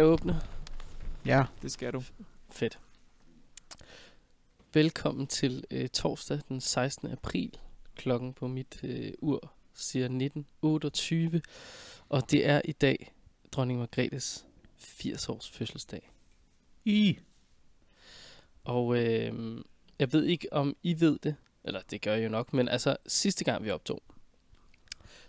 Jeg 0.00 0.08
åbne? 0.08 0.40
Ja. 1.26 1.44
Det 1.62 1.72
skal 1.72 1.92
du. 1.92 2.02
Fedt. 2.50 2.78
Velkommen 4.72 5.26
til 5.26 5.64
øh, 5.70 5.88
torsdag 5.88 6.40
den 6.48 6.60
16. 6.60 7.10
april. 7.10 7.58
Klokken 7.96 8.32
på 8.32 8.46
mit 8.46 8.80
øh, 8.84 9.12
ur 9.18 9.52
siger 9.74 10.08
19.28. 11.38 11.40
Og 12.08 12.30
det 12.30 12.46
er 12.46 12.62
i 12.64 12.72
dag 12.72 13.12
dronning 13.52 13.78
Margrethes 13.78 14.46
80 14.78 15.28
års 15.28 15.50
fødselsdag. 15.50 16.10
I. 16.84 17.18
Og 18.64 18.96
øh, 18.96 19.58
jeg 19.98 20.12
ved 20.12 20.24
ikke, 20.24 20.52
om 20.52 20.76
I 20.82 21.00
ved 21.00 21.18
det. 21.18 21.36
Eller 21.64 21.80
det 21.90 22.02
gør 22.02 22.14
jeg 22.14 22.24
jo 22.24 22.28
nok. 22.28 22.52
Men 22.52 22.68
altså, 22.68 22.96
sidste 23.06 23.44
gang 23.44 23.64
vi 23.64 23.70
optog, 23.70 24.02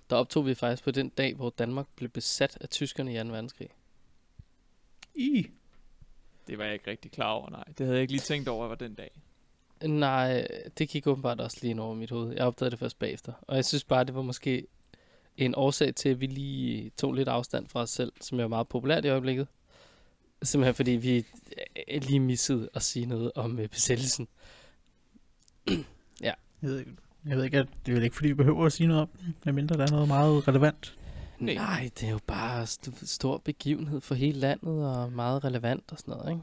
der 0.09 0.15
optog 0.15 0.45
vi 0.45 0.55
faktisk 0.55 0.83
på 0.83 0.91
den 0.91 1.09
dag, 1.09 1.35
hvor 1.35 1.49
Danmark 1.49 1.87
blev 1.95 2.09
besat 2.09 2.57
af 2.61 2.69
tyskerne 2.69 3.13
i 3.13 3.23
2. 3.23 3.29
verdenskrig. 3.29 3.69
I. 5.15 5.47
Det 6.47 6.57
var 6.57 6.63
jeg 6.63 6.73
ikke 6.73 6.91
rigtig 6.91 7.11
klar 7.11 7.31
over, 7.31 7.49
nej. 7.49 7.63
Det 7.77 7.79
havde 7.79 7.93
jeg 7.93 8.01
ikke 8.01 8.13
lige 8.13 8.21
tænkt 8.21 8.47
over, 8.47 8.67
var 8.67 8.75
den 8.75 8.93
dag. 8.93 9.11
Nej, 9.85 10.47
det 10.77 10.89
gik 10.89 11.07
åbenbart 11.07 11.41
også 11.41 11.57
lige 11.61 11.71
ind 11.71 11.79
over 11.79 11.95
mit 11.95 12.09
hoved. 12.11 12.33
Jeg 12.33 12.45
opdagede 12.45 12.71
det 12.71 12.79
først 12.79 12.99
bagefter. 12.99 13.33
Og 13.41 13.55
jeg 13.55 13.65
synes 13.65 13.83
bare, 13.83 14.03
det 14.03 14.15
var 14.15 14.21
måske 14.21 14.67
en 15.37 15.55
årsag 15.55 15.95
til, 15.95 16.09
at 16.09 16.21
vi 16.21 16.25
lige 16.25 16.89
tog 16.97 17.13
lidt 17.13 17.27
afstand 17.27 17.67
fra 17.67 17.81
os 17.81 17.89
selv, 17.89 18.11
som 18.21 18.39
er 18.39 18.47
meget 18.47 18.67
populært 18.67 19.05
i 19.05 19.09
øjeblikket. 19.09 19.47
Simpelthen 20.43 20.75
fordi 20.75 20.91
vi 20.91 21.17
øh, 21.91 22.01
lige 22.01 22.19
missede 22.19 22.69
at 22.73 22.81
sige 22.83 23.05
noget 23.05 23.31
om 23.35 23.59
øh, 23.59 23.67
besættelsen. 23.69 24.27
Jeg 26.21 26.35
ved, 26.61 26.79
ikke- 26.79 26.91
jeg 27.25 27.37
ved 27.37 27.43
ikke, 27.43 27.57
at 27.57 27.67
det 27.85 27.91
er 27.91 27.95
vel 27.95 28.03
ikke, 28.03 28.15
fordi 28.15 28.27
vi 28.27 28.33
behøver 28.33 28.65
at 28.65 28.73
sige 28.73 28.87
noget 28.87 29.01
om 29.01 29.07
den, 29.25 29.35
medmindre 29.45 29.77
der 29.77 29.83
er 29.83 29.91
noget 29.91 30.07
meget 30.07 30.47
relevant. 30.47 30.97
Nej. 31.41 31.53
Nej, 31.55 31.89
det 31.99 32.07
er 32.07 32.11
jo 32.11 32.19
bare 32.27 32.63
st- 32.63 33.05
stor 33.05 33.37
begivenhed 33.37 34.01
for 34.01 34.15
hele 34.15 34.39
landet 34.39 34.87
og 34.87 35.11
meget 35.11 35.43
relevant 35.43 35.83
og 35.91 35.97
sådan 35.99 36.11
noget, 36.17 36.29
ikke? 36.31 36.41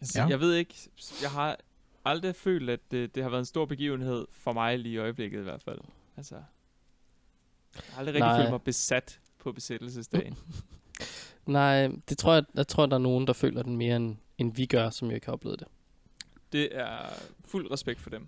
Altså, 0.00 0.20
Ja. 0.20 0.26
Jeg 0.26 0.40
ved 0.40 0.54
ikke, 0.54 0.74
jeg 1.22 1.30
har 1.30 1.56
aldrig 2.04 2.36
følt, 2.36 2.70
at 2.70 2.80
det, 2.90 3.14
det 3.14 3.22
har 3.22 3.30
været 3.30 3.38
en 3.40 3.44
stor 3.46 3.64
begivenhed 3.66 4.26
for 4.32 4.52
mig 4.52 4.78
lige 4.78 4.92
i 4.92 4.98
øjeblikket 4.98 5.38
i 5.40 5.42
hvert 5.42 5.62
fald. 5.62 5.78
Altså, 6.16 6.34
jeg 6.34 6.44
har 7.90 7.98
aldrig 7.98 8.14
rigtig 8.14 8.28
Nej. 8.28 8.40
følt 8.40 8.50
mig 8.50 8.62
besat 8.62 9.20
på 9.38 9.52
besættelsesdagen. 9.52 10.36
Nej, 11.46 11.88
det 12.08 12.18
tror 12.18 12.34
jeg, 12.34 12.44
jeg 12.54 12.68
tror, 12.68 12.86
der 12.86 12.94
er 12.94 13.00
nogen, 13.00 13.26
der 13.26 13.32
føler 13.32 13.62
den 13.62 13.76
mere, 13.76 13.96
end, 13.96 14.16
end 14.38 14.54
vi 14.54 14.66
gør, 14.66 14.90
som 14.90 15.08
jo 15.08 15.14
ikke 15.14 15.26
har 15.26 15.32
oplevet 15.32 15.60
det. 15.60 15.68
Det 16.52 16.68
er 16.76 16.98
fuld 17.44 17.70
respekt 17.70 18.00
for 18.00 18.10
dem. 18.10 18.26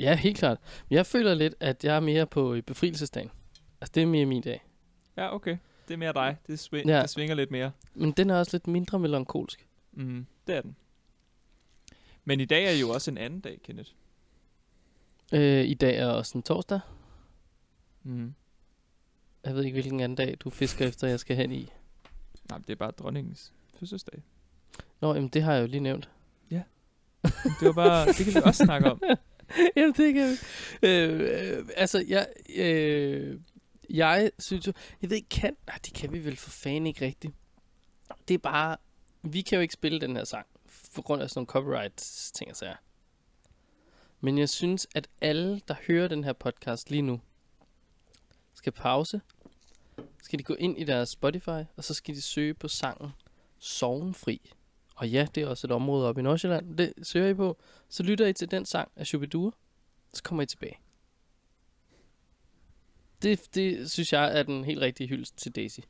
Ja, 0.00 0.16
helt 0.16 0.38
klart. 0.38 0.58
Men 0.88 0.96
jeg 0.96 1.06
føler 1.06 1.34
lidt, 1.34 1.54
at 1.60 1.84
jeg 1.84 1.96
er 1.96 2.00
mere 2.00 2.26
på 2.26 2.56
befrielsesdagen. 2.66 3.30
Altså, 3.80 3.92
det 3.94 4.02
er 4.02 4.06
mere 4.06 4.26
min 4.26 4.42
dag. 4.42 4.64
Ja, 5.16 5.34
okay. 5.34 5.56
Det 5.88 5.94
er 5.94 5.98
mere 5.98 6.12
dig. 6.12 6.36
Det, 6.46 6.58
svi- 6.66 6.76
Ja. 6.88 6.96
ja. 6.96 7.02
det 7.02 7.10
svinger 7.10 7.34
lidt 7.34 7.50
mere. 7.50 7.72
Men 7.94 8.12
den 8.12 8.30
er 8.30 8.34
også 8.38 8.50
lidt 8.54 8.66
mindre 8.66 8.98
melankolsk. 8.98 9.66
Mm, 9.92 10.26
det 10.46 10.54
er 10.54 10.60
den. 10.60 10.76
Men 12.24 12.40
i 12.40 12.44
dag 12.44 12.64
er 12.64 12.72
jo 12.80 12.88
også 12.90 13.10
en 13.10 13.18
anden 13.18 13.40
dag, 13.40 13.60
Kenneth. 13.64 13.90
Øh, 15.32 15.64
I 15.64 15.74
dag 15.74 15.96
er 15.98 16.06
også 16.06 16.38
en 16.38 16.42
torsdag. 16.42 16.80
Mm. 18.02 18.34
Jeg 19.44 19.54
ved 19.54 19.64
ikke, 19.64 19.74
hvilken 19.74 20.00
anden 20.00 20.16
dag 20.16 20.36
du 20.40 20.50
fisker 20.50 20.86
efter, 20.86 21.08
jeg 21.08 21.20
skal 21.20 21.36
hen 21.36 21.52
i. 21.52 21.72
Nej, 22.48 22.58
men 22.58 22.64
det 22.66 22.72
er 22.72 22.76
bare 22.76 22.90
dronningens 22.90 23.52
fødselsdag. 23.78 24.22
Nå, 25.00 25.14
jamen 25.14 25.28
det 25.28 25.42
har 25.42 25.52
jeg 25.54 25.62
jo 25.62 25.66
lige 25.66 25.80
nævnt. 25.80 26.08
Det 27.60 27.66
var 27.66 27.72
bare, 27.72 28.06
det 28.06 28.16
kan 28.16 28.34
vi 28.34 28.40
også 28.44 28.64
snakke 28.64 28.90
om. 28.90 29.02
jamen 29.76 29.92
det 29.96 30.14
kan 30.14 30.28
vi. 30.30 30.36
Øh, 30.88 31.20
øh, 31.58 31.64
altså, 31.76 32.04
jeg, 32.08 32.26
øh, 32.56 33.40
jeg 33.90 34.30
synes 34.38 34.66
jo... 34.66 34.72
Jeg 35.02 35.10
ved 35.10 35.16
ikke, 35.16 35.28
kan... 35.28 35.56
Nej, 35.66 35.78
det 35.84 35.94
kan 35.94 36.12
vi 36.12 36.24
vel 36.24 36.36
for 36.36 36.50
fanden 36.50 36.86
ikke 36.86 37.04
rigtigt. 37.04 37.34
Det 38.28 38.34
er 38.34 38.38
bare... 38.38 38.76
Vi 39.22 39.42
kan 39.42 39.56
jo 39.56 39.62
ikke 39.62 39.74
spille 39.74 40.00
den 40.00 40.16
her 40.16 40.24
sang, 40.24 40.46
for 40.66 41.02
grund 41.02 41.22
af 41.22 41.30
sådan 41.30 41.38
nogle 41.38 41.46
copyright 41.46 41.96
ting 42.34 42.50
og 42.50 42.56
sager. 42.56 42.76
Men 44.20 44.38
jeg 44.38 44.48
synes, 44.48 44.86
at 44.94 45.08
alle, 45.20 45.60
der 45.68 45.74
hører 45.86 46.08
den 46.08 46.24
her 46.24 46.32
podcast 46.32 46.90
lige 46.90 47.02
nu, 47.02 47.20
skal 48.54 48.72
pause. 48.72 49.20
Skal 50.22 50.38
de 50.38 50.44
gå 50.44 50.54
ind 50.54 50.78
i 50.78 50.84
deres 50.84 51.08
Spotify, 51.08 51.64
og 51.76 51.84
så 51.84 51.94
skal 51.94 52.14
de 52.14 52.22
søge 52.22 52.54
på 52.54 52.68
sangen 52.68 53.10
Sovenfri. 53.58 54.52
Og 54.96 55.08
ja, 55.08 55.26
det 55.34 55.42
er 55.42 55.46
også 55.46 55.66
et 55.66 55.70
område 55.70 56.08
oppe 56.08 56.20
i 56.20 56.24
Nordsjælland. 56.24 56.78
Det 56.78 56.92
søger 57.02 57.28
I 57.28 57.34
på. 57.34 57.58
Så 57.88 58.02
lytter 58.02 58.26
I 58.26 58.32
til 58.32 58.50
den 58.50 58.66
sang 58.66 58.90
af 58.96 59.06
Shubidua, 59.06 59.50
så 60.14 60.22
kommer 60.22 60.42
I 60.42 60.46
tilbage. 60.46 60.78
Det, 63.26 63.54
det 63.54 63.90
synes 63.90 64.12
jeg 64.12 64.38
er 64.38 64.42
den 64.42 64.64
helt 64.64 64.80
rigtige 64.80 65.08
hyldest 65.08 65.36
til 65.38 65.52
Daisy. 65.52 65.80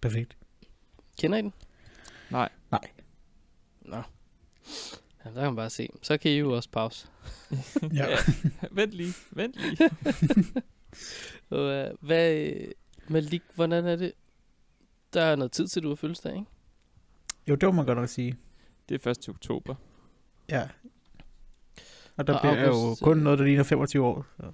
Perfekt. 0.00 0.36
Kender 1.18 1.38
I 1.38 1.42
den? 1.42 1.52
Nej. 2.30 2.48
Nej. 2.70 2.90
Nå. 3.80 3.96
Ja, 3.96 5.30
der 5.30 5.34
kan 5.34 5.44
man 5.44 5.56
bare 5.56 5.70
se. 5.70 5.88
Så 6.02 6.18
kan 6.18 6.30
I 6.30 6.38
jo 6.38 6.56
også 6.56 6.70
pause. 6.70 7.08
Ja. 7.94 8.10
Ja. 8.10 8.16
vent 8.80 8.92
lige, 8.92 9.14
vent 9.30 9.54
lige. 9.56 9.90
Og, 11.50 11.90
uh, 11.90 12.06
hvad, 12.06 12.50
Malik, 13.08 13.42
hvordan 13.54 13.86
er 13.86 13.96
det? 13.96 14.12
Der 15.12 15.22
er 15.22 15.36
noget 15.36 15.52
tid 15.52 15.68
til, 15.68 15.82
du 15.82 15.88
har 15.88 15.94
fødselsdag, 15.94 16.32
ikke? 16.32 16.46
Jo, 17.48 17.54
det 17.54 17.62
må 17.68 17.72
man 17.72 17.86
godt 17.86 17.98
nok 17.98 18.08
sige. 18.08 18.36
Det 18.88 18.94
er 18.94 18.98
først 18.98 19.22
til 19.22 19.30
oktober. 19.30 19.74
Ja. 20.48 20.68
Og 22.16 22.26
der 22.26 22.34
Og 22.34 22.40
bliver 22.40 22.66
jo 22.66 22.72
August, 22.72 23.02
kun 23.02 23.18
øh, 23.18 23.24
noget, 23.24 23.38
der 23.38 23.44
ligner 23.44 23.62
25 23.62 24.06
år. 24.06 24.26
Så 24.36 24.52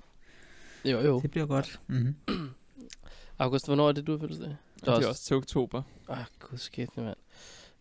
Jo, 0.86 1.00
jo. 1.00 1.20
det 1.20 1.30
bliver 1.30 1.46
godt. 1.46 1.80
Mm-hmm. 1.86 2.14
August, 3.38 3.66
hvornår 3.66 3.88
er 3.88 3.92
det, 3.92 4.06
du 4.06 4.12
har 4.12 4.18
fødselsdag? 4.18 4.56
Det 4.80 4.88
er 4.88 4.92
også, 4.92 5.08
også 5.08 5.22
til 5.22 5.36
oktober. 5.36 5.82
Ah, 6.08 6.24
gud 6.40 6.58
skidt, 6.58 6.96
mand. 6.96 7.16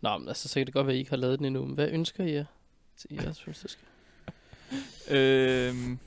Nå, 0.01 0.17
men 0.17 0.27
altså, 0.27 0.47
så 0.47 0.53
kan 0.59 0.65
det 0.65 0.73
godt 0.73 0.87
være, 0.87 0.93
at 0.93 0.97
I 0.97 0.99
ikke 0.99 1.09
har 1.09 1.17
lavet 1.17 1.39
den 1.39 1.45
endnu. 1.45 1.65
Men 1.65 1.75
hvad 1.75 1.89
ønsker 1.89 2.23
I 2.23 2.33
jer 2.33 2.45
til 2.97 3.09
jeres 3.13 3.41
fødselsdag? 3.41 3.85
Øhm, 5.11 5.97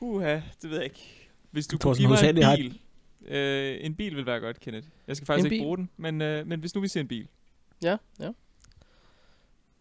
uha, 0.00 0.34
det 0.62 0.70
ved 0.70 0.76
jeg 0.76 0.84
ikke. 0.84 1.28
Hvis 1.50 1.66
du 1.66 1.78
kunne 1.78 1.94
give 1.94 2.08
mig 2.08 2.14
en 2.14 2.34
hovedsageligt 2.34 2.46
har- 2.46 2.56
bil. 2.56 2.80
Øh, 3.28 3.78
en 3.80 3.94
bil 3.94 4.16
vil 4.16 4.26
være 4.26 4.40
godt, 4.40 4.60
Kenneth. 4.60 4.88
Jeg 5.06 5.16
skal 5.16 5.26
faktisk 5.26 5.46
En 5.46 5.52
ikke 5.52 5.62
bil? 5.62 5.64
bruge 5.64 5.76
den, 5.76 5.90
men, 5.96 6.22
øh, 6.22 6.46
men 6.46 6.60
hvis 6.60 6.74
nu 6.74 6.80
vi 6.80 6.88
ser 6.88 7.00
en 7.00 7.08
bil. 7.08 7.28
Ja, 7.82 7.96
ja. 8.20 8.30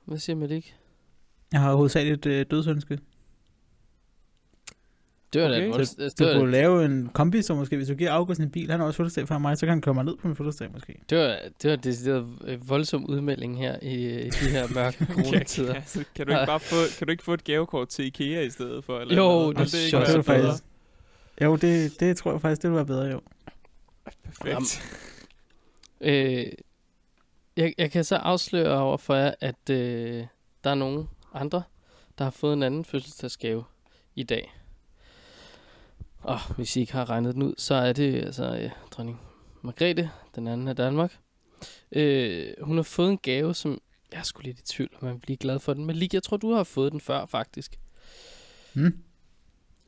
Hvad 0.06 0.18
siger 0.20 0.36
Malik? 0.36 0.76
Jeg 1.52 1.60
har 1.62 1.74
hovedsageligt 1.76 2.26
et 2.26 2.32
øh, 2.32 2.46
dødsønske. 2.52 3.00
Det 5.34 5.42
var 5.42 5.48
da 5.48 5.56
Okay. 5.58 5.68
et 5.70 5.80
altså, 5.80 5.96
Du 6.20 6.24
det 6.26 6.34
var, 6.34 6.40
kunne 6.40 6.52
lave 6.52 6.86
en 6.86 7.10
kombi, 7.14 7.42
så 7.42 7.56
måske 7.56 7.76
hvis 7.76 7.88
du 7.88 7.94
giver 7.96 8.12
August 8.12 8.40
en 8.40 8.52
bil, 8.52 8.72
han 8.72 8.80
har 8.80 8.88
også 8.88 8.98
fødselsdag 8.98 9.28
før 9.28 9.38
mig, 9.38 9.58
så 9.58 9.66
kan 9.66 9.70
han 9.74 9.82
køre 9.82 9.94
mig 9.94 10.06
ned 10.06 10.18
på 10.18 10.28
min 10.28 10.36
fødselsdag 10.36 10.72
måske. 10.72 10.96
det 11.10 11.18
var, 11.18 11.40
det 11.62 11.70
var 11.70 11.78
en 11.78 11.84
decideret 11.84 12.26
voldsom 12.70 13.06
udmelding 13.10 13.58
her 13.58 13.80
i, 13.82 14.20
i 14.22 14.30
de 14.30 14.50
her 14.50 14.68
mørke 14.76 15.06
coronatider. 15.14 15.74
altså, 15.74 16.04
kan, 16.16 16.26
du 16.28 16.32
ikke 16.34 16.46
bare 16.46 16.60
få, 16.60 16.76
kan 16.98 17.08
du 17.08 17.12
ikke 17.12 17.24
få 17.24 17.34
et 17.34 17.44
gavekort 17.44 17.88
til 17.90 18.06
Ikea 18.06 18.42
i 18.42 18.50
stedet 18.50 18.84
for? 18.84 19.00
Eller 19.00 19.16
Jo, 19.16 19.22
noget? 19.24 19.56
det 19.58 19.62
også 19.94 19.98
er 19.98 20.22
bedre? 20.22 20.24
bedre. 20.42 20.54
Jo, 21.42 21.56
det, 21.56 22.00
det 22.00 22.18
tror 22.18 22.32
jeg 22.32 22.42
faktisk, 22.42 22.62
det 22.62 22.70
ville 22.72 22.78
være 22.78 22.86
bedre, 22.86 23.06
jo. 23.06 23.22
Perfekt. 24.24 24.82
Øh, 26.02 26.46
jeg, 27.58 27.74
jeg 27.78 27.92
kan 27.92 28.04
så 28.04 28.16
afsløre 28.16 28.80
over 28.80 28.98
for 28.98 29.16
jer, 29.16 29.32
at 29.42 29.70
øh, 29.70 30.24
der 30.64 30.70
er 30.70 30.76
nogen 30.76 31.08
andre, 31.34 31.64
der 32.18 32.24
har 32.24 32.32
fået 32.32 32.54
en 32.54 32.64
anden 32.64 32.86
fødselsdagsgave 32.86 33.64
i 34.16 34.24
dag. 34.24 34.54
Og 36.28 36.56
hvis 36.56 36.76
I 36.76 36.80
ikke 36.80 36.94
har 36.94 37.10
regnet 37.10 37.36
den 37.36 37.44
ud, 37.44 37.54
så 37.58 37.76
er 37.76 37.94
det 37.94 38.16
altså 38.16 38.58
øh, 38.58 38.72
dronning 38.92 39.22
Margrethe, 39.62 40.12
den 40.36 40.48
anden 40.48 40.68
af 40.68 40.76
Danmark. 40.76 41.20
Øh, 41.92 42.54
hun 42.62 42.76
har 42.76 42.84
fået 42.84 43.10
en 43.10 43.18
gave, 43.18 43.54
som 43.54 43.82
jeg 44.12 44.20
er 44.20 44.24
sgu 44.24 44.42
lidt 44.42 44.60
i 44.60 44.64
tvivl, 44.64 44.90
om 45.02 45.08
man 45.08 45.20
bliver 45.20 45.38
glad 45.38 45.60
for 45.60 45.74
den. 45.74 45.86
Men 45.86 45.96
lige, 45.96 46.10
jeg 46.14 46.24
tror, 46.24 46.38
du 46.38 46.54
har 46.54 46.64
fået 46.64 46.92
den 46.92 47.02
før, 47.02 47.26
faktisk. 47.26 47.80
Hmm? 48.74 49.04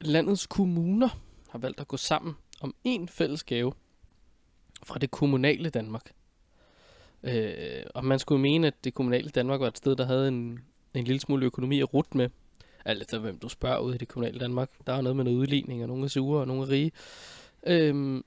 Landets 0.01 0.47
kommuner 0.47 1.09
har 1.49 1.59
valgt 1.59 1.79
at 1.79 1.87
gå 1.87 1.97
sammen 1.97 2.35
om 2.61 2.75
en 2.83 3.07
fælles 3.07 3.43
gave 3.43 3.73
fra 4.83 4.99
det 4.99 5.11
kommunale 5.11 5.69
Danmark. 5.69 6.11
Øh, 7.23 7.83
og 7.95 8.05
man 8.05 8.19
skulle 8.19 8.41
mene, 8.41 8.67
at 8.67 8.83
det 8.83 8.93
kommunale 8.93 9.29
Danmark 9.29 9.59
var 9.59 9.67
et 9.67 9.77
sted, 9.77 9.95
der 9.95 10.05
havde 10.05 10.27
en, 10.27 10.59
en 10.93 11.03
lille 11.03 11.19
smule 11.19 11.45
økonomi 11.45 11.79
at 11.81 11.93
rute 11.93 12.17
med. 12.17 12.29
Alt 12.89 13.01
efter, 13.01 13.19
hvem 13.19 13.39
du 13.39 13.49
spørger 13.49 13.79
ude 13.79 13.95
i 13.95 13.97
det 13.97 14.07
kommunale 14.07 14.39
Danmark. 14.39 14.69
Der 14.87 14.93
er 14.93 15.01
noget 15.01 15.15
med 15.15 15.23
noget 15.23 15.37
udligning, 15.37 15.81
og 15.81 15.87
nogle 15.87 16.03
er 16.03 16.07
sure, 16.07 16.39
og 16.41 16.47
nogle 16.47 16.63
er 16.63 16.69
rige. 16.69 16.91
Øhm, 17.67 18.23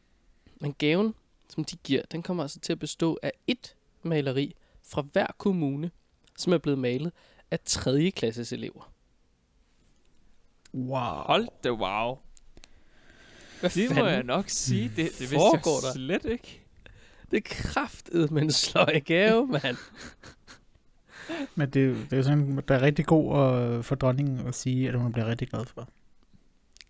men 0.60 0.74
gaven, 0.78 1.14
som 1.48 1.64
de 1.64 1.76
giver, 1.76 2.02
den 2.12 2.22
kommer 2.22 2.42
altså 2.42 2.60
til 2.60 2.72
at 2.72 2.78
bestå 2.78 3.18
af 3.22 3.32
et 3.46 3.74
maleri 4.02 4.54
fra 4.82 5.02
hver 5.12 5.26
kommune, 5.38 5.90
som 6.38 6.52
er 6.52 6.58
blevet 6.58 6.78
malet 6.78 7.12
af 7.50 7.58
3. 7.64 8.10
klasses 8.10 8.52
elever. 8.52 8.92
Wow. 10.74 10.98
Hold 11.26 11.48
da 11.64 11.70
wow. 11.70 12.18
Hvad 13.60 13.70
Det 13.70 13.88
må 13.90 13.94
fanden? 13.94 14.12
jeg 14.12 14.22
nok 14.22 14.48
sige. 14.48 14.88
Det, 14.88 14.96
det 14.96 15.20
vidste 15.20 15.34
foregår 15.36 15.76
jeg 15.76 15.82
der? 15.82 15.92
slet 15.92 16.32
ikke. 16.32 16.60
Det 17.30 17.36
er 17.36 17.40
kraftet 17.54 18.30
med 18.30 18.42
en 18.42 18.52
sløj 18.52 19.00
gave, 19.00 19.46
mand. 19.46 19.76
Men 21.54 21.70
det, 21.70 21.96
det 21.96 22.12
er 22.12 22.16
jo 22.16 22.22
sådan, 22.22 22.62
der 22.68 22.74
er 22.74 22.82
rigtig 22.82 23.06
god 23.06 23.38
øh, 23.38 23.82
for 23.84 23.94
dronningen 23.94 24.46
at 24.46 24.54
sige, 24.54 24.88
at 24.88 24.94
hun 25.00 25.12
bliver 25.12 25.26
rigtig 25.26 25.48
glad 25.48 25.66
for. 25.66 25.88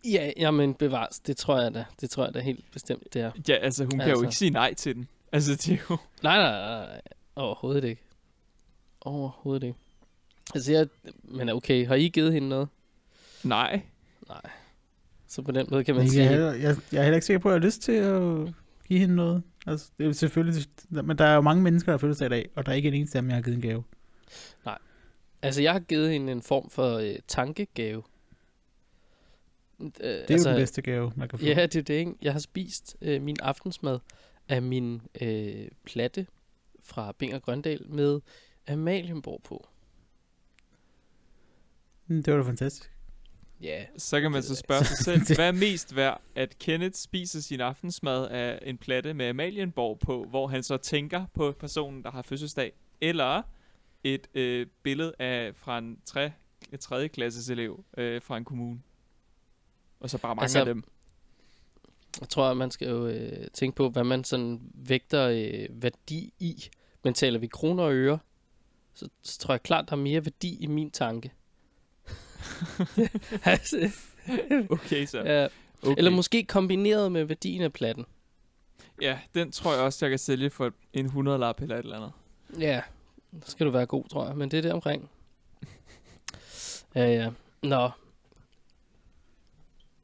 Ja, 0.05 0.31
jamen 0.37 0.75
bevares. 0.75 1.19
Det 1.21 1.37
tror 1.37 1.61
jeg 1.61 1.75
da. 1.75 1.85
Det 2.01 2.11
tror 2.11 2.25
jeg 2.25 2.35
da 2.35 2.41
helt 2.41 2.65
bestemt, 2.73 3.15
det 3.15 3.23
er. 3.23 3.31
Ja, 3.49 3.55
altså 3.55 3.85
hun 3.85 3.91
kan 3.91 4.01
Altså. 4.01 4.15
jo 4.15 4.23
ikke 4.23 4.37
sige 4.37 4.51
nej 4.51 4.75
til 4.75 4.95
den. 4.95 5.09
Altså, 5.33 5.53
det 5.53 5.69
er 5.71 5.77
jo... 5.91 5.97
Nej, 6.23 6.37
nej, 6.37 6.61
nej. 6.87 7.01
Overhovedet 7.37 7.85
ikke. 7.85 8.03
Overhovedet 9.01 9.63
ikke. 9.67 9.79
Altså, 10.55 10.73
jeg, 10.73 10.87
men 11.25 11.49
okay, 11.49 11.87
har 11.87 11.95
I 11.95 12.09
givet 12.09 12.33
hende 12.33 12.49
noget? 12.49 12.69
Nej. 13.45 13.83
Nej. 14.29 14.41
Så 15.29 15.43
på 15.43 15.53
den 15.53 15.67
måde 15.71 15.85
kan 15.85 15.95
man 15.95 16.05
Jeg, 16.05 16.11
sige... 16.11 16.31
jeg, 16.31 16.61
jeg, 16.63 16.77
jeg 16.93 16.99
er 16.99 17.03
heller 17.03 17.17
ikke 17.17 17.27
sikker 17.27 17.41
på, 17.41 17.49
at 17.49 17.53
jeg 17.53 17.61
har 17.61 17.67
lyst 17.67 17.83
til 17.83 17.93
at 17.93 18.55
give 18.89 18.99
hende 19.01 19.15
noget. 19.15 19.43
Altså, 19.67 19.91
det 19.99 20.05
er 20.05 20.07
jo 20.09 20.13
selvfølgelig, 20.13 20.65
men 20.91 21.19
der 21.19 21.25
er 21.25 21.35
jo 21.35 21.41
mange 21.41 21.63
mennesker, 21.63 21.93
der 21.93 21.99
føler 21.99 22.15
sig 22.15 22.27
i 22.27 22.29
dag, 22.29 22.49
og 22.57 22.67
der 22.67 22.73
er 22.73 22.77
ikke 22.77 22.89
en 22.89 22.95
eneste 22.95 23.19
af 23.19 23.23
dem, 23.23 23.29
jeg 23.29 23.37
har 23.37 23.43
givet 23.43 23.57
en 23.57 23.63
gave. 23.63 23.83
Altså, 25.43 25.63
jeg 25.63 25.73
har 25.73 25.81
givet 25.81 26.11
hende 26.13 26.33
en 26.33 26.43
form 26.43 26.71
for 26.71 26.97
øh, 26.97 27.15
tankegave. 27.29 28.03
Øh, 29.81 29.87
Det 29.87 30.01
er 30.07 30.25
altså, 30.31 30.49
jo 30.49 30.55
den 30.55 30.61
bedste 30.63 30.83
gave, 30.83 31.13
man 31.17 31.29
kan 31.29 31.39
få. 31.39 31.45
Ja, 31.45 31.67
det 31.67 31.77
er 31.77 31.83
det, 31.83 31.95
ikke? 31.95 32.15
Jeg 32.23 32.33
har 32.33 32.41
spist 32.41 32.97
øh, 33.01 33.23
min 33.23 33.37
aftensmad 33.41 33.99
af 34.49 34.63
min 34.63 35.03
øh, 35.21 35.69
platte 35.85 36.27
fra 36.83 37.13
Binger 37.19 37.39
Grøndal 37.39 37.87
med 37.89 38.21
Amalienborg 38.69 39.41
på. 39.45 39.67
Mm, 42.07 42.23
Det 42.23 42.33
var 42.35 42.43
da 42.43 42.49
fantastisk. 42.49 42.93
Ja, 43.61 43.85
Så 43.99 44.21
kan 44.21 44.31
man 44.31 44.43
så 44.43 44.55
spørge 44.57 44.85
sig 44.85 44.97
selv, 44.97 45.21
hvad 45.37 45.49
er 45.49 45.53
mest 45.53 45.97
værd, 45.97 46.21
at 46.35 46.59
Kenneth 46.59 46.95
spiser 46.95 47.41
sin 47.41 47.61
aftensmad 47.61 48.29
af 48.29 48.59
en 48.63 48.79
platte 48.79 49.15
med 49.15 49.27
Amalienborg 49.29 49.99
på, 49.99 50.25
hvor 50.31 50.47
han 50.47 50.63
så 50.63 50.77
tænker 50.77 51.27
på 51.35 51.53
personen, 51.61 52.03
der 52.03 52.11
har 52.11 52.23
fødselsdag, 52.23 52.73
eller 53.01 53.43
et 54.05 54.29
øh, 54.35 54.67
billede 54.83 55.15
af 55.19 55.53
fra 55.57 55.79
en 55.79 55.99
3. 56.05 56.33
3. 56.81 57.09
klasses 57.09 57.49
elev 57.51 57.85
øh, 57.97 58.23
fra 58.23 58.37
en 58.37 58.45
kommune. 58.45 58.81
Og 60.01 60.11
så 60.11 60.19
bare 60.19 60.35
mange 60.35 60.43
Altså, 60.43 60.59
af 60.59 60.65
dem. 60.65 60.85
jeg 62.21 62.29
tror, 62.29 62.51
at 62.51 62.57
man 62.57 62.71
skal 62.71 62.89
jo 62.89 63.07
øh, 63.07 63.47
tænke 63.53 63.77
på, 63.77 63.89
hvad 63.91 64.05
man 64.05 64.25
sådan 64.25 64.61
vægter 64.75 65.29
øh, 65.29 65.83
værdi 65.83 66.33
i. 66.39 66.65
Men 67.05 67.15
taler 67.15 67.39
vi 67.39 67.47
kroner 67.47 67.83
og 67.85 67.93
øre, 67.95 68.19
så, 68.95 69.09
så 69.23 69.39
tror 69.39 69.55
jeg 69.55 69.63
klart, 69.63 69.85
der 69.89 69.93
er 69.97 70.01
mere 70.01 70.25
værdi 70.25 70.57
i 70.61 70.67
min 70.67 70.91
tanke. 70.91 71.33
altså, 73.45 73.91
Okay, 74.71 75.07
så. 75.07 75.19
ja. 75.23 75.47
Okay. 75.83 75.95
Eller 75.99 76.11
måske 76.11 76.45
kombineret 76.45 77.13
med 77.13 77.25
værdien 77.25 77.63
af 77.63 77.73
platten. 77.73 78.05
Ja, 79.01 79.19
den 79.35 79.53
tror 79.53 79.73
jeg 79.75 79.83
også, 79.83 80.05
jeg 80.07 80.11
kan 80.11 80.19
sælge 80.19 80.51
for 80.51 80.73
en 80.93 81.05
100 81.05 81.39
lap 81.39 81.61
eller 81.61 81.77
et 81.77 81.83
eller 81.85 81.97
andet. 81.97 82.13
Ja, 82.59 82.83
så 83.45 83.51
skal 83.51 83.67
du 83.67 83.71
være 83.71 83.87
god, 83.87 84.09
tror 84.09 84.27
jeg. 84.27 84.37
Men 84.37 84.51
det 84.51 84.57
er 84.59 84.63
det 84.63 84.73
omkring. 84.73 85.11
Ja, 86.95 87.07
ja. 87.15 87.31
Nå. 87.63 87.91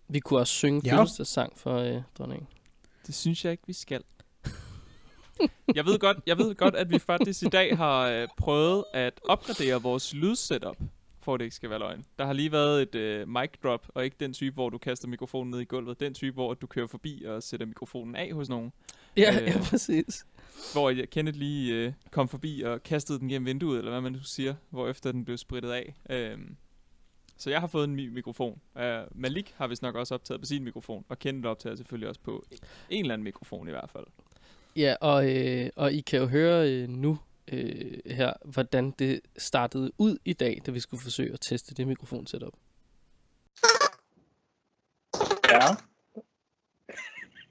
Vi 0.08 0.20
kunne 0.20 0.40
også 0.40 0.52
synge 0.52 0.80
Ja. 0.84 1.00
fødselsdagssang 1.00 1.58
for 1.58 1.76
øh, 1.78 2.02
dronningen. 2.18 2.48
Det 3.06 3.14
synes 3.14 3.44
jeg 3.44 3.50
ikke, 3.52 3.62
vi 3.66 3.72
skal. 3.72 4.02
jeg, 5.74 5.84
ved 5.86 5.98
godt, 5.98 6.16
jeg 6.26 6.38
ved 6.38 6.54
godt, 6.54 6.74
at 6.76 6.90
vi 6.90 6.98
faktisk 6.98 7.42
i 7.42 7.46
dag 7.48 7.76
har 7.76 8.08
øh, 8.08 8.28
prøvet 8.36 8.84
at 8.94 9.20
opgradere 9.28 9.82
vores 9.82 10.14
lydsetup, 10.14 10.76
for 11.20 11.34
at 11.34 11.38
det 11.40 11.44
ikke 11.44 11.56
skal 11.56 11.70
være 11.70 11.78
løgn. 11.78 12.04
Der 12.18 12.26
har 12.26 12.32
lige 12.32 12.52
været 12.52 12.82
et 12.82 12.94
øh, 12.94 13.28
mic 13.28 13.50
drop, 13.62 13.86
og 13.94 14.04
ikke 14.04 14.16
den 14.20 14.32
type, 14.32 14.54
hvor 14.54 14.70
du 14.70 14.78
kaster 14.78 15.08
mikrofonen 15.08 15.50
ned 15.50 15.60
i 15.60 15.64
gulvet. 15.64 16.00
Den 16.00 16.14
type, 16.14 16.34
hvor 16.34 16.54
du 16.54 16.66
kører 16.66 16.86
forbi 16.86 17.24
og 17.24 17.42
sætter 17.42 17.66
mikrofonen 17.66 18.16
af 18.16 18.32
hos 18.32 18.48
nogen. 18.48 18.72
Ja, 19.16 19.40
Øh. 19.42 19.46
ja, 19.48 19.60
præcis. 19.70 20.26
Hvor 20.72 20.94
Kenneth 21.10 21.38
lige 21.38 21.74
øh, 21.74 21.92
kom 22.10 22.28
forbi 22.28 22.62
og 22.62 22.82
kastede 22.82 23.18
den 23.18 23.28
gennem 23.28 23.46
vinduet, 23.46 23.78
eller 23.78 23.90
hvad 23.90 24.00
man 24.00 24.12
nu 24.12 24.18
siger, 24.22 24.54
hvor 24.70 24.88
efter 24.88 25.12
den 25.12 25.24
blev 25.24 25.36
spritet 25.36 25.70
af. 25.70 25.94
Øhm, 26.10 26.56
så 27.36 27.50
jeg 27.50 27.60
har 27.60 27.66
fået 27.66 27.84
en 27.84 27.96
ny 27.96 28.08
mikrofon. 28.08 28.60
Uh, 28.74 28.82
Malik 29.10 29.54
har 29.56 29.66
vist 29.66 29.82
nok 29.82 29.94
også 29.94 30.14
optaget 30.14 30.40
på 30.40 30.46
sin 30.46 30.64
mikrofon, 30.64 31.04
og 31.08 31.18
Kenneth 31.18 31.48
optager 31.48 31.76
selvfølgelig 31.76 32.08
også 32.08 32.20
på 32.20 32.44
en 32.90 33.04
eller 33.04 33.14
anden 33.14 33.24
mikrofon 33.24 33.68
i 33.68 33.70
hvert 33.70 33.90
fald. 33.90 34.06
Ja, 34.76 34.94
og, 35.00 35.36
øh, 35.36 35.70
og 35.76 35.92
I 35.92 36.00
kan 36.00 36.20
jo 36.20 36.26
høre 36.26 36.70
øh, 36.72 36.88
nu 36.88 37.18
øh, 37.52 37.98
her, 38.06 38.32
hvordan 38.44 38.90
det 38.98 39.20
startede 39.36 39.92
ud 39.98 40.18
i 40.24 40.32
dag, 40.32 40.62
da 40.66 40.70
vi 40.70 40.80
skulle 40.80 41.02
forsøge 41.02 41.32
at 41.32 41.40
teste 41.40 41.74
det 41.74 41.86
mikrofon 41.86 42.26
setup. 42.26 42.52
Ja. 45.48 45.60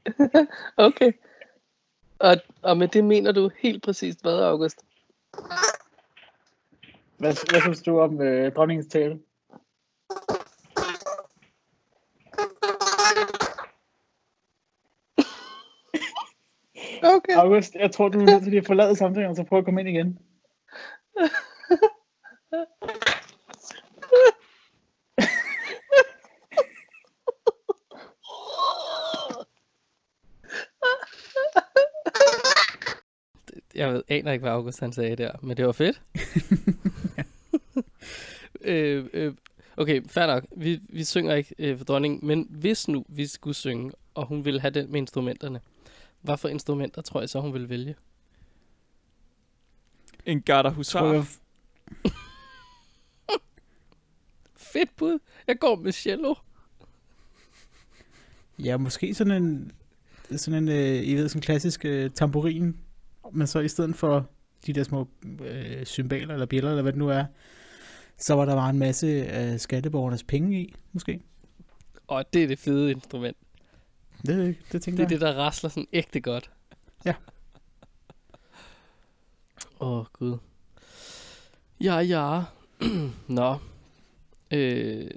Okay. 0.78 1.12
Og, 2.20 2.38
og 2.62 2.78
med 2.78 2.88
det 2.88 3.04
mener 3.04 3.32
du 3.32 3.50
helt 3.58 3.84
præcist 3.84 4.22
hvad, 4.22 4.44
August? 4.44 4.86
Hvad, 7.18 7.50
hvad 7.52 7.62
synes 7.62 7.82
du 7.82 8.00
om 8.00 8.22
øh, 8.22 8.52
dronningens 8.56 8.88
tale? 8.88 9.20
Okay. 17.04 17.36
August, 17.36 17.76
jeg 17.76 17.92
tror, 17.92 18.10
du 18.10 18.20
er 18.20 18.26
nødt 18.26 18.44
til 18.44 18.56
at 18.56 18.66
forlade 18.66 18.96
samtalen, 18.96 19.30
og 19.30 19.36
så 19.36 19.44
prøve 19.44 19.60
at 19.60 19.66
komme 19.66 19.82
ind 19.82 19.90
igen. 19.90 20.20
Jeg 33.78 33.94
ved, 33.94 34.04
aner 34.08 34.32
ikke, 34.32 34.44
hvad 34.44 34.52
August 34.52 34.80
han 34.80 34.94
sagde 34.94 35.16
der, 35.16 35.32
men 35.42 35.58
det 35.58 35.66
var 35.66 35.72
fedt. 35.72 36.02
øh, 38.62 39.06
øh, 39.14 39.34
okay, 39.78 40.02
fair 40.08 40.28
nok. 40.28 40.46
Vi, 40.58 40.80
vi 40.90 41.04
synger 41.04 41.36
ikke 41.36 41.56
øh, 41.60 41.78
for 41.78 41.86
dronningen, 41.86 42.28
men 42.28 42.48
hvis 42.50 42.88
nu 42.88 43.06
vi 43.08 43.28
skulle 43.28 43.54
synge, 43.54 43.92
og 44.14 44.26
hun 44.26 44.46
ville 44.46 44.60
have 44.62 44.72
det 44.72 44.90
med 44.90 45.00
instrumenterne, 45.00 45.60
hvad 46.22 46.38
for 46.38 46.48
instrumenter 46.50 47.02
tror 47.02 47.20
jeg 47.20 47.30
så, 47.30 47.40
hun 47.40 47.54
ville 47.54 47.70
vælge? 47.70 47.96
En 50.26 50.42
garter 50.42 50.70
Tror 50.70 50.76
husar. 50.76 51.14
jeg, 51.14 51.26
Fedt 54.74 54.96
bud. 54.96 55.20
Jeg 55.48 55.60
går 55.60 55.76
med 55.76 55.92
cello. 55.92 56.36
ja, 58.60 58.78
måske 58.78 59.14
sådan 59.14 59.44
en, 59.44 59.72
sådan 60.38 60.64
en, 60.64 60.70
øh, 60.70 61.08
I 61.08 61.16
ved, 61.16 61.30
sådan 61.30 61.38
en 61.38 61.42
klassisk 61.42 61.86
øh, 61.86 62.12
tamburin, 62.12 62.78
men 63.34 63.48
så 63.48 63.60
i 63.60 63.68
stedet 63.68 63.96
for 63.96 64.30
de 64.66 64.74
der 64.74 64.84
små 64.84 65.08
øh, 65.42 65.86
symboler 65.86 66.34
eller 66.34 66.46
bjæller, 66.46 66.70
eller 66.70 66.82
hvad 66.82 66.92
det 66.92 67.00
nu 67.00 67.10
er, 67.10 67.26
så 68.18 68.34
var 68.34 68.46
der 68.46 68.56
bare 68.56 68.70
en 68.70 68.80
masse 68.80 69.26
af 69.26 69.60
skatteborgernes 69.60 70.24
penge 70.24 70.62
i, 70.62 70.76
måske. 70.94 71.22
Og 72.08 72.34
det 72.34 72.44
er 72.44 72.48
det 72.48 72.60
fede 72.60 72.92
instrument. 72.92 73.38
Det, 74.26 74.58
det 74.72 74.82
tænker 74.82 74.98
Det 74.98 75.00
er 75.00 75.04
jeg. 75.04 75.10
det, 75.10 75.22
der 75.22 75.34
rasler 75.34 75.70
sådan 75.70 75.88
ægte 75.94 76.20
godt. 76.22 76.52
Ja. 77.06 77.14
Åh, 79.80 80.00
oh, 80.00 80.06
Gud. 80.14 80.38
Ja, 81.82 81.96
ja. 81.98 82.44
Nå. 83.28 83.56
Øh, 84.52 85.10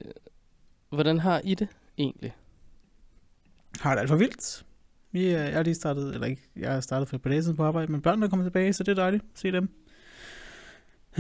hvordan 0.88 1.19
har 1.19 1.40
I 1.45 1.55
det 1.55 1.69
egentlig? 1.99 2.35
Har 3.81 3.95
det 3.95 4.00
alt 4.00 4.09
for 4.11 4.17
vildt. 4.17 4.64
Vi 5.12 5.26
er, 5.26 5.43
jeg 5.43 5.52
har 5.52 5.62
lige 5.62 5.75
startet, 5.75 6.14
eller 6.14 6.26
ikke, 6.26 6.43
jeg 6.57 6.73
har 6.73 6.81
startet 6.81 7.09
for 7.09 7.40
siden 7.40 7.57
på 7.57 7.64
arbejde, 7.64 7.93
men 7.93 8.02
børnene 8.02 8.26
er 8.26 8.31
kommet 8.31 8.47
tilbage, 8.47 8.73
så 8.73 8.85
det 8.85 8.90
er 8.90 8.95
dejligt 8.95 9.25
se 9.35 9.52
dem. 9.52 9.69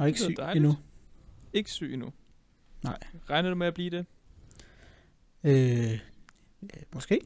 og 0.00 0.08
ikke 0.08 0.16
er 0.16 0.24
syg 0.24 0.36
dejligt. 0.36 0.56
endnu. 0.64 0.76
Ikke 1.52 1.70
syg 1.70 1.92
endnu. 1.92 2.12
Nej. 2.82 2.98
Regner 3.30 3.50
du 3.50 3.56
med 3.56 3.66
at 3.66 3.74
blive 3.74 3.90
det? 3.90 4.06
Øh, 5.44 6.00
måske. 6.94 7.20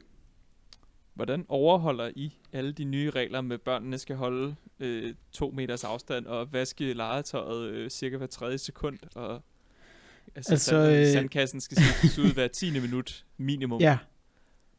Hvordan 1.14 1.44
overholder 1.48 2.10
I 2.16 2.38
alle 2.52 2.72
de 2.72 2.84
nye 2.84 3.10
regler 3.10 3.40
med, 3.40 3.54
at 3.54 3.62
børnene 3.62 3.98
skal 3.98 4.16
holde 4.16 4.56
øh, 4.80 5.14
to 5.32 5.50
meters 5.50 5.84
afstand 5.84 6.26
og 6.26 6.52
vaske 6.52 6.92
legetøjet 6.92 7.70
øh, 7.70 7.90
cirka 7.90 8.16
hver 8.16 8.26
tredje 8.26 8.58
sekund? 8.58 8.98
Og, 9.14 9.32
altså, 9.34 9.42
Altså, 10.36 10.52
altså 10.52 10.70
sand, 10.70 10.92
øh, 10.92 11.06
sandkassen 11.06 11.60
skal 11.60 11.76
skiftes 11.76 12.18
ud 12.18 12.34
hver 12.34 12.48
tiende 12.48 12.80
minut 12.80 13.24
minimum. 13.36 13.80
Ja, 13.88 13.98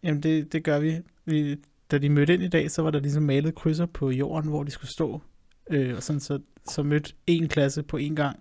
jamen 0.04 0.24
det, 0.24 0.54
det 0.54 0.64
gør 0.64 0.80
vi. 0.80 0.98
vi. 1.26 1.58
Da 1.92 1.98
de 1.98 2.10
mødte 2.10 2.34
ind 2.34 2.44
i 2.44 2.48
dag, 2.48 2.72
så 2.72 2.82
var 2.82 2.92
der 2.92 3.00
ligesom 3.00 3.24
malet 3.24 3.56
krydser 3.56 3.86
på 3.86 4.12
jorden, 4.12 4.50
hvor 4.50 4.64
de 4.64 4.72
skulle 4.72 4.92
stå. 4.92 5.22
Øh, 5.70 5.96
og 5.96 6.04
sådan 6.04 6.20
så, 6.20 6.40
så 6.70 6.84
mødte 6.84 7.14
en 7.28 7.48
klasse 7.48 7.84
på 7.84 7.98
en 7.98 8.16
gang. 8.16 8.40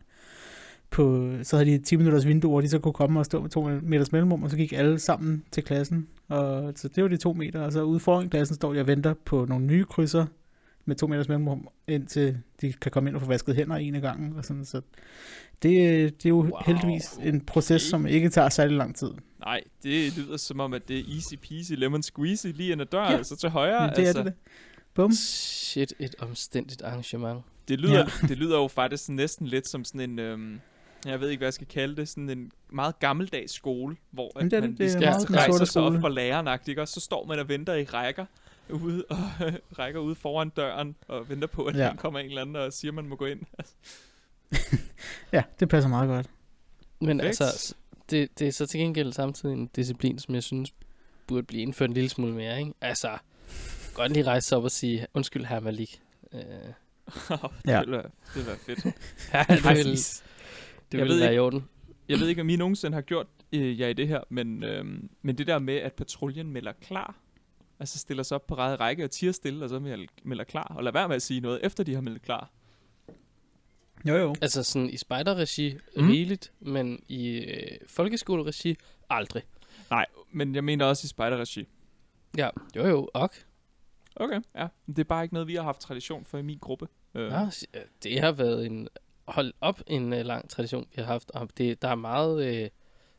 På, 0.90 1.32
så 1.42 1.56
havde 1.56 1.70
de 1.70 1.78
10 1.78 1.96
minutters 1.96 2.26
vindue, 2.26 2.50
hvor 2.50 2.60
de 2.60 2.68
så 2.68 2.78
kunne 2.78 2.92
komme 2.92 3.20
og 3.20 3.26
stå 3.26 3.40
med 3.40 3.50
to 3.50 3.68
meters 3.82 4.12
mellemrum, 4.12 4.42
og 4.42 4.50
så 4.50 4.56
gik 4.56 4.72
alle 4.72 4.98
sammen 4.98 5.44
til 5.50 5.62
klassen. 5.62 6.08
Og 6.28 6.72
så 6.76 6.88
det 6.88 7.02
var 7.02 7.08
de 7.08 7.16
to 7.16 7.32
meter, 7.32 7.60
og 7.60 7.72
så 7.72 7.82
ude 7.82 8.00
foran 8.00 8.30
klassen 8.30 8.54
står 8.54 8.72
de 8.72 8.80
og 8.80 8.86
venter 8.86 9.14
på 9.24 9.44
nogle 9.44 9.66
nye 9.66 9.84
krydser 9.84 10.26
med 10.86 10.96
to 10.96 11.06
meters 11.06 11.28
mellemrum, 11.28 11.68
indtil 11.88 12.38
de 12.60 12.72
kan 12.72 12.90
komme 12.90 13.10
ind 13.10 13.16
og 13.16 13.22
få 13.22 13.28
vasket 13.28 13.56
hænder 13.56 13.76
en 13.76 13.94
af 13.94 14.00
gangen. 14.00 14.36
Og 14.36 14.44
sådan, 14.44 14.64
så 14.64 14.80
det, 15.62 15.72
det 16.22 16.26
er 16.26 16.28
jo 16.28 16.36
Wow, 16.36 16.50
heldigvis 16.66 17.18
en 17.22 17.40
proces, 17.40 17.82
okay. 17.82 17.90
som 17.90 18.06
ikke 18.06 18.28
tager 18.28 18.48
særlig 18.48 18.76
lang 18.76 18.96
tid. 18.96 19.10
Nej, 19.40 19.60
det 19.82 20.16
lyder 20.18 20.36
som 20.36 20.60
om, 20.60 20.72
at 20.74 20.88
det 20.88 20.98
er 20.98 21.02
easy 21.14 21.34
peasy 21.48 21.72
lemon 21.72 22.02
squeezy 22.02 22.46
lige 22.46 22.72
ind 22.72 22.80
ad 22.80 22.86
døren, 22.86 23.10
Ja. 23.10 23.16
altså 23.16 23.36
til 23.36 23.48
højre. 23.50 23.80
Men 23.86 23.96
det 23.96 24.02
altså, 24.02 24.18
er 24.18 24.24
det. 24.24 24.32
Bum. 24.94 25.12
Shit, 25.12 25.94
et 25.98 26.14
omstændigt 26.18 26.82
arrangement. 26.82 27.40
Det 27.68 27.80
lyder, 27.80 27.98
Ja. 27.98 28.26
det 28.28 28.38
lyder 28.38 28.56
jo 28.58 28.68
faktisk 28.68 29.08
næsten 29.08 29.46
lidt 29.46 29.68
som 29.68 29.84
sådan 29.84 30.10
en, 30.10 30.18
øhm, 30.18 30.60
jeg 31.06 31.20
ved 31.20 31.28
ikke, 31.28 31.40
hvad 31.40 31.46
jeg 31.46 31.54
skal 31.54 31.66
kalde 31.66 31.96
det, 31.96 32.08
sådan 32.08 32.30
en 32.30 32.50
meget 32.72 32.98
gammeldags 32.98 33.52
skole, 33.52 33.96
hvor 34.10 34.32
Jamen, 34.36 34.46
at 34.46 34.50
det 34.50 34.56
er 34.56 34.60
man 34.60 34.70
det. 34.70 34.78
Det 34.78 34.86
er 34.86 35.18
skal 35.20 35.34
rejse 35.36 35.66
sig 35.66 35.82
op 35.82 35.94
for 36.00 36.08
læreren, 36.08 36.60
ikke? 36.68 36.82
Og 36.82 36.88
så 36.88 37.00
står 37.00 37.26
man 37.26 37.38
og 37.38 37.48
venter 37.48 37.74
i 37.74 37.84
rækker, 37.84 38.24
ude 38.70 39.04
og 39.10 39.18
rækker 39.78 40.00
ude 40.00 40.14
foran 40.14 40.48
døren 40.48 40.96
og 41.08 41.28
venter 41.28 41.48
på, 41.48 41.64
at 41.64 41.76
Ja. 41.76 41.88
han 41.88 41.96
kommer 41.96 42.20
en 42.20 42.26
eller 42.26 42.40
anden 42.42 42.56
og 42.56 42.72
siger, 42.72 42.90
at 42.90 42.94
man 42.94 43.08
må 43.08 43.16
gå 43.16 43.26
ind. 43.26 43.40
Ja, 45.32 45.42
det 45.60 45.68
passer 45.68 45.88
meget 45.88 46.08
godt. 46.08 46.26
Men 47.00 47.18
Perfekt. 47.18 47.40
altså, 47.40 47.74
det, 48.10 48.38
det 48.38 48.48
er 48.48 48.52
så 48.52 48.66
til 48.66 48.80
gengæld 48.80 49.12
samtidig 49.12 49.52
en 49.52 49.66
disciplin, 49.66 50.18
som 50.18 50.34
jeg 50.34 50.42
synes 50.42 50.74
burde 51.26 51.42
blive 51.42 51.62
indført 51.62 51.88
en 51.90 51.94
lille 51.94 52.08
smule 52.10 52.32
mere, 52.32 52.58
ikke? 52.60 52.72
Altså, 52.80 53.18
godt 53.94 54.12
lige 54.12 54.24
rejse 54.24 54.48
sig 54.48 54.58
op 54.58 54.64
og 54.64 54.70
sige, 54.70 55.06
undskyld 55.14 55.44
her 55.44 55.60
Malik. 55.60 56.00
Øh, 56.32 56.40
det, 56.42 56.70
Ja. 57.66 57.78
ville 57.80 57.92
være, 57.92 58.02
det 58.02 58.34
ville 58.34 58.46
være 58.48 58.56
fedt. 58.56 58.84
ja, 59.32 59.44
det 59.48 59.64
Ej, 59.64 59.74
vil, 59.74 59.84
fis. 59.84 60.22
det 60.92 60.98
Jeg 60.98 61.04
vil 61.06 61.08
ved 61.12 61.18
være 61.18 61.28
ikke- 61.30 61.36
i 61.36 61.38
orden. 61.38 61.68
Jeg 62.08 62.20
ved 62.20 62.28
ikke, 62.28 62.40
om 62.40 62.48
I 62.48 62.56
nogensinde 62.56 62.94
har 62.94 63.02
gjort 63.02 63.26
øh, 63.52 63.80
jer 63.80 63.88
i 63.88 63.92
det 63.92 64.08
her, 64.08 64.20
men, 64.28 64.64
øhm, 64.64 65.10
men 65.22 65.38
det 65.38 65.46
der 65.46 65.58
med, 65.58 65.74
at 65.74 65.92
patruljen 65.92 66.50
melder 66.50 66.72
klar, 66.82 67.14
altså 67.80 67.98
stiller 67.98 68.22
sig 68.22 68.34
op 68.34 68.46
på 68.46 68.54
række 68.54 68.76
række 68.84 69.04
og 69.04 69.10
tiger 69.10 69.32
stille, 69.32 69.64
og 69.64 69.68
så 69.68 69.78
mel- 69.78 70.08
melder 70.22 70.44
klar, 70.44 70.72
og 70.76 70.84
lad 70.84 70.92
være 70.92 71.08
med 71.08 71.16
at 71.16 71.22
sige 71.22 71.40
noget, 71.40 71.60
efter 71.62 71.84
de 71.84 71.94
har 71.94 72.00
meldt 72.00 72.22
klar. 72.22 72.50
Jo, 74.08 74.14
jo. 74.16 74.34
Altså 74.42 74.62
sådan 74.62 74.90
i 74.90 74.96
spejderregi 74.96 75.76
Mm. 75.96 76.08
rigeligt, 76.08 76.52
men 76.60 77.02
i 77.08 77.28
øh, 77.38 77.78
folkeskoleregi 77.86 78.76
aldrig. 79.10 79.42
Nej, 79.90 80.06
men 80.32 80.54
jeg 80.54 80.64
mener 80.64 80.84
også 80.84 81.04
i 81.04 81.08
spejderregi. 81.08 81.66
Ja, 82.36 82.50
jo 82.76 82.86
jo, 82.86 83.10
ok. 83.14 83.44
Okay, 84.16 84.40
ja. 84.56 84.68
Det 84.86 84.98
er 84.98 85.04
bare 85.04 85.22
ikke 85.24 85.34
noget, 85.34 85.48
vi 85.48 85.54
har 85.54 85.62
haft 85.62 85.80
tradition 85.80 86.24
for 86.24 86.38
i 86.38 86.42
min 86.42 86.58
gruppe. 86.58 86.88
Øh, 87.14 87.30
Ja, 87.30 87.42
øh, 87.74 87.80
det 88.02 88.20
har 88.20 88.32
været 88.32 88.66
en, 88.66 88.88
hold 89.28 89.52
op, 89.60 89.82
en 89.86 90.12
uh, 90.12 90.18
lang 90.18 90.50
tradition, 90.50 90.86
vi 90.96 91.02
har 91.02 91.04
haft. 91.06 91.30
Og 91.30 91.48
det, 91.58 91.82
der 91.82 91.88
er 91.88 91.94
meget, 91.94 92.46
øh, 92.62 92.68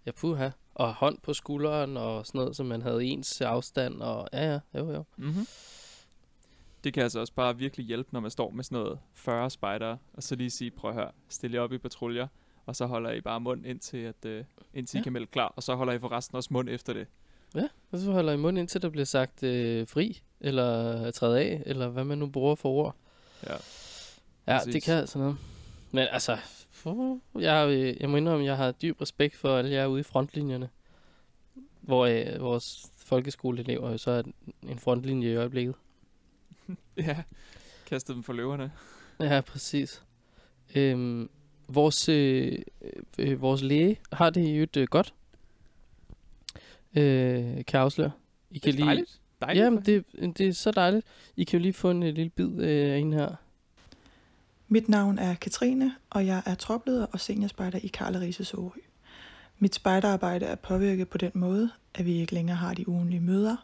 ja 0.07 0.11
puha, 0.11 0.49
og 0.75 0.93
hånd 0.93 1.17
på 1.23 1.33
skulderen 1.33 1.97
og 1.97 2.25
sådan 2.25 2.39
noget, 2.39 2.55
så 2.55 2.63
man 2.63 2.81
havde 2.81 3.05
ens 3.05 3.41
afstand, 3.41 4.01
og 4.01 4.29
ja, 4.33 4.51
ja, 4.51 4.59
jo, 4.75 4.91
jo. 4.91 5.03
Mm-hmm. 5.17 5.47
Det 6.83 6.93
kan 6.93 7.03
altså 7.03 7.19
også 7.19 7.33
bare 7.33 7.57
virkelig 7.57 7.85
hjælpe, 7.85 8.09
når 8.11 8.19
man 8.19 8.31
står 8.31 8.49
med 8.49 8.63
sådan 8.63 8.77
noget 8.77 8.99
40 9.13 9.49
spejdere, 9.49 9.97
og 10.13 10.23
så 10.23 10.35
lige 10.35 10.49
sige, 10.49 10.71
prøv 10.71 10.91
at 10.91 10.95
høre, 10.95 11.11
stil 11.29 11.51
jer 11.51 11.61
op 11.61 11.73
i 11.73 11.77
patruljer, 11.77 12.27
og 12.65 12.75
så 12.75 12.85
holder 12.85 13.11
I 13.11 13.21
bare 13.21 13.39
mund 13.39 13.65
indtil, 13.65 13.97
at, 13.97 14.25
øh, 14.25 14.43
indtil 14.73 14.97
ja. 14.97 15.01
I 15.01 15.03
kan 15.03 15.13
melde 15.13 15.27
klar, 15.27 15.53
og 15.55 15.63
så 15.63 15.75
holder 15.75 15.93
I 15.93 15.99
forresten 15.99 16.35
også 16.35 16.49
mund 16.51 16.69
efter 16.69 16.93
det. 16.93 17.07
Ja, 17.55 17.67
og 17.91 17.99
så 17.99 18.11
holder 18.11 18.33
I 18.33 18.37
mund 18.37 18.59
indtil 18.59 18.81
der 18.81 18.89
bliver 18.89 19.05
sagt 19.05 19.43
øh, 19.43 19.87
fri, 19.87 20.21
eller 20.39 21.11
træde 21.11 21.39
af, 21.39 21.63
eller 21.65 21.87
hvad 21.87 22.03
man 22.03 22.17
nu 22.17 22.27
bruger 22.27 22.55
for 22.55 22.69
ord. 22.69 22.95
Ja. 23.43 23.53
Ja, 24.47 24.57
Præcis. 24.57 24.73
det 24.73 24.83
kan 24.83 24.97
altså 24.97 25.19
noget. 25.19 25.37
Men 25.91 26.07
altså, 26.11 26.37
jeg, 27.39 27.69
øh, 27.69 28.01
jeg 28.01 28.09
må 28.09 28.17
indrømme, 28.17 28.45
jeg 28.45 28.57
har 28.57 28.71
dyb 28.71 29.01
respekt 29.01 29.35
for 29.35 29.57
alle 29.57 29.71
jer 29.71 29.85
ude 29.85 29.99
i 29.99 30.03
frontlinjerne. 30.03 30.69
Hvor 31.81 32.05
øh, 32.05 32.41
vores 32.41 32.91
folkeskoleelever 32.97 33.91
jo 33.91 33.97
så 33.97 34.11
er 34.11 34.23
en 34.63 34.79
frontlinje 34.79 35.31
i 35.31 35.35
øjeblikket. 35.35 35.75
Ja, 36.97 37.23
kastet 37.85 38.15
dem 38.15 38.23
for 38.23 38.33
løverne. 38.33 38.71
Ja, 39.19 39.41
præcis. 39.41 40.03
Øhm, 40.75 41.29
vores, 41.67 42.09
øh, 42.09 42.57
øh, 43.19 43.41
vores 43.41 43.61
læge 43.61 43.99
har 44.11 44.29
det 44.29 44.59
jo 44.59 44.67
øh, 44.77 44.87
godt. 44.87 45.13
Øh, 46.97 47.03
kan 47.43 47.65
jeg 47.73 47.81
afsløre. 47.81 48.11
I 48.51 48.57
kan 48.57 48.73
Det 48.73 48.79
er 48.79 48.85
dejligt. 48.85 49.19
dejligt 49.41 49.63
Jamen, 49.63 49.81
det, 49.85 50.05
det 50.37 50.47
er 50.47 50.53
så 50.53 50.71
dejligt. 50.71 51.05
I 51.35 51.43
kan 51.43 51.59
jo 51.59 51.61
lige 51.61 51.73
få 51.73 51.91
en 51.91 52.03
øh, 52.03 52.13
lille 52.13 52.29
bid 52.29 52.61
øh, 52.61 52.93
af 52.93 52.97
en 52.97 53.13
her. 53.13 53.35
Mit 54.69 54.89
navn 54.89 55.19
er 55.19 55.35
Katrine, 55.35 55.95
og 56.09 56.25
jeg 56.25 56.43
er 56.45 56.55
tropleder 56.55 57.05
og 57.05 57.19
seniorspejder 57.19 57.79
i 57.83 57.87
Karl 57.87 58.15
Riese 58.15 58.45
Sorø. 58.45 58.79
Mit 59.59 59.75
spejderarbejde 59.75 60.45
er 60.45 60.55
påvirket 60.55 61.09
på 61.09 61.17
den 61.17 61.31
måde, 61.33 61.69
at 61.95 62.05
vi 62.05 62.13
ikke 62.13 62.33
længere 62.33 62.57
har 62.57 62.73
de 62.73 62.89
ugenlige 62.89 63.19
møder, 63.19 63.55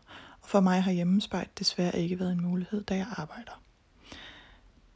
og 0.42 0.50
for 0.50 0.60
mig 0.60 0.84
har 0.84 0.92
hjemmespejt 0.92 1.60
desværre 1.60 2.00
ikke 2.00 2.20
været 2.20 2.32
en 2.32 2.42
mulighed, 2.42 2.84
da 2.84 2.96
jeg 2.96 3.08
arbejder. 3.18 3.62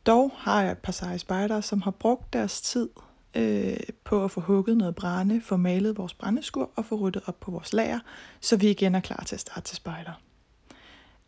Dog 0.05 0.31
har 0.35 0.61
jeg 0.61 0.71
et 0.71 0.77
par 0.77 0.91
seje 0.91 1.19
spejdere, 1.19 1.61
som 1.61 1.81
har 1.81 1.91
brugt 1.91 2.33
deres 2.33 2.61
tid 2.61 2.89
øh, 3.35 3.77
på 4.03 4.23
at 4.23 4.31
få 4.31 4.41
hugget 4.41 4.77
noget 4.77 4.95
brænde, 4.95 5.41
få 5.41 5.57
malet 5.57 5.97
vores 5.97 6.13
brændeskur 6.13 6.71
og 6.75 6.85
få 6.85 6.95
ryddet 6.95 7.23
op 7.25 7.39
på 7.39 7.51
vores 7.51 7.73
lager, 7.73 7.99
så 8.41 8.57
vi 8.57 8.69
igen 8.69 8.95
er 8.95 8.99
klar 8.99 9.23
til 9.25 9.35
at 9.35 9.39
starte 9.41 9.61
til 9.61 9.75
spejder. 9.75 10.21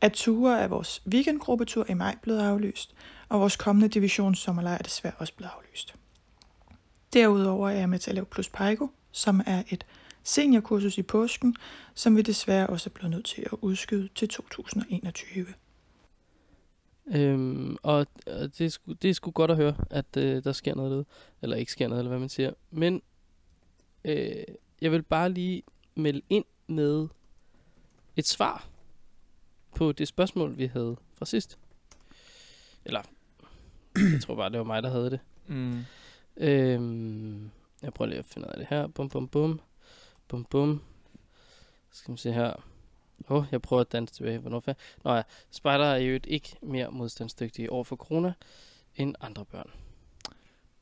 At 0.01 0.11
ture 0.11 0.59
er 0.59 0.67
vores 0.67 1.01
weekendgruppetur 1.07 1.85
i 1.89 1.93
maj 1.93 2.15
blevet 2.21 2.39
aflyst, 2.39 2.95
og 3.29 3.39
vores 3.39 3.55
kommende 3.55 3.87
divisions 3.87 4.39
sommerlejr 4.39 4.77
er 4.77 4.81
desværre 4.81 5.13
også 5.17 5.33
blevet 5.33 5.51
aflyst. 5.57 5.95
Derudover 7.13 7.69
er 7.69 7.79
jeg 7.79 7.89
med 7.89 7.99
til 7.99 8.11
at 8.11 8.15
lave 8.15 8.25
Plus 8.25 8.49
Paigo, 8.49 8.87
som 9.11 9.41
er 9.45 9.63
et 9.69 9.85
seniorkursus 10.23 10.97
i 10.97 11.01
påsken, 11.01 11.55
som 11.93 12.15
vi 12.15 12.21
desværre 12.21 12.67
også 12.67 12.89
er 12.89 12.93
blevet 12.93 13.11
nødt 13.11 13.25
til 13.25 13.41
at 13.41 13.57
udskyde 13.61 14.09
til 14.15 14.29
2021. 14.29 15.45
Øhm, 17.07 17.77
og 17.83 18.07
og 18.27 18.57
det, 18.57 18.61
er 18.61 18.69
sgu, 18.69 18.93
det 18.93 19.09
er 19.09 19.13
sgu 19.13 19.31
godt 19.31 19.51
at 19.51 19.57
høre, 19.57 19.75
at 19.89 20.17
øh, 20.17 20.43
der 20.43 20.51
sker 20.51 20.75
noget 20.75 20.91
derude. 20.91 21.05
Eller 21.41 21.57
ikke 21.57 21.71
sker 21.71 21.87
noget, 21.87 21.99
eller 21.99 22.09
hvad 22.09 22.19
man 22.19 22.29
siger. 22.29 22.53
Men 22.71 23.01
øh, 24.03 24.43
jeg 24.81 24.91
vil 24.91 25.03
bare 25.03 25.29
lige 25.29 25.63
melde 25.95 26.21
ind 26.29 26.45
med 26.67 27.07
et 28.15 28.27
svar 28.27 28.67
på 29.75 29.91
det 29.91 30.07
spørgsmål, 30.07 30.57
vi 30.57 30.65
havde 30.65 30.95
fra 31.13 31.25
sidst. 31.25 31.57
Eller, 32.85 33.01
jeg 34.13 34.21
tror 34.21 34.35
bare, 34.35 34.49
det 34.49 34.57
var 34.57 34.63
mig, 34.65 34.83
der 34.83 34.89
havde 34.89 35.11
det. 35.11 35.19
Mm. 35.47 35.83
Øhm, 36.37 37.49
jeg 37.81 37.93
prøver 37.93 38.09
lige 38.09 38.19
at 38.19 38.25
finde 38.25 38.47
ud 38.47 38.51
af 38.51 38.57
det 38.57 38.67
her. 38.69 38.87
Bum, 38.87 39.09
bum, 39.09 39.27
bum. 39.27 39.61
Bum, 40.27 40.45
bum. 40.45 40.81
Skal 41.91 42.11
man 42.11 42.17
se 42.17 42.31
her. 42.31 42.53
Åh, 43.29 43.37
oh, 43.37 43.45
jeg 43.51 43.61
prøver 43.61 43.81
at 43.81 43.91
danse 43.91 44.13
tilbage. 44.13 44.37
Hvornår 44.37 44.63
fa- 44.69 44.73
Nå 45.03 45.13
ja, 45.15 45.21
spejder 45.51 45.85
er 45.85 45.97
jo 45.97 46.19
ikke 46.27 46.55
mere 46.61 46.91
modstandsdygtige 46.91 47.71
over 47.71 47.83
for 47.83 47.95
corona 47.95 48.33
end 48.95 49.15
andre 49.21 49.45
børn. 49.45 49.69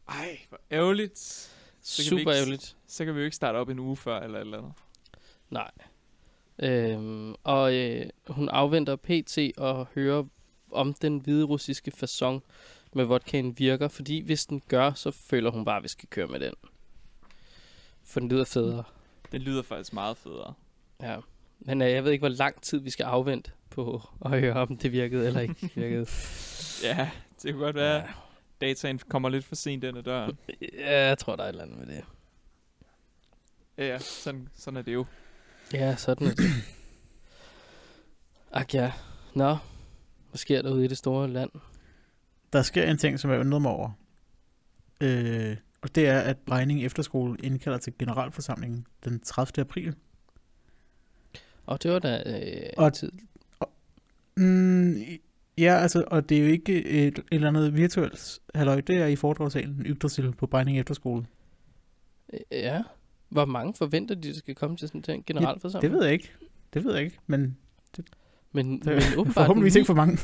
Ej, 0.09 0.39
hvor 0.49 0.59
ærgerligt. 0.71 1.49
vi 1.79 2.03
Super 2.03 2.17
ikke 2.19 2.31
ærgerligt. 2.31 2.77
Så 2.87 3.05
kan 3.05 3.13
vi 3.15 3.19
jo 3.19 3.25
ikke 3.25 3.35
starte 3.35 3.57
op 3.57 3.69
en 3.69 3.79
uge 3.79 3.97
før, 3.97 4.19
eller 4.19 4.37
et 4.37 4.41
eller 4.41 4.57
andet. 4.57 4.73
Nej. 5.49 5.71
Øhm, 6.59 7.35
og 7.43 7.73
øh, 7.75 8.05
hun 8.27 8.49
afventer 8.49 8.95
PT 8.95 9.37
og 9.57 9.87
hører 9.95 10.23
om 10.71 10.93
den 10.93 11.17
hvide 11.17 11.43
russiske 11.43 11.91
façon 12.03 12.39
med 12.93 13.05
vodkaen 13.05 13.59
virker, 13.59 13.87
fordi 13.87 14.19
hvis 14.19 14.45
den 14.45 14.61
gør, 14.67 14.93
så 14.93 15.11
føler 15.11 15.51
hun 15.51 15.65
bare, 15.65 15.77
at 15.77 15.83
vi 15.83 15.87
skal 15.87 16.09
køre 16.09 16.27
med 16.27 16.39
den. 16.39 16.53
For 18.03 18.19
den 18.19 18.29
lyder 18.29 18.45
federe. 18.45 18.83
Den 19.31 19.41
lyder 19.41 19.61
faktisk 19.61 19.93
meget 19.93 20.17
federe. 20.17 20.53
Ja. 21.01 21.17
Men 21.59 21.81
øh, 21.81 21.91
jeg 21.91 22.03
ved 22.03 22.11
ikke, 22.11 22.21
hvor 22.21 22.35
lang 22.37 22.61
tid 22.61 22.79
vi 22.79 22.89
skal 22.89 23.03
afvente 23.03 23.51
på 23.69 24.01
at 24.25 24.39
høre, 24.39 24.53
om 24.53 24.77
det 24.77 24.91
virkede 24.91 25.27
eller 25.27 25.39
ikke 25.39 25.71
virkede. 25.75 26.07
Ja, 26.83 27.09
det 27.43 27.53
kunne 27.53 27.63
godt 27.63 27.75
være, 27.75 28.03
at 28.03 28.09
dataen 28.61 28.99
kommer 28.99 29.29
lidt 29.29 29.45
for 29.45 29.55
sent 29.55 29.83
ind 29.83 29.97
ad 29.97 30.03
døren. 30.03 30.37
Ja, 30.77 31.07
jeg 31.07 31.17
tror, 31.17 31.35
der 31.35 31.43
er 31.43 31.47
et 31.47 31.51
eller 31.51 31.63
andet 31.63 31.77
med 31.77 31.95
det. 31.95 32.03
Ja, 33.77 33.87
ja, 33.87 33.99
sådan, 33.99 34.49
sådan 34.55 34.77
er 34.77 34.81
det 34.81 34.93
jo. 34.93 35.05
Ja, 35.73 35.95
sådan 35.95 36.27
er 36.27 36.33
det. 36.35 36.45
Ak 38.51 38.73
ja. 38.73 38.91
Nå, 39.33 39.57
hvad 40.29 40.37
sker 40.37 40.61
der 40.61 40.71
ude 40.71 40.85
i 40.85 40.87
det 40.87 40.97
store 40.97 41.27
land? 41.27 41.49
Der 42.53 42.61
sker 42.61 42.91
en 42.91 42.97
ting, 42.97 43.19
som 43.19 43.31
jeg 43.31 43.39
undrer 43.39 43.59
mig 43.59 43.71
over. 43.71 43.91
Øh, 45.01 45.57
og 45.81 45.95
det 45.95 46.07
er, 46.07 46.19
at 46.19 46.37
Brejning 46.37 46.83
Efterskole 46.85 47.37
indkalder 47.43 47.77
til 47.79 47.93
generalforsamlingen 47.99 48.85
den 49.05 49.19
30. 49.19 49.61
april. 49.61 49.95
Og 51.65 51.83
det 51.83 51.91
var 51.91 51.99
da 51.99 52.23
øh, 52.25 52.69
Og- 52.77 52.93
tid. 52.93 53.11
Mm, 54.37 54.95
ja, 55.57 55.73
altså, 55.77 56.03
og 56.07 56.29
det 56.29 56.37
er 56.37 56.41
jo 56.41 56.47
ikke 56.47 56.85
et, 56.85 57.07
et 57.19 57.23
eller 57.31 57.47
andet 57.47 57.75
virtuelt 57.77 58.39
halløj. 58.55 58.81
Det 58.81 58.97
er 58.97 59.05
i 59.05 59.15
foredragssalen 59.15 59.81
Yggdrasil 59.85 60.31
på 60.31 60.47
Brejning 60.47 60.79
Efterskole. 60.79 61.25
Øh, 62.33 62.39
Ja. 62.51 62.83
Hvor 63.29 63.45
mange 63.45 63.73
forventer 63.73 64.15
de, 64.15 64.27
der 64.27 64.33
skal 64.33 64.55
komme 64.55 64.77
til 64.77 64.87
sådan 64.87 65.03
en 65.15 65.23
generalforsamling? 65.25 65.91
Det 65.91 65.99
ved 65.99 66.03
jeg 66.05 66.13
ikke. 66.13 66.31
Det 66.73 66.83
ved 66.85 66.93
jeg 66.93 67.03
ikke, 67.03 67.17
men 67.27 67.57
Men, 68.51 68.79
det 68.79 68.85
men 68.85 69.01
åbenbart 69.17 69.33
forhåbentligvis 69.33 69.75
ikke 69.75 69.85
for 69.85 69.93
mange. 69.93 70.17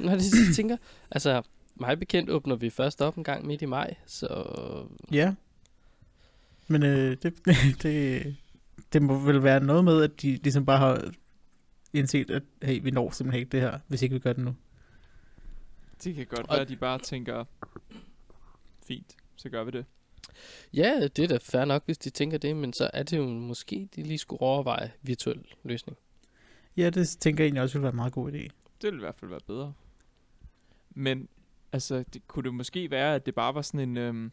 Nå, 0.00 0.12
det 0.12 0.46
jeg 0.48 0.54
tænker, 0.54 0.76
altså, 1.10 1.42
mig 1.74 1.98
bekendt 1.98 2.30
åbner 2.30 2.56
vi 2.56 2.70
først 2.70 3.02
op 3.02 3.16
en 3.16 3.24
gang 3.24 3.46
midt 3.46 3.62
i 3.62 3.66
maj, 3.66 3.94
så 4.06 4.28
Ja. 5.12 5.34
Men 6.68 6.82
øh, 6.82 7.16
det, 7.22 7.34
det, 7.82 8.36
det 8.92 9.02
må 9.02 9.18
vel 9.18 9.42
være 9.42 9.60
noget 9.64 9.84
med, 9.84 10.02
at 10.02 10.22
de 10.22 10.36
ligesom 10.36 10.66
bare 10.66 10.78
har 10.78 11.10
indset, 11.92 12.30
at 12.30 12.42
hey, 12.62 12.82
vi 12.82 12.90
når 12.90 13.10
simpelthen 13.10 13.40
ikke 13.40 13.52
det 13.52 13.60
her, 13.60 13.78
hvis 13.86 14.02
ikke 14.02 14.12
vi 14.12 14.18
gør 14.18 14.32
det 14.32 14.44
nu. 14.44 14.54
Det 16.04 16.14
kan 16.14 16.26
godt 16.26 16.40
Og- 16.40 16.52
være, 16.52 16.60
at 16.60 16.68
de 16.68 16.76
bare 16.76 16.98
tænker, 16.98 17.44
fint, 18.86 19.16
så 19.36 19.48
gør 19.48 19.64
vi 19.64 19.70
det. 19.70 19.84
ja, 20.74 21.08
det 21.16 21.24
er 21.24 21.28
da 21.28 21.38
fair 21.42 21.64
nok, 21.64 21.82
hvis 21.84 21.98
de 21.98 22.10
tænker 22.10 22.38
det, 22.38 22.56
men 22.56 22.72
så 22.72 22.90
er 22.92 23.02
det 23.02 23.16
jo 23.16 23.24
måske, 23.28 23.88
de 23.96 24.02
lige 24.02 24.18
skulle 24.18 24.42
overveje 24.42 24.92
virtuel 25.02 25.44
løsning. 25.64 25.98
Ja, 26.76 26.90
det 26.90 27.08
tænker 27.08 27.44
jeg 27.44 27.46
egentlig 27.46 27.62
også 27.62 27.74
ville 27.74 27.82
være 27.82 27.92
en 27.92 27.96
meget 27.96 28.12
god 28.12 28.32
idé. 28.32 28.38
Det 28.38 28.82
ville 28.82 28.96
i 28.98 29.00
hvert 29.00 29.14
fald 29.14 29.30
være 29.30 29.40
bedre. 29.46 29.72
Men, 30.98 31.28
altså, 31.72 32.04
det, 32.14 32.28
kunne 32.28 32.44
det 32.44 32.54
måske 32.54 32.90
være, 32.90 33.14
at 33.14 33.26
det 33.26 33.34
bare 33.34 33.54
var 33.54 33.62
sådan 33.62 33.80
en 33.88 33.96
øhm, 33.96 34.32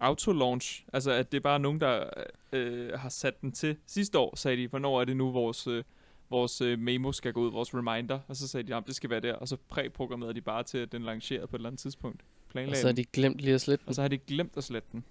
auto-launch? 0.00 0.84
Altså, 0.92 1.10
at 1.10 1.32
det 1.32 1.38
er 1.38 1.42
bare 1.42 1.58
nogen, 1.58 1.80
der 1.80 2.04
øh, 2.52 2.92
har 2.98 3.08
sat 3.08 3.40
den 3.40 3.52
til. 3.52 3.76
Sidste 3.86 4.18
år 4.18 4.36
sagde 4.36 4.56
de, 4.62 4.68
hvornår 4.68 5.00
er 5.00 5.04
det 5.04 5.16
nu, 5.16 5.30
vores, 5.30 5.66
øh, 5.66 5.84
vores 6.30 6.60
øh, 6.60 6.78
memo 6.78 7.12
skal 7.12 7.32
gå 7.32 7.40
ud, 7.40 7.50
vores 7.52 7.74
reminder, 7.74 8.18
og 8.28 8.36
så 8.36 8.48
sagde 8.48 8.66
de, 8.66 8.74
at 8.76 8.82
det 8.86 8.94
skal 8.96 9.10
være 9.10 9.20
der, 9.20 9.34
og 9.34 9.48
så 9.48 9.56
præprogrammerede 9.68 10.34
de 10.34 10.40
bare 10.40 10.62
til, 10.62 10.78
at 10.78 10.92
den 10.92 11.02
lancerede 11.02 11.46
på 11.46 11.56
et 11.56 11.58
eller 11.58 11.68
andet 11.68 11.80
tidspunkt. 11.80 12.20
Og 12.22 12.50
Planlagde 12.52 12.80
så 12.80 12.86
har 12.88 12.92
de 12.92 13.04
glemt 13.04 13.40
lige 13.40 13.54
at 13.54 13.60
slette 13.60 13.82
den. 13.84 13.88
og 13.88 13.94
så 13.94 14.00
har 14.02 14.08
de 14.08 14.18
glemt 14.18 14.52
at 14.56 14.64
slette 14.64 14.88
den. 14.92 15.04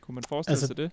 Kunne 0.00 0.14
man 0.14 0.24
forestille 0.28 0.52
Altså, 0.52 0.66
sig 0.66 0.76
det? 0.76 0.90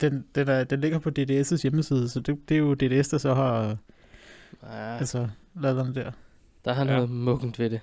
Den, 0.00 0.26
den, 0.34 0.48
er, 0.48 0.64
den 0.64 0.80
ligger 0.80 0.98
på 0.98 1.10
DDS' 1.18 1.62
hjemmeside, 1.62 2.08
så 2.08 2.20
det, 2.20 2.48
det 2.48 2.54
er 2.54 2.58
jo 2.58 2.74
DDS, 2.74 3.08
der 3.08 3.18
så 3.18 3.34
har 3.34 3.76
Ja, 4.62 4.96
altså, 4.96 5.28
lavet 5.54 5.86
den 5.86 5.94
der. 5.94 6.12
der 6.64 6.72
har 6.72 6.84
Ja. 6.84 6.92
noget 6.94 7.10
muggent 7.10 7.58
ved 7.58 7.70
det. 7.70 7.80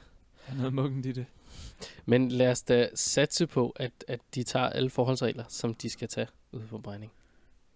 Er 0.48 0.54
noget 0.58 0.74
muggent 0.74 1.06
i 1.06 1.12
det. 1.12 1.26
Men 2.06 2.30
lad 2.30 2.52
os 2.52 2.62
da 2.64 2.90
satse 2.96 3.48
på, 3.48 3.70
at, 3.76 3.92
at 4.08 4.20
de 4.36 4.44
tager 4.44 4.70
alle 4.70 4.90
forholdsregler, 4.90 5.44
som 5.50 5.74
de 5.74 5.90
skal 5.90 6.08
tage 6.08 6.28
ude 6.52 6.68
på 6.68 6.78
brænding. 6.78 7.12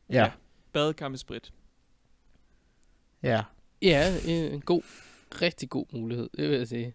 Ja, 0.09 0.31
Badekar 0.73 1.07
med 1.07 1.17
sprit. 1.17 1.53
ja. 3.23 3.43
Ja, 3.81 4.13
en 4.25 4.61
god, 4.61 4.81
rigtig 5.41 5.69
god 5.69 5.85
mulighed, 5.93 6.29
det 6.37 6.49
vil 6.49 6.57
jeg 6.57 6.67
sige. 6.67 6.93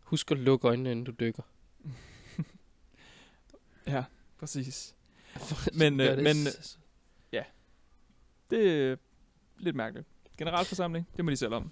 Husk 0.00 0.30
at 0.30 0.38
lukke 0.38 0.68
øjnene, 0.68 0.90
inden 0.90 1.04
du 1.04 1.12
dykker. 1.20 1.42
Ja, 3.86 4.04
præcis. 4.38 4.94
Men, 5.78 6.00
øh, 6.00 6.16
det 6.16 6.22
men- 6.22 6.36
s- 6.46 6.78
Det 8.50 8.90
er 8.92 8.96
lidt 9.58 9.76
mærkeligt. 9.76 10.08
Generalforsamling, 10.38 11.08
det 11.16 11.24
må 11.24 11.30
de 11.30 11.36
selv 11.36 11.54
om. 11.54 11.70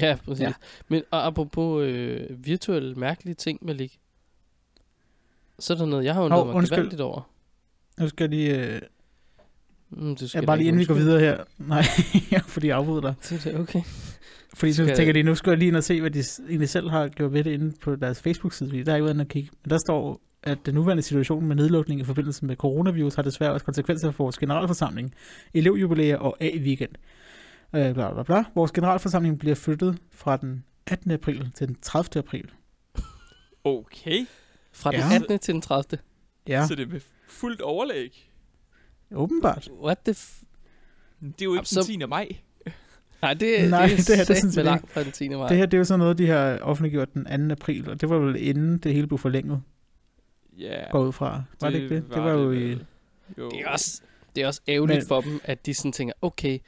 Ja, 0.00 0.16
præcis. 0.24 0.40
Ja. 0.42 0.52
Men 0.88 1.02
og 1.10 1.26
apropos 1.26 1.82
øh, 1.82 2.26
virtuelle 2.46 2.94
mærkelige 2.94 3.34
ting, 3.34 3.58
Malik. 3.62 3.98
Så 5.58 5.72
er 5.72 5.76
der 5.78 5.86
noget, 5.86 6.04
jeg 6.04 6.14
har 6.14 6.22
undret 6.22 6.38
Hov, 6.38 6.46
mig 6.46 6.54
undskyld. 6.54 6.76
gevaldigt 6.78 7.00
over. 7.00 7.30
Nu 8.00 8.08
skal 8.08 8.24
jeg 8.24 8.30
lige... 8.30 8.74
Øh, 8.74 8.80
Mm, 9.90 10.16
du 10.16 10.28
skal 10.28 10.46
bare 10.46 10.56
da 10.56 10.58
lige 10.58 10.68
inden 10.68 10.80
vi 10.80 10.84
går 10.84 10.94
videre 10.94 11.20
her. 11.20 11.44
Nej, 11.58 11.82
fordi 12.48 12.66
jeg 12.66 12.76
afbryder 12.76 13.00
dig. 13.00 13.14
Det 13.30 13.46
er 13.46 13.58
okay. 13.58 13.82
Fordi 14.54 14.72
så 14.72 14.84
Skal- 14.84 14.96
tænker 14.96 15.12
de, 15.12 15.22
nu 15.22 15.34
skal 15.34 15.50
jeg 15.50 15.58
lige 15.58 15.68
ind 15.68 15.76
og 15.76 15.84
se, 15.84 16.00
hvad 16.00 16.10
de 16.10 16.22
egentlig 16.48 16.68
selv 16.68 16.90
har 16.90 17.08
gjort 17.08 17.32
ved 17.32 17.44
det 17.44 17.50
inde 17.50 17.72
på 17.82 17.96
deres 17.96 18.22
Facebook-side. 18.22 18.68
Fordi 18.70 18.82
der 18.82 18.94
er 18.94 19.00
været 19.00 19.10
inde 19.12 19.20
at 19.20 19.28
kigge. 19.28 19.50
Men 19.64 19.70
der 19.70 19.78
står, 19.78 20.20
at 20.42 20.58
den 20.66 20.74
nuværende 20.74 21.02
situation 21.02 21.46
med 21.46 21.56
nedlukning 21.56 22.00
i 22.00 22.04
forbindelse 22.04 22.44
med 22.44 22.56
coronavirus 22.56 23.14
har 23.14 23.22
desværre 23.22 23.52
også 23.52 23.64
konsekvenser 23.66 24.10
for 24.10 24.24
vores 24.24 24.38
generalforsamling, 24.38 25.14
elevjubilæer 25.54 26.16
og 26.16 26.36
A-weekend. 26.40 26.90
Øh, 27.76 27.94
bla, 27.94 28.12
bla, 28.12 28.22
bla. 28.22 28.44
Vores 28.54 28.72
generalforsamling 28.72 29.38
bliver 29.38 29.54
flyttet 29.54 29.98
fra 30.10 30.36
den 30.36 30.64
18. 30.86 31.10
april 31.10 31.50
til 31.54 31.68
den 31.68 31.76
30. 31.82 32.18
april. 32.18 32.50
Okay, 33.64 34.26
Fra 34.72 34.90
den 34.90 35.00
Ja. 35.00 35.14
18. 35.14 35.38
til 35.38 35.54
den 35.54 35.62
30. 35.62 35.98
Ja, 36.48 36.66
så 36.66 36.74
det 36.74 36.82
er 36.88 36.92
med 36.92 37.00
fuldt 37.28 37.60
overlæg. 37.60 38.30
åbenbart. 39.14 39.70
What 39.82 39.98
the 40.04 40.14
f... 40.14 40.40
Det 41.20 41.40
er 41.40 41.44
jo 41.44 41.50
ikke 41.52 41.56
Jamen, 41.58 41.64
så- 41.64 41.80
den 41.92 42.00
10. 42.00 42.06
maj. 42.06 42.28
Nej, 43.22 43.34
det, 43.34 43.70
Nej, 43.70 43.86
det, 43.86 43.96
det 43.96 44.10
er 44.10 44.16
det 44.16 44.26
satme 44.26 44.36
sådan 44.36 44.52
set 44.52 44.64
langt 44.64 44.90
fra 44.90 45.02
den 45.04 45.12
10. 45.12 45.28
maj. 45.28 45.48
Det 45.48 45.56
her, 45.56 45.66
det 45.66 45.74
er 45.74 45.78
jo 45.78 45.84
sådan 45.84 45.98
noget, 45.98 46.18
de 46.18 46.26
har 46.26 46.58
offentliggjort 46.58 47.14
den 47.14 47.48
2. 47.48 47.52
april, 47.52 47.90
og 47.90 48.00
det 48.00 48.08
var 48.08 48.18
vel 48.18 48.36
inden 48.48 48.78
det 48.78 48.94
hele 48.94 49.06
blev 49.06 49.18
forlænget, 49.18 49.62
Ja, 50.58 50.90
går 50.90 51.04
ud 51.06 51.12
fra. 51.12 51.42
Var 51.60 51.70
det, 51.70 51.82
ikke 51.82 51.94
det? 51.94 52.04
Det 52.14 52.22
var 52.22 52.30
jo 52.32 52.52
i... 52.52 52.78
Jo. 53.38 53.50
Det 53.50 53.60
er 53.60 53.68
også, 53.68 54.02
det 54.36 54.42
er 54.42 54.46
også 54.46 54.60
ærgerligt 54.68 54.98
Men- 54.98 55.06
for 55.06 55.20
dem, 55.20 55.40
at 55.44 55.66
de 55.66 55.74
sådan 55.74 55.92
tænker, 55.92 56.12
okay, 56.22 56.58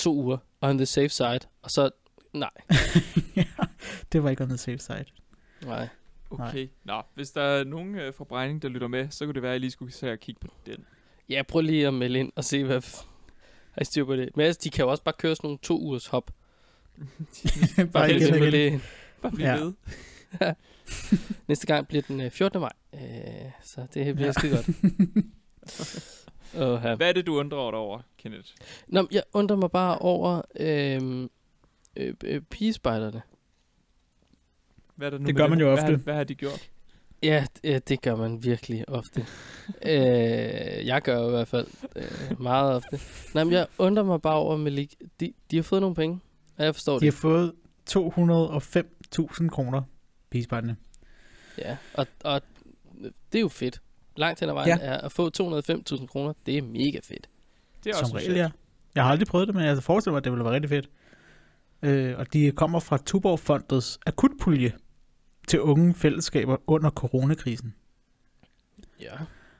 to 0.00 0.14
uger, 0.14 0.38
on 0.60 0.76
the 0.78 0.86
safe 0.86 1.08
side, 1.08 1.40
og 1.62 1.70
så, 1.70 1.90
nej, 2.32 2.50
ja, 3.36 3.44
det 4.12 4.22
var 4.22 4.30
ikke 4.30 4.42
on 4.42 4.48
the 4.48 4.58
safe 4.58 4.78
side. 4.78 5.04
nej. 5.64 5.88
Okay, 6.30 6.68
nå, 6.84 7.02
hvis 7.14 7.30
der 7.30 7.42
er 7.42 7.64
nogen 7.64 7.94
øh, 7.94 8.14
fra 8.14 8.24
Brejning, 8.24 8.62
der 8.62 8.68
lytter 8.68 8.88
med, 8.88 9.10
så 9.10 9.24
kunne 9.24 9.34
det 9.34 9.42
være, 9.42 9.52
at 9.52 9.56
I 9.56 9.58
lige 9.60 9.70
skulle 9.70 9.92
se 9.92 10.12
og 10.12 10.18
kigge 10.18 10.40
på 10.40 10.48
den. 10.66 10.84
Ja, 11.28 11.42
prøv 11.48 11.60
lige 11.62 11.86
at 11.86 11.94
melde 11.94 12.18
ind 12.18 12.32
og 12.36 12.44
se, 12.44 12.64
hvad 12.64 12.76
f- 12.84 13.04
har 13.72 13.82
I 13.82 13.84
styr 13.84 14.04
på 14.04 14.16
det. 14.16 14.28
Men 14.36 14.46
altså, 14.46 14.60
de 14.64 14.70
kan 14.70 14.84
jo 14.84 14.90
også 14.90 15.02
bare 15.02 15.14
køre 15.18 15.36
sådan 15.36 15.46
nogle 15.46 15.58
to 15.62 15.78
ugers 15.80 16.06
hop. 16.06 16.30
Bare 17.76 17.86
Bare 17.86 18.10
igen 18.14 18.34
igen. 18.34 18.52
det, 18.52 18.80
Bare 19.22 19.32
blive 19.32 19.48
Ja. 19.48 19.56
ved. 19.60 19.72
næste 21.48 21.66
gang 21.66 21.88
bliver 21.88 22.02
den 22.08 22.20
øh, 22.20 22.30
14. 22.30 22.60
maj, 22.60 22.72
øh, 22.94 23.00
så 23.62 23.86
det 23.94 24.14
bliver. 24.14 24.26
Ja. 24.26 24.32
skide 24.32 24.56
godt. 24.56 24.66
Uh, 26.54 26.60
Hvad 26.96 27.00
er 27.08 27.12
det, 27.12 27.26
du 27.26 27.38
undrer 27.38 27.70
dig 27.70 27.78
over, 27.80 28.00
Kenneth? 28.18 28.48
Nå, 28.88 29.08
jeg 29.12 29.22
undrer 29.32 29.56
mig 29.56 29.70
bare 29.70 29.98
over 29.98 30.42
øh, 30.60 31.28
øh, 31.96 32.14
øh, 32.24 32.40
pigespejderne. 32.40 33.22
Hvad 34.96 35.06
er 35.06 35.10
der 35.10 35.18
nu 35.18 35.26
Det 35.26 35.34
med 35.34 35.42
gør 35.42 35.48
man 35.48 35.58
jo 35.60 35.64
Hvad 35.66 35.72
ofte. 35.78 35.90
har, 35.90 35.96
hvad 35.96 36.14
har 36.14 36.24
de 36.24 36.34
gjort? 36.34 36.70
Ja, 37.22 37.44
ja, 37.64 37.78
det 37.78 38.02
gør 38.02 38.16
man 38.16 38.44
virkelig 38.44 38.88
ofte. 38.88 39.26
øh, 39.82 40.86
jeg 40.86 41.02
gør 41.02 41.26
i 41.26 41.30
hvert 41.30 41.48
fald 41.48 41.66
øh, 41.96 42.40
meget 42.40 42.74
ofte. 42.74 43.00
Nej, 43.34 43.44
men 43.44 43.52
jeg 43.52 43.66
undrer 43.78 44.02
mig 44.04 44.22
bare 44.22 44.36
over, 44.36 44.56
Malik. 44.56 44.94
De, 45.20 45.32
de 45.50 45.56
har 45.56 45.62
fået 45.62 45.80
nogle 45.80 45.96
penge, 45.96 46.20
og 46.58 46.64
jeg 46.64 46.74
forstår 46.74 46.98
De 46.98 47.04
har 47.06 47.10
det. 47.10 47.18
fået 47.20 47.52
205.000 47.90 49.48
kroner, 49.48 49.82
pigespejderne. 50.30 50.76
Ja, 51.58 51.76
og, 51.94 52.06
og 52.24 52.42
det 53.32 53.38
er 53.38 53.40
jo 53.42 53.48
fedt. 53.48 53.80
Langt 54.20 54.40
hen 54.40 54.48
ad 54.48 54.54
vejen 54.54 54.68
ja. 54.68 54.76
Ja. 54.80 54.92
er 54.92 54.98
at 54.98 55.12
få 55.12 55.30
205.000 55.42 56.06
kroner, 56.06 56.32
det 56.46 56.58
er 56.58 56.62
mega 56.62 56.98
fedt. 57.02 57.28
Det 57.84 57.90
er 57.90 57.94
Som 57.94 58.04
også 58.04 58.16
regel, 58.16 58.34
ja. 58.34 58.50
Jeg 58.94 59.04
har 59.04 59.10
aldrig 59.10 59.28
prøvet 59.28 59.48
det, 59.48 59.54
men 59.54 59.64
jeg 59.64 59.82
forestiller 59.82 60.12
mig, 60.12 60.18
at 60.18 60.24
det 60.24 60.32
ville 60.32 60.44
være 60.44 60.54
rigtig 60.54 60.68
fedt. 60.68 60.90
Øh, 61.82 62.18
og 62.18 62.32
de 62.32 62.50
kommer 62.50 62.80
fra 62.80 62.98
Tuborg 63.06 63.40
Fondets 63.40 63.98
akutpulje 64.06 64.72
til 65.48 65.60
unge 65.60 65.94
fællesskaber 65.94 66.56
under 66.66 66.90
coronakrisen. 66.90 67.74
Ja. 69.00 69.12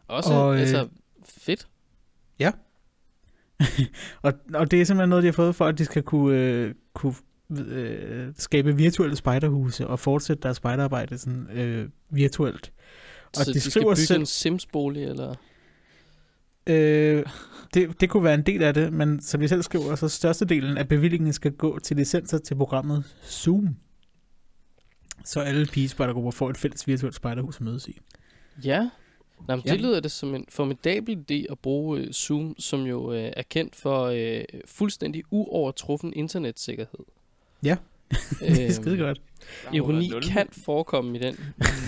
Også, 0.08 0.32
Og, 0.32 0.54
øh, 0.54 0.60
altså, 0.60 0.88
fedt. 1.24 1.66
Og, 4.22 4.32
og 4.54 4.70
det 4.70 4.80
er 4.80 4.84
simpelthen 4.84 5.08
noget, 5.08 5.22
de 5.22 5.28
har 5.28 5.32
fået 5.32 5.54
for, 5.54 5.66
at 5.66 5.78
de 5.78 5.84
skal 5.84 6.02
kunne, 6.02 6.38
øh, 6.38 6.74
kunne 6.94 7.14
øh, 7.50 8.32
skabe 8.36 8.76
virtuelle 8.76 9.16
spejderhuse 9.16 9.86
og 9.86 9.98
fortsætte 9.98 10.42
deres 10.42 10.56
spejderarbejde 10.56 11.18
sådan, 11.18 11.50
øh, 11.52 11.88
virtuelt. 12.10 12.72
Og 13.38 13.44
så 13.44 13.50
de 13.50 13.54
de, 13.54 13.60
skal 13.60 13.70
skriver 13.70 13.90
bygge 13.94 14.06
selv- 14.06 14.20
en 14.20 14.26
Sims-bolig, 14.26 15.04
eller... 15.04 15.34
Øh, 16.66 17.24
det, 17.74 18.00
det 18.00 18.10
kunne 18.10 18.24
være 18.24 18.34
en 18.34 18.42
del 18.42 18.62
af 18.62 18.74
det, 18.74 18.92
men 18.92 19.20
som 19.22 19.40
de 19.40 19.48
selv 19.48 19.62
skriver, 19.62 19.94
så 19.94 20.08
størstedelen 20.08 20.78
af 20.78 20.88
bevillingen 20.88 21.32
skal 21.32 21.52
gå 21.52 21.78
til 21.78 21.96
licenser 21.96 22.38
til 22.38 22.54
programmet 22.54 23.04
Zoom. 23.24 23.76
Så 25.24 25.40
alle 25.40 25.66
pigespejdergrupper 25.66 26.30
får 26.30 26.50
et 26.50 26.56
fælles 26.56 26.86
virtuelt 26.86 27.14
spejderhus 27.14 27.56
at 27.56 27.60
mødes 27.60 27.88
i. 27.88 27.98
Ja. 28.64 28.80
Nå, 29.48 29.56
men 29.56 29.62
Ja. 29.66 29.72
det 29.72 29.80
lyder 29.80 30.00
det 30.00 30.10
som 30.10 30.34
en 30.34 30.44
formidabel 30.48 31.18
idé 31.30 31.52
at 31.52 31.58
bruge 31.58 32.00
øh, 32.00 32.12
Zoom, 32.12 32.54
som 32.58 32.80
jo 32.82 33.12
øh, 33.12 33.30
er 33.36 33.42
kendt 33.42 33.76
for 33.76 34.04
øh, 34.04 34.44
fuldstændig 34.66 35.22
uovertruffen 35.30 36.12
internetsikkerhed. 36.16 37.04
Ja. 37.62 37.76
Det 38.10 38.60
er 38.60 38.62
Øhm, 38.64 38.70
skide 38.72 38.98
godt. 38.98 39.20
Ironi 39.72 40.08
nul, 40.08 40.22
kan 40.22 40.46
forekomme 40.52 41.18
i 41.18 41.20
den. 41.22 41.36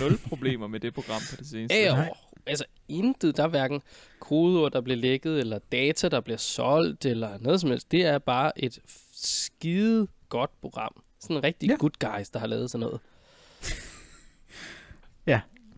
nul 0.01 0.17
problemer 0.17 0.67
med 0.67 0.79
det 0.79 0.93
program 0.93 1.21
på 1.29 1.35
det 1.39 1.47
seneste. 1.47 1.77
Ja, 1.77 2.09
og, 2.09 2.17
altså 2.45 2.65
intet, 2.87 3.37
der 3.37 3.43
er 3.43 3.47
hverken 3.47 3.81
kodeord, 4.19 4.71
der 4.71 4.81
bliver 4.81 4.97
lækket, 4.97 5.39
eller 5.39 5.59
data, 5.71 6.09
der 6.09 6.21
bliver 6.21 6.37
solgt, 6.37 7.05
eller 7.05 7.37
noget 7.39 7.61
som 7.61 7.69
helst. 7.69 7.91
Det 7.91 8.05
er 8.05 8.17
bare 8.19 8.63
et 8.63 8.79
skide 9.13 10.07
godt 10.29 10.61
program. 10.61 11.03
Sådan 11.19 11.37
en 11.37 11.43
rigtig 11.43 11.67
Ja. 11.67 11.73
ja. 11.73 11.77
good 11.77 12.17
guys, 12.17 12.29
der 12.29 12.39
har 12.39 12.47
lavet 12.47 12.71
sådan 12.71 12.85
noget. 12.87 12.99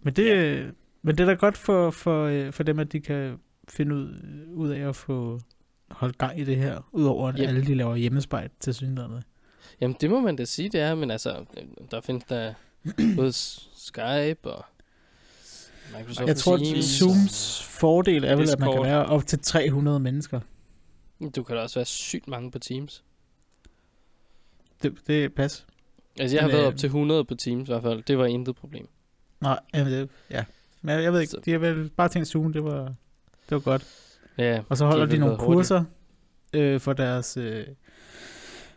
Men 0.03 0.13
det, 0.13 0.25
ja. 0.25 0.63
men 1.01 1.17
det 1.17 1.19
er 1.23 1.25
da 1.25 1.33
godt 1.33 1.57
for, 1.57 1.91
for, 1.91 2.25
øh, 2.25 2.53
for 2.53 2.63
dem, 2.63 2.79
at 2.79 2.91
de 2.91 2.99
kan 3.01 3.37
finde 3.69 3.95
ud, 3.95 4.19
ud 4.53 4.69
af 4.69 4.89
at 4.89 4.95
få 4.95 5.39
holdt 5.91 6.17
gang 6.17 6.39
i 6.39 6.43
det 6.43 6.57
her, 6.57 6.89
udover 6.91 7.27
at 7.29 7.35
Yep. 7.39 7.47
alle 7.47 7.65
de 7.65 7.75
laver 7.75 7.95
hjemmespejt 7.95 8.51
til 8.59 8.73
synligheden. 8.73 9.23
Jamen, 9.81 9.97
det 10.01 10.09
må 10.09 10.19
man 10.19 10.35
da 10.35 10.45
sige, 10.45 10.69
det 10.69 10.79
er, 10.79 10.95
men 10.95 11.11
altså, 11.11 11.45
der 11.91 12.01
findes 12.01 12.23
der 12.23 12.53
både 13.17 13.31
Skype 13.33 14.51
og 14.51 14.65
Microsoft 15.97 16.27
Jeg 16.27 16.37
tror, 16.37 16.57
Teams. 16.57 16.85
Zooms 16.85 17.63
fordel 17.63 18.23
er 18.23 18.35
vel, 18.35 18.49
at 18.49 18.59
man 18.59 18.71
kan 18.73 18.83
være 18.83 19.05
op 19.05 19.25
til 19.27 19.39
300 19.39 19.99
mennesker. 19.99 20.39
Du 21.35 21.43
kan 21.43 21.55
da 21.55 21.61
også 21.61 21.79
være 21.79 21.85
sygt 21.85 22.27
mange 22.27 22.51
på 22.51 22.59
Teams. 22.59 23.03
Det, 24.83 24.93
det 25.07 25.33
pas. 25.33 25.65
Altså, 26.19 26.35
jeg 26.35 26.43
har 26.43 26.47
Men, 26.47 26.53
været 26.53 26.63
øh, 26.65 26.67
op 26.73 26.77
til 26.77 26.87
100 26.87 27.25
på 27.25 27.35
Teams 27.35 27.69
i 27.69 27.71
hvert 27.71 27.81
fald. 27.83 28.03
Det 28.03 28.17
var 28.17 28.25
intet 28.25 28.55
problem. 28.55 28.87
Nej, 29.41 29.59
jamen, 29.73 29.93
det, 29.93 30.09
ja. 30.29 30.43
Men 30.81 30.95
jeg, 30.95 31.03
jeg 31.03 31.13
ved 31.13 31.19
ikke, 31.21 31.31
Så- 31.31 31.41
de 31.45 31.51
har 31.51 31.57
vel 31.59 31.89
bare 31.89 32.09
tænkt 32.09 32.27
Zoom, 32.27 32.53
det 32.53 32.63
var, 32.63 32.79
det 32.83 33.51
var 33.51 33.59
godt. 33.59 33.85
Ja, 34.37 34.61
Og 34.69 34.77
så 34.77 34.85
holder 34.85 35.05
de, 35.05 35.11
vel 35.11 35.19
nogle 35.19 35.37
kurser 35.37 35.83
øh, 36.53 36.79
for 36.79 36.93
deres 36.93 37.37
øh, 37.37 37.67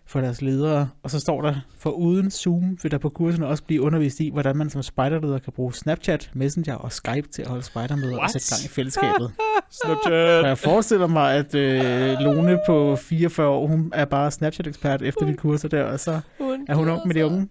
for 0.08 0.20
deres 0.20 0.42
ledere, 0.42 0.88
og 1.02 1.10
så 1.10 1.20
står 1.20 1.42
der, 1.42 1.54
for 1.78 1.90
uden 1.90 2.30
Zoom 2.30 2.78
vil 2.82 2.90
der 2.90 2.98
på 2.98 3.08
kurserne 3.08 3.46
også 3.46 3.64
blive 3.64 3.82
undervist 3.82 4.20
i, 4.20 4.30
hvordan 4.30 4.56
man 4.56 4.70
som 4.70 4.82
spejderleder 4.82 5.38
kan 5.38 5.52
bruge 5.52 5.74
Snapchat, 5.74 6.30
Messenger 6.34 6.74
og 6.74 6.92
Skype 6.92 7.28
til 7.28 7.42
at 7.42 7.48
holde 7.48 7.62
spejdermøder 7.62 8.18
og 8.18 8.30
sætte 8.30 8.54
gang 8.54 8.64
i 8.64 8.68
fællesskabet. 8.68 9.32
Snapchat! 9.82 10.12
og 10.42 10.48
jeg 10.48 10.58
forestiller 10.58 11.06
mig, 11.06 11.34
at 11.34 11.54
øh, 11.54 12.18
Lone 12.20 12.58
på 12.66 12.96
44 12.96 13.48
år, 13.48 13.66
hun 13.66 13.92
er 13.94 14.04
bare 14.04 14.30
Snapchat-ekspert 14.30 15.02
efter 15.02 15.26
de 15.26 15.36
kurser 15.36 15.68
der, 15.68 15.84
og 15.84 16.00
så 16.00 16.20
er 16.68 16.74
hun 16.74 16.88
op 16.88 17.06
med 17.06 17.14
de 17.14 17.26
unge. 17.26 17.48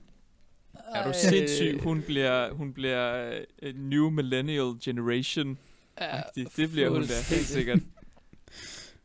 Er 0.95 1.07
du 1.07 1.13
sindssyg? 1.13 1.79
Hun 1.83 2.01
bliver, 2.01 2.53
hun 2.53 2.73
bliver 2.73 3.29
uh, 3.63 3.69
new 3.75 4.09
millennial 4.09 4.73
generation. 4.83 5.57
Ja, 6.01 6.21
Det, 6.35 6.47
det 6.57 6.71
bliver 6.71 6.89
hun 6.89 7.01
da 7.01 7.13
helt 7.29 7.45
sikkert. 7.47 7.79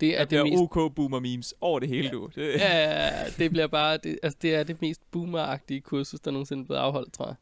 Det 0.02 0.20
er 0.20 0.24
Der 0.24 0.42
det 0.42 0.52
mest... 0.52 0.60
OK 0.76 0.94
boomer 0.94 1.20
memes 1.20 1.54
over 1.60 1.78
det 1.80 1.88
hele, 1.88 2.08
du. 2.10 2.30
Det, 2.34 2.54
Ja, 2.60 3.10
det 3.38 3.50
bliver 3.50 3.66
bare... 3.66 3.96
Det, 3.96 4.18
altså, 4.22 4.38
det 4.42 4.54
er 4.54 4.62
det 4.64 4.80
mest 4.82 5.00
boomeragtige 5.10 5.80
kursus, 5.80 6.20
der 6.20 6.30
nogensinde 6.30 6.62
er 6.62 6.66
blevet 6.66 6.80
afholdt, 6.80 7.12
tror 7.12 7.26
jeg. 7.26 7.34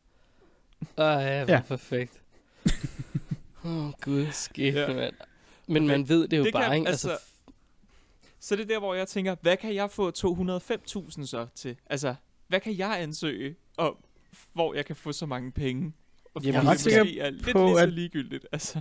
Hvor 0.95 1.05
Ja. 1.05 1.41
ja. 1.49 1.61
perfekt. 1.69 2.13
Åh, 3.65 3.87
oh, 3.87 3.93
gud, 4.01 4.27
skidt, 4.33 4.75
Ja. 4.75 4.81
ja. 4.91 4.95
mand. 4.97 5.15
Men 5.67 5.87
man 5.87 6.09
ved 6.09 6.29
det 6.29 6.39
jo 6.39 6.45
Det 6.45 6.53
kan- 6.55 6.61
bare, 6.63 6.77
ikke? 6.79 6.89
altså, 6.89 7.11
Altså, 7.11 7.25
Så 8.41 8.57
det 8.57 8.63
er 8.63 8.67
der, 8.67 8.79
hvor 8.79 8.95
jeg 8.95 9.09
tænker, 9.09 9.37
hvad 9.43 9.57
kan 9.57 9.75
jeg 9.75 9.91
få 9.91 10.11
205.000 10.11 11.27
så 11.27 11.47
til? 11.55 11.77
Altså, 11.87 12.15
hvad 12.49 12.61
kan 12.61 12.79
jeg 12.79 13.01
ansøge 13.03 13.55
om, 13.77 13.97
hvor 14.53 14.75
jeg 14.75 14.87
kan 14.87 14.97
få 14.97 15.13
så 15.13 15.27
mange 15.27 15.53
penge? 15.53 15.93
Og 16.35 16.45
jeg 16.47 16.55
er 16.55 16.61
ret 16.65 16.73
det 16.73 16.81
sikker 16.81 17.05
måske 17.05 17.21
er 17.21 17.31
lidt 17.31 17.53
på, 17.53 17.65
lige 17.67 17.77
så 17.77 17.83
at- 17.83 17.93
ligegyldigt. 17.93 18.47
Altså, 18.53 18.81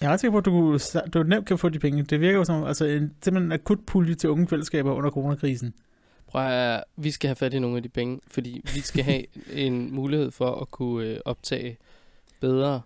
Jeg 0.00 0.08
er 0.08 0.12
ret 0.12 0.20
sikker 0.20 0.32
på, 0.32 0.38
at 0.38 0.44
du, 0.44 0.78
du 1.14 1.22
nemt 1.22 1.46
kan 1.46 1.58
få 1.58 1.68
de 1.68 1.78
penge. 1.78 2.02
Det 2.02 2.20
virker 2.20 2.38
jo 2.38 2.44
som 2.44 2.64
altså 2.64 2.84
en, 2.84 3.00
simpelthen 3.22 3.36
en 3.42 3.52
akut 3.52 3.78
pulje 3.86 4.14
til 4.14 4.30
unge 4.30 4.48
fællesskaber 4.48 4.92
under 4.92 5.10
coronakrisen. 5.10 5.74
prøv 6.26 6.46
at, 6.46 6.84
vi 6.96 7.10
skal 7.10 7.28
have 7.28 7.36
fat 7.36 7.54
i 7.54 7.58
nogle 7.58 7.76
af 7.76 7.82
de 7.82 7.88
penge, 7.88 8.20
fordi 8.26 8.60
vi 8.74 8.80
skal 8.80 9.04
have 9.04 9.24
en 9.66 9.94
mulighed 9.94 10.30
for 10.30 10.54
at 10.60 10.70
kunne 10.70 11.06
øh, 11.06 11.20
optage 11.24 11.76
bedre, 12.40 12.80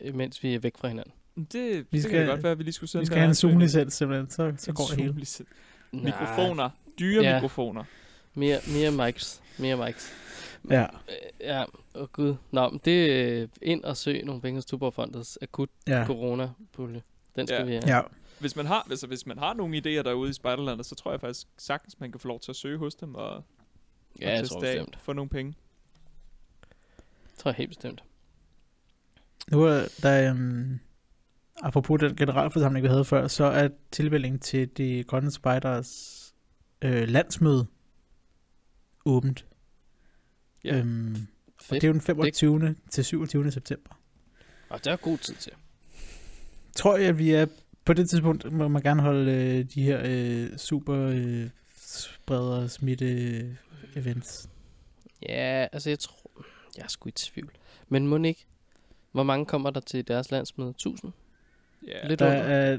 øh, 0.00 0.14
mens 0.14 0.42
vi 0.42 0.54
er 0.54 0.58
væk 0.58 0.72
fra 0.78 0.88
hinanden. 0.88 1.12
det, 1.36 1.52
det 1.52 1.86
Vi 1.90 1.98
kan 1.98 2.02
skal- 2.02 2.20
da 2.26 2.30
godt 2.30 2.42
være, 2.42 2.52
at 2.52 2.58
vi 2.58 2.62
lige 2.64 2.72
skulle 2.74 2.90
sende 2.90 3.00
Vi 3.02 3.06
skal 3.06 3.18
have 3.18 3.28
en. 3.28 3.34
Zoom-licens 3.34 3.94
simpelthen, 3.94 4.30
så, 4.30 4.52
så 4.58 4.72
går 4.72 4.84
det 4.84 4.96
hele. 4.96 5.14
Mikrofoner. 5.92 6.70
Dyre 6.98 7.22
Ja. 7.22 7.34
mikrofoner. 7.34 7.84
Mere, 8.34 8.58
mere 8.74 9.06
mics. 9.06 9.40
Mere 9.58 9.86
mics. 9.86 10.12
Ja, 10.70 10.82
Øh, 10.84 10.88
Ja, 11.40 11.62
åh 11.94 12.02
oh 12.02 12.08
gud. 12.08 12.34
Nå, 12.50 12.68
men 12.70 12.80
det 12.84 13.22
er 13.42 13.46
ind 13.62 13.84
og 13.84 13.96
søg 13.96 14.24
nogle 14.24 14.40
penge 14.42 14.56
hos 14.56 14.64
Tuborgfondets 14.66 15.38
akut 15.42 15.68
ja, 15.88 16.04
corona-pulje. 16.06 17.02
Den 17.36 17.46
skal 17.46 17.58
Ja. 17.58 17.64
vi 17.64 17.72
have. 17.72 17.96
ja. 17.96 18.00
Hvis 18.40 18.56
man 18.56 18.66
har, 18.66 18.86
altså, 18.90 19.06
hvis 19.06 19.26
man 19.26 19.38
har 19.38 19.54
nogle 19.54 19.76
idéer 19.78 20.02
derude 20.02 20.30
i 20.30 20.32
Spejderlandet, 20.32 20.86
så 20.86 20.94
tror 20.94 21.10
jeg 21.10 21.20
faktisk 21.20 21.46
sagtens, 21.58 22.00
man 22.00 22.10
kan 22.12 22.20
få 22.20 22.28
lov 22.28 22.40
til 22.40 22.52
at 22.52 22.56
søge 22.56 22.78
hos 22.78 22.94
dem 22.94 23.14
og, 23.14 23.44
Ja, 24.20 24.30
og 24.30 24.36
jeg 24.36 24.48
tror 24.48 24.56
af, 24.64 24.76
bestemt. 24.78 24.98
få 25.02 25.12
nogle 25.12 25.28
penge. 25.28 25.54
tror 27.38 27.48
jeg 27.50 27.56
helt 27.56 27.70
bestemt. 27.70 28.04
Nu 29.50 29.62
er 29.62 29.82
der, 30.02 30.30
um, 30.30 30.80
apropos 31.62 32.00
den 32.00 32.16
generalforsamling, 32.16 32.82
vi 32.82 32.88
havde 32.88 33.04
før, 33.04 33.28
så 33.28 33.44
er 33.44 33.68
tilmeldingen 33.90 34.40
til 34.40 34.68
de 34.76 35.04
grønne 35.04 35.30
spejders 35.30 36.18
øh, 36.82 37.08
landsmøde 37.08 37.66
åbent. 39.06 39.46
Ja. 40.64 40.78
Øhm, 40.78 41.16
og 41.68 41.74
det 41.74 41.84
er 41.84 41.88
jo 41.88 41.92
den 41.92 42.00
25. 42.00 42.60
Det... 42.60 42.76
til 42.90 43.04
27. 43.04 43.50
september. 43.50 43.90
Og 44.68 44.84
der 44.84 44.92
er 44.92 44.96
god 44.96 45.18
tid 45.18 45.34
til. 45.34 45.52
Tror 46.76 46.96
jeg, 46.96 47.08
at 47.08 47.18
vi 47.18 47.30
er 47.30 47.46
på 47.84 47.92
det 47.92 48.10
tidspunkt, 48.10 48.52
må 48.52 48.68
man 48.68 48.82
gerne 48.82 49.02
holde 49.02 49.32
øh, 49.32 49.64
de 49.74 49.82
her 49.82 50.00
øh, 50.04 50.56
super 50.56 50.96
øh, 50.96 51.48
spreder 51.76 52.66
smitte 52.66 53.06
øh, 53.06 53.54
events. 53.96 54.48
Ja, 55.22 55.66
altså 55.72 55.90
jeg 55.90 55.98
tror... 55.98 56.44
Jeg 56.76 56.82
er 56.82 56.88
sgu 56.88 57.08
i 57.08 57.12
tvivl. 57.12 57.50
Men 57.88 58.06
må 58.06 58.16
ikke... 58.16 58.46
Hvor 59.12 59.22
mange 59.22 59.46
kommer 59.46 59.70
der 59.70 59.80
til 59.80 60.08
deres 60.08 60.30
landsmøde? 60.30 60.70
1000? 60.70 61.12
Ja, 61.86 62.08
Lidt 62.08 62.20
Der 62.20 62.26
under? 62.26 62.42
er, 62.42 62.78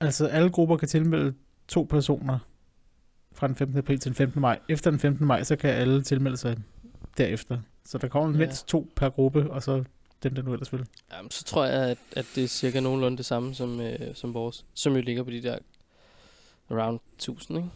altså 0.00 0.26
alle 0.26 0.50
grupper 0.50 0.76
kan 0.76 0.88
tilmelde 0.88 1.34
to 1.68 1.86
personer 1.90 2.38
fra 3.32 3.46
den 3.46 3.56
15. 3.56 3.78
april 3.78 3.98
til 3.98 4.10
den 4.10 4.16
15. 4.16 4.40
maj. 4.40 4.58
Efter 4.68 4.90
den 4.90 5.00
15. 5.00 5.26
maj, 5.26 5.42
så 5.42 5.56
kan 5.56 5.70
alle 5.70 6.02
tilmelde 6.02 6.36
sig 6.36 6.56
derefter. 7.18 7.60
Så 7.84 7.98
der 7.98 8.08
kommer 8.08 8.30
Ja. 8.32 8.38
mindst 8.38 8.68
to 8.68 8.88
per 8.96 9.08
gruppe, 9.10 9.50
og 9.50 9.62
så 9.62 9.84
dem, 10.22 10.34
der 10.34 10.42
nu 10.42 10.52
ellers 10.52 10.72
vil. 10.72 10.86
Jamen, 11.12 11.30
så 11.30 11.44
tror 11.44 11.64
jeg, 11.64 11.90
at, 11.90 11.98
at 12.12 12.26
det 12.34 12.44
er 12.44 12.48
cirka 12.48 12.80
nogenlunde 12.80 13.16
det 13.16 13.26
samme 13.26 13.54
som, 13.54 13.80
øh, 13.80 14.14
som 14.14 14.34
vores. 14.34 14.64
Som 14.74 14.96
jo 14.96 15.02
ligger 15.02 15.22
på 15.22 15.30
de 15.30 15.42
der 15.42 15.58
around 16.70 17.00
1000, 17.18 17.58
ikke? 17.58 17.70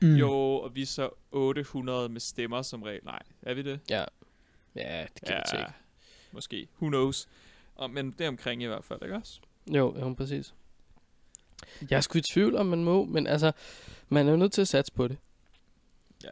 Mm. 0.00 0.14
Jo, 0.16 0.32
og 0.54 0.74
vi 0.74 0.82
er 0.82 0.86
så 0.86 1.10
800 1.32 2.08
med 2.08 2.20
stemmer 2.20 2.62
som 2.62 2.82
regel. 2.82 3.00
Nej, 3.04 3.22
er 3.42 3.54
vi 3.54 3.62
det? 3.62 3.80
Ja. 3.90 4.04
Ja, 4.76 5.06
det 5.14 5.22
kan 5.26 5.42
ja. 5.52 5.58
ikke. 5.58 5.72
måske. 6.32 6.68
Who 6.80 6.88
knows? 6.88 7.28
Og, 7.76 7.90
men 7.90 8.10
det 8.10 8.24
er 8.24 8.28
omkring 8.28 8.62
i 8.62 8.66
hvert 8.66 8.84
fald, 8.84 9.02
ikke 9.02 9.16
også? 9.16 9.40
Jo, 9.66 9.98
jo, 10.00 10.14
præcis. 10.14 10.54
Jeg 11.90 11.96
er 11.96 12.00
sgu 12.00 12.18
i 12.18 12.22
tvivl, 12.34 12.56
om 12.56 12.66
man 12.66 12.84
må, 12.84 13.04
men 13.04 13.26
altså, 13.26 13.52
man 14.08 14.26
er 14.26 14.30
jo 14.30 14.36
nødt 14.36 14.52
til 14.52 14.60
at 14.60 14.68
satse 14.68 14.92
på 14.92 15.08
det. 15.08 15.16
Ja. 16.24 16.30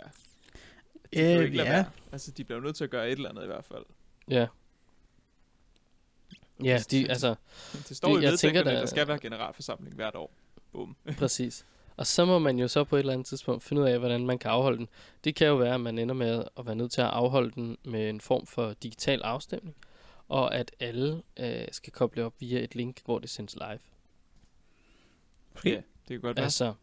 De 1.14 1.20
Øh, 1.20 1.44
ikke 1.44 1.56
lade 1.56 1.68
ja. 1.68 1.74
være. 1.74 1.84
Altså, 2.12 2.30
de 2.30 2.44
bliver 2.44 2.60
nødt 2.60 2.76
til 2.76 2.84
at 2.84 2.90
gøre 2.90 3.06
et 3.06 3.12
eller 3.12 3.28
andet 3.28 3.42
i 3.42 3.46
hvert 3.46 3.64
fald. 3.64 3.84
Ja. 4.28 4.46
Ja, 6.64 6.78
de, 6.90 7.10
altså, 7.10 7.34
Det 7.88 7.96
står 7.96 8.14
Det- 8.14 8.22
i 8.22 8.24
jeg 8.24 8.38
tænker, 8.38 8.60
at 8.60 8.66
der- 8.66 8.72
der 8.72 8.86
skal 8.86 9.08
være 9.08 9.18
generalforsamling 9.18 9.94
hvert 9.94 10.14
år. 10.14 10.30
Boom. 10.72 10.96
præcis. 11.18 11.66
Og 11.96 12.06
så 12.06 12.24
må 12.24 12.38
man 12.38 12.58
jo 12.58 12.68
så 12.68 12.84
på 12.84 12.96
et 12.96 13.00
eller 13.00 13.12
andet 13.12 13.26
tidspunkt 13.26 13.62
finde 13.62 13.82
ud 13.82 13.86
af, 13.88 13.98
hvordan 13.98 14.26
man 14.26 14.38
kan 14.38 14.50
afholde 14.50 14.78
den. 14.78 14.88
Det 15.24 15.34
kan 15.34 15.46
jo 15.46 15.54
være, 15.56 15.74
at 15.74 15.80
man 15.80 15.98
ender 15.98 16.14
med 16.14 16.44
at 16.58 16.66
være 16.66 16.74
nødt 16.74 16.92
til 16.92 17.00
at 17.00 17.06
afholde 17.06 17.50
den 17.50 17.76
med 17.84 18.08
en 18.10 18.20
form 18.20 18.46
for 18.46 18.72
digital 18.82 19.22
afstemning, 19.22 19.76
og 20.28 20.54
at 20.54 20.70
alle 20.80 21.22
øh, 21.36 21.64
skal 21.72 21.92
koble 21.92 22.24
op 22.24 22.34
via 22.40 22.64
et 22.64 22.74
link, 22.74 23.00
hvor 23.04 23.18
det 23.18 23.30
sendes 23.30 23.54
live. 23.56 23.78
Okay. 25.56 25.70
Ja, 25.70 25.76
det 25.76 25.84
kan 26.08 26.20
godt 26.20 26.36
være. 26.36 26.44
Altså, 26.44 26.74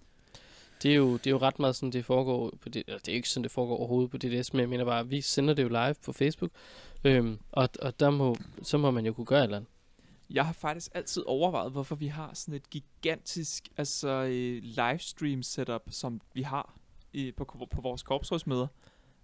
det 0.84 0.91
er, 0.91 0.96
jo, 0.96 1.13
det 1.13 1.28
er 1.28 1.32
jo 1.32 1.38
ret 1.38 1.60
meget 1.60 1.76
sådan, 1.76 1.91
det 1.91 2.06
foregår 2.06 2.54
på 2.62 2.69
det, 2.69 2.84
eller 2.88 3.00
det 3.00 3.08
er 3.08 3.13
jo 3.13 3.15
ikke 3.15 3.30
sådan, 3.30 3.43
det 3.43 3.52
foregår 3.52 3.78
overhovedet 3.78 4.12
på 4.12 4.17
DDS, 4.17 4.54
men 4.54 4.60
jeg 4.60 4.69
mener 4.69 4.86
bare, 4.86 5.00
at 5.00 5.12
vi 5.12 5.22
sender 5.22 5.54
det 5.54 5.63
jo 5.63 5.67
live 5.67 5.96
på 6.06 6.13
Facebook, 6.13 6.52
øhm, 7.04 7.39
og, 7.52 7.69
og 7.82 8.00
der 8.00 8.10
må, 8.10 8.36
så 8.63 8.78
må 8.78 8.91
man 8.91 9.06
jo 9.06 9.13
kunne 9.13 9.26
gøre 9.26 9.39
et 9.39 9.43
eller 9.43 9.58
andet. 9.58 9.69
Jeg 10.30 10.46
har 10.46 10.54
faktisk 10.54 10.91
altid 10.96 11.24
overvejet, 11.26 11.72
hvorfor 11.72 11.96
vi 11.96 12.08
har 12.08 12.32
sådan 12.34 12.54
et 12.54 12.69
gigantisk 12.69 13.69
altså, 13.78 14.08
øh, 14.08 14.63
livestream 14.63 15.43
setup, 15.43 15.82
som 15.89 16.22
vi 16.34 16.41
har 16.41 16.74
i, 17.13 17.32
på, 17.32 17.67
på 17.72 17.82
vores 17.82 18.04
korpsrådsmøder. 18.04 18.67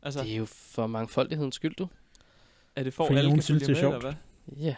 Altså, 0.01 0.23
Det 0.23 0.31
er 0.31 0.37
jo 0.37 0.45
for 0.45 0.87
mangfoldighedens 0.87 1.55
skyld, 1.55 1.75
du. 1.75 1.87
er 2.75 2.83
det 2.83 2.93
for, 2.93 3.05
at 3.05 3.17
alle 3.17 3.31
kan 3.31 3.43
følge 3.43 3.59
det 3.59 3.69
med, 3.69 3.77
er 3.77 3.87
eller 3.87 3.99
hvad? 3.99 4.13
Ja. 4.57 4.75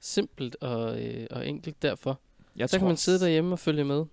Simpelt 0.00 0.56
og, 0.60 1.02
øh, 1.02 1.26
og 1.30 1.48
enkelt 1.48 1.82
derfor. 1.82 2.20
Jeg 2.56 2.70
Så 2.70 2.78
kan 2.78 2.86
man 2.86 2.96
sidde 2.96 3.20
derhjemme 3.20 3.52
og 3.52 3.58
følge 3.58 3.84
med. 3.84 4.04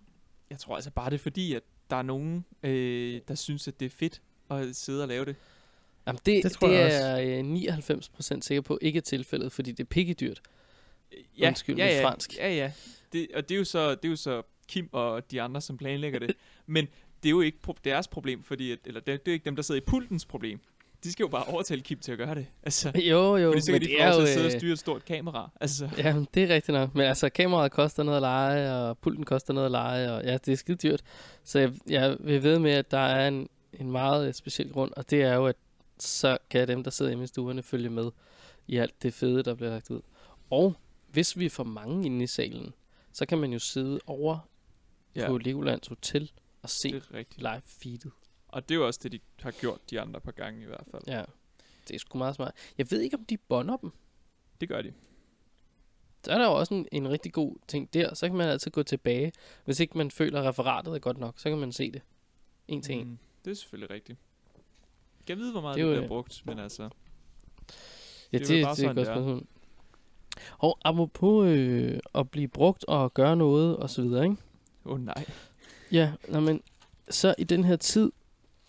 Jeg 0.50 0.60
tror 0.60 0.76
altså 0.76 0.92
bare, 0.92 1.10
det 1.10 1.16
er 1.16 1.20
fordi, 1.20 1.54
at 1.54 1.64
der 1.90 1.96
er 1.96 2.02
nogen, 2.02 2.46
øh, 2.64 3.22
der 3.28 3.36
synes, 3.36 3.68
at 3.68 3.80
det 3.80 3.86
er 3.86 3.90
fedt 3.90 4.22
at 4.52 4.76
sidde 4.76 5.02
og 5.02 5.08
lave 5.08 5.26
det. 5.26 5.36
Jamen 6.08 6.20
det, 6.26 6.44
Det 6.44 6.52
tror 6.52 6.68
det 6.68 6.76
jeg 6.76 7.22
er 7.22 7.40
øh, 7.40 7.54
99% 8.38 8.42
sikker 8.42 8.62
på 8.62 8.80
ikke 8.82 8.98
er 8.98 9.02
tilfældet, 9.02 9.52
fordi 9.52 9.72
det 9.72 9.80
er 9.80 9.88
pikkedyrt. 9.88 10.42
Ja, 11.40 11.48
Undskyld, 11.48 11.78
ja, 11.78 11.88
ja, 11.88 12.06
fransk. 12.06 12.38
Ja, 12.38 12.54
ja. 12.54 12.72
Det, 13.14 13.28
og 13.36 13.50
det 13.50 13.56
er, 13.56 13.60
jo 13.60 13.64
så, 13.66 13.90
det 13.96 14.06
er 14.06 14.10
jo 14.10 14.16
så 14.16 14.42
Kim 14.68 14.90
og 14.92 15.32
de 15.32 15.42
andre, 15.42 15.62
som 15.62 15.78
planlægger 15.78 16.20
det. 16.20 16.36
Men 16.66 16.86
det 17.24 17.30
er 17.30 17.32
jo 17.32 17.42
ikke 17.42 17.58
pro- 17.68 17.80
deres 17.84 18.08
problem, 18.08 18.44
fordi 18.44 18.72
at, 18.72 18.80
eller 18.86 19.00
det, 19.00 19.26
det 19.26 19.32
er 19.32 19.34
ikke 19.34 19.46
dem, 19.46 19.56
der 19.56 19.64
sidder 19.64 19.82
i 19.82 19.84
pultens 19.88 20.26
problem. 20.26 20.60
De 21.06 21.12
skal 21.12 21.24
jo 21.24 21.28
bare 21.28 21.44
overtale 21.44 21.82
Kim 21.82 22.00
til 22.00 22.12
at 22.12 22.18
gøre 22.18 22.36
det. 22.36 22.48
Altså, 22.64 22.92
Jo, 23.10 23.38
jo, 23.38 23.52
fordi 23.52 23.62
så 23.62 23.72
men 23.72 23.82
kan 23.82 23.90
de 23.90 23.94
det 23.94 24.02
få 24.02 24.04
er 24.04 24.12
lov 24.12 24.20
jo... 24.20 24.26
til 24.26 24.32
at 24.32 24.34
sidde 24.34 24.46
og 24.48 24.54
øh, 24.54 24.60
styre 24.60 24.72
et 24.74 24.80
stort 24.80 25.06
kamera. 25.06 25.50
Altså, 25.62 25.90
Ja, 25.98 26.24
det 26.34 26.44
er 26.44 26.48
rigtigt 26.56 26.74
nok. 26.74 26.96
Men 26.96 27.06
altså, 27.06 27.30
kameraet 27.30 27.72
koster 27.72 28.04
noget 28.04 28.18
at 28.18 28.22
lege, 28.22 28.74
og 28.74 28.98
pulten 28.98 29.26
koster 29.26 29.54
noget 29.54 29.66
at 29.66 29.72
lege, 29.72 30.14
og 30.14 30.24
ja, 30.24 30.38
det 30.38 30.52
er 30.52 30.56
skide 30.56 30.78
dyrt. 30.78 31.02
Så 31.44 31.60
jeg, 31.60 31.74
jeg 31.90 32.18
vil 32.20 32.44
ved 32.44 32.60
med, 32.60 32.72
at 32.72 32.92
der 32.92 32.98
er 32.98 33.28
en, 33.28 33.50
en 33.74 33.92
meget 33.92 34.28
øh, 34.28 34.34
speciel 34.34 34.72
grund, 34.74 34.92
og 34.98 35.10
det 35.10 35.22
er 35.22 35.34
jo, 35.34 35.46
at 35.46 35.56
så 36.00 36.38
kan 36.50 36.68
dem, 36.68 36.84
der 36.84 36.92
sidder 36.92 37.10
hjemme 37.12 37.24
i 37.24 37.28
stuerne, 37.28 37.64
følge 37.64 37.90
med 37.90 38.12
i 38.68 38.78
alt 38.78 39.04
det 39.04 39.14
fede, 39.14 39.44
der 39.44 39.54
bliver 39.56 39.70
lagt 39.72 39.90
ud. 39.90 40.02
Og 40.50 40.76
hvis 41.12 41.38
vi 41.38 41.46
er 41.46 41.50
for 41.50 41.64
mange 41.64 42.06
inde 42.06 42.24
i 42.24 42.28
salen, 42.28 42.74
så 43.14 43.26
kan 43.26 43.38
man 43.38 43.54
jo 43.54 43.60
sidde 43.60 44.00
over 44.08 44.38
ja, 45.16 45.28
på 45.28 45.38
Legolands 45.38 45.88
Hotel 45.88 46.32
og 46.62 46.70
se 46.70 47.02
live 47.38 47.62
feedet. 47.66 48.12
Og 48.56 48.70
det 48.70 48.76
er 48.76 48.80
jo 48.80 48.88
også 48.88 49.00
det, 49.04 49.12
de 49.12 49.20
har 49.42 49.52
gjort 49.52 49.90
de 49.90 50.02
andre 50.02 50.22
par 50.22 50.32
gange 50.32 50.62
i 50.62 50.66
hvert 50.66 50.84
fald. 50.92 51.04
Ja, 51.08 51.24
det 51.88 51.96
er 51.96 52.00
sgu 52.00 52.18
meget 52.18 52.36
smart. 52.36 52.54
Jeg 52.78 52.92
ved 52.92 53.02
ikke, 53.02 53.18
om 53.18 53.26
de 53.26 53.38
bonder 53.38 53.78
dem. 53.78 53.92
Det 54.62 54.70
gør 54.70 54.82
de. 54.82 54.94
Så 56.24 56.32
er 56.32 56.38
der 56.38 56.46
jo 56.46 56.54
også 56.54 56.74
en, 56.74 56.88
en 56.92 57.10
rigtig 57.10 57.34
god 57.34 57.56
ting 57.68 57.94
der. 57.94 58.14
Så 58.14 58.28
kan 58.28 58.38
man 58.38 58.50
altid 58.50 58.72
gå 58.72 58.84
tilbage. 58.84 59.32
Hvis 59.66 59.80
ikke 59.80 59.98
man 59.98 60.12
føler, 60.12 60.42
at 60.42 60.46
referatet 60.46 60.96
er 60.96 61.00
godt 61.00 61.18
nok, 61.18 61.40
så 61.40 61.50
kan 61.50 61.58
man 61.58 61.72
se 61.72 61.92
det. 61.92 62.02
En 62.68 62.82
til 62.82 62.96
en. 62.96 63.08
Mm, 63.08 63.18
det 63.46 63.52
er 63.52 63.56
selvfølgelig 63.56 63.90
rigtigt. 63.90 64.20
Jeg 65.20 65.26
kan 65.28 65.38
vide, 65.38 65.52
hvor 65.52 65.62
meget 65.62 65.76
Det 65.76 65.84
det, 65.84 65.90
er 65.90 65.94
bliver 65.94 66.04
øh, 66.04 66.08
brugt, 66.08 66.42
men 66.46 66.60
altså... 66.60 66.84
Ja, 66.84 68.38
det 68.38 68.42
er 68.42 68.48
det, 68.48 68.50
vel 68.50 68.58
det, 68.58 68.64
er 68.64 68.74
sådan, 68.74 68.90
et 68.90 68.96
godt 68.96 68.96
det 68.96 69.12
er. 69.12 69.16
spørgsmål. 69.16 69.48
Og 70.58 70.78
apropos 70.86 71.48
øh, 71.48 72.00
at 72.16 72.32
blive 72.32 72.48
brugt 72.48 72.86
og 72.88 73.14
gøre 73.14 73.36
noget 73.36 73.78
og 73.78 73.90
så 73.90 74.02
videre, 74.02 74.24
ikke? 74.24 74.38
Åh 74.86 74.94
oh, 74.94 75.06
nej. 75.06 75.26
Ja, 75.92 76.14
nå, 76.28 76.40
men 76.40 76.62
så 77.10 77.36
i 77.38 77.44
den 77.44 77.64
her 77.64 77.76
tid, 77.76 78.12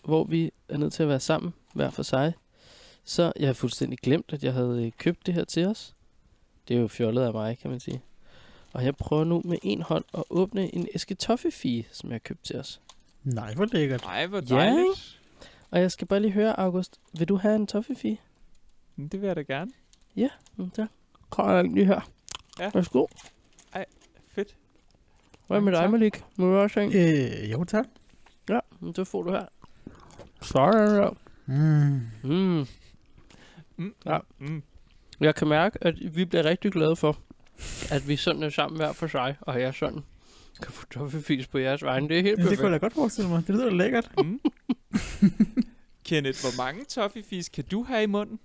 hvor 0.07 0.23
vi 0.23 0.51
er 0.69 0.77
nødt 0.77 0.93
til 0.93 1.03
at 1.03 1.09
være 1.09 1.19
sammen, 1.19 1.53
hver 1.73 1.89
for 1.89 2.03
sig, 2.03 2.33
så 3.03 3.33
jeg 3.39 3.47
har 3.47 3.53
fuldstændig 3.53 3.99
glemt, 3.99 4.33
at 4.33 4.43
jeg 4.43 4.53
havde 4.53 4.85
øh, 4.85 4.91
købt 4.97 5.25
det 5.25 5.33
her 5.33 5.43
til 5.43 5.67
os. 5.67 5.95
Det 6.67 6.75
er 6.77 6.81
jo 6.81 6.87
fjollet 6.87 7.21
af 7.21 7.33
mig, 7.33 7.57
kan 7.57 7.69
man 7.71 7.79
sige. 7.79 8.01
Og 8.73 8.85
jeg 8.85 8.95
prøver 8.95 9.23
nu 9.23 9.41
med 9.45 9.57
en 9.63 9.81
hånd 9.81 10.05
at 10.13 10.23
åbne 10.29 10.75
en 10.75 10.87
æske 10.93 11.15
toffefee, 11.15 11.85
som 11.91 12.09
jeg 12.09 12.13
har 12.13 12.19
købt 12.19 12.43
til 12.43 12.59
os. 12.59 12.81
Nej, 13.23 13.53
hvor 13.53 13.65
lækkert. 13.65 14.03
Nej, 14.03 14.27
hvor 14.27 14.37
Ja, 14.49 14.55
dejligt. 14.55 15.21
Og 15.71 15.79
jeg 15.79 15.91
skal 15.91 16.07
bare 16.07 16.19
lige 16.19 16.31
høre, 16.31 16.59
August, 16.59 16.99
vil 17.13 17.27
du 17.27 17.35
have 17.35 17.55
en 17.55 17.67
toffefee? 17.67 18.17
Ja, 18.97 19.03
det 19.03 19.21
vil 19.21 19.27
jeg 19.27 19.35
da 19.35 19.41
gerne. 19.41 19.71
Mm, 20.55 20.69
der 20.69 20.87
kommer 21.29 21.53
jeg 21.53 21.63
lige 21.63 21.85
her. 21.85 22.09
Ja. 22.59 22.71
Værsgo. 22.73 23.05
Fedt. 24.29 24.55
Hvad 25.47 25.61
med 25.61 25.73
dig. 25.73 25.91
Malik? 25.91 26.23
Må 26.35 26.45
du 26.45 26.57
også 26.57 26.79
have 26.79 26.95
en? 26.95 27.43
Øh, 27.45 27.51
jo 27.51 27.63
tak. 27.63 27.85
Ja, 28.49 28.59
men 28.79 28.93
det 28.93 29.07
får 29.07 29.23
du 29.23 29.31
her. 29.31 29.45
Der. 30.43 31.17
Mm. 31.45 32.01
Mm. 32.23 32.67
Mm, 33.77 33.93
Ja. 34.05 34.17
Mm. 34.39 34.63
Jeg 35.19 35.35
kan 35.35 35.47
mærke, 35.47 35.77
at 35.81 36.15
vi 36.15 36.25
bliver 36.25 36.45
rigtig 36.45 36.71
glade 36.71 36.95
for, 36.95 37.17
at 37.91 38.07
vi 38.07 38.15
sådan 38.15 38.43
er 38.43 38.49
sammen 38.49 38.77
hver 38.77 38.91
for 38.93 39.07
sig, 39.07 39.35
og 39.41 39.61
jeg 39.61 39.73
sådan 39.73 40.03
kan 40.61 40.71
få 40.71 40.85
toffefis 40.91 41.47
på 41.47 41.57
jeres 41.57 41.83
vegne. 41.83 42.09
Det 42.09 42.19
er 42.19 42.23
helt 42.23 42.27
Ja, 42.27 42.35
det 42.35 42.41
perfekt. 42.43 42.59
kunne 42.61 42.71
jeg 42.71 42.81
da 42.81 42.85
godt 42.85 42.93
forestille 42.93 43.29
mig. 43.29 43.47
Det 43.47 43.55
lyder 43.55 43.69
lækkert. 43.69 44.11
Mm. 44.23 44.39
Kenneth, 46.05 46.39
hvor 46.41 46.63
mange 46.63 46.85
toffifis 46.85 47.49
kan 47.49 47.63
du 47.71 47.83
have 47.83 48.03
i 48.03 48.05
munden? 48.05 48.39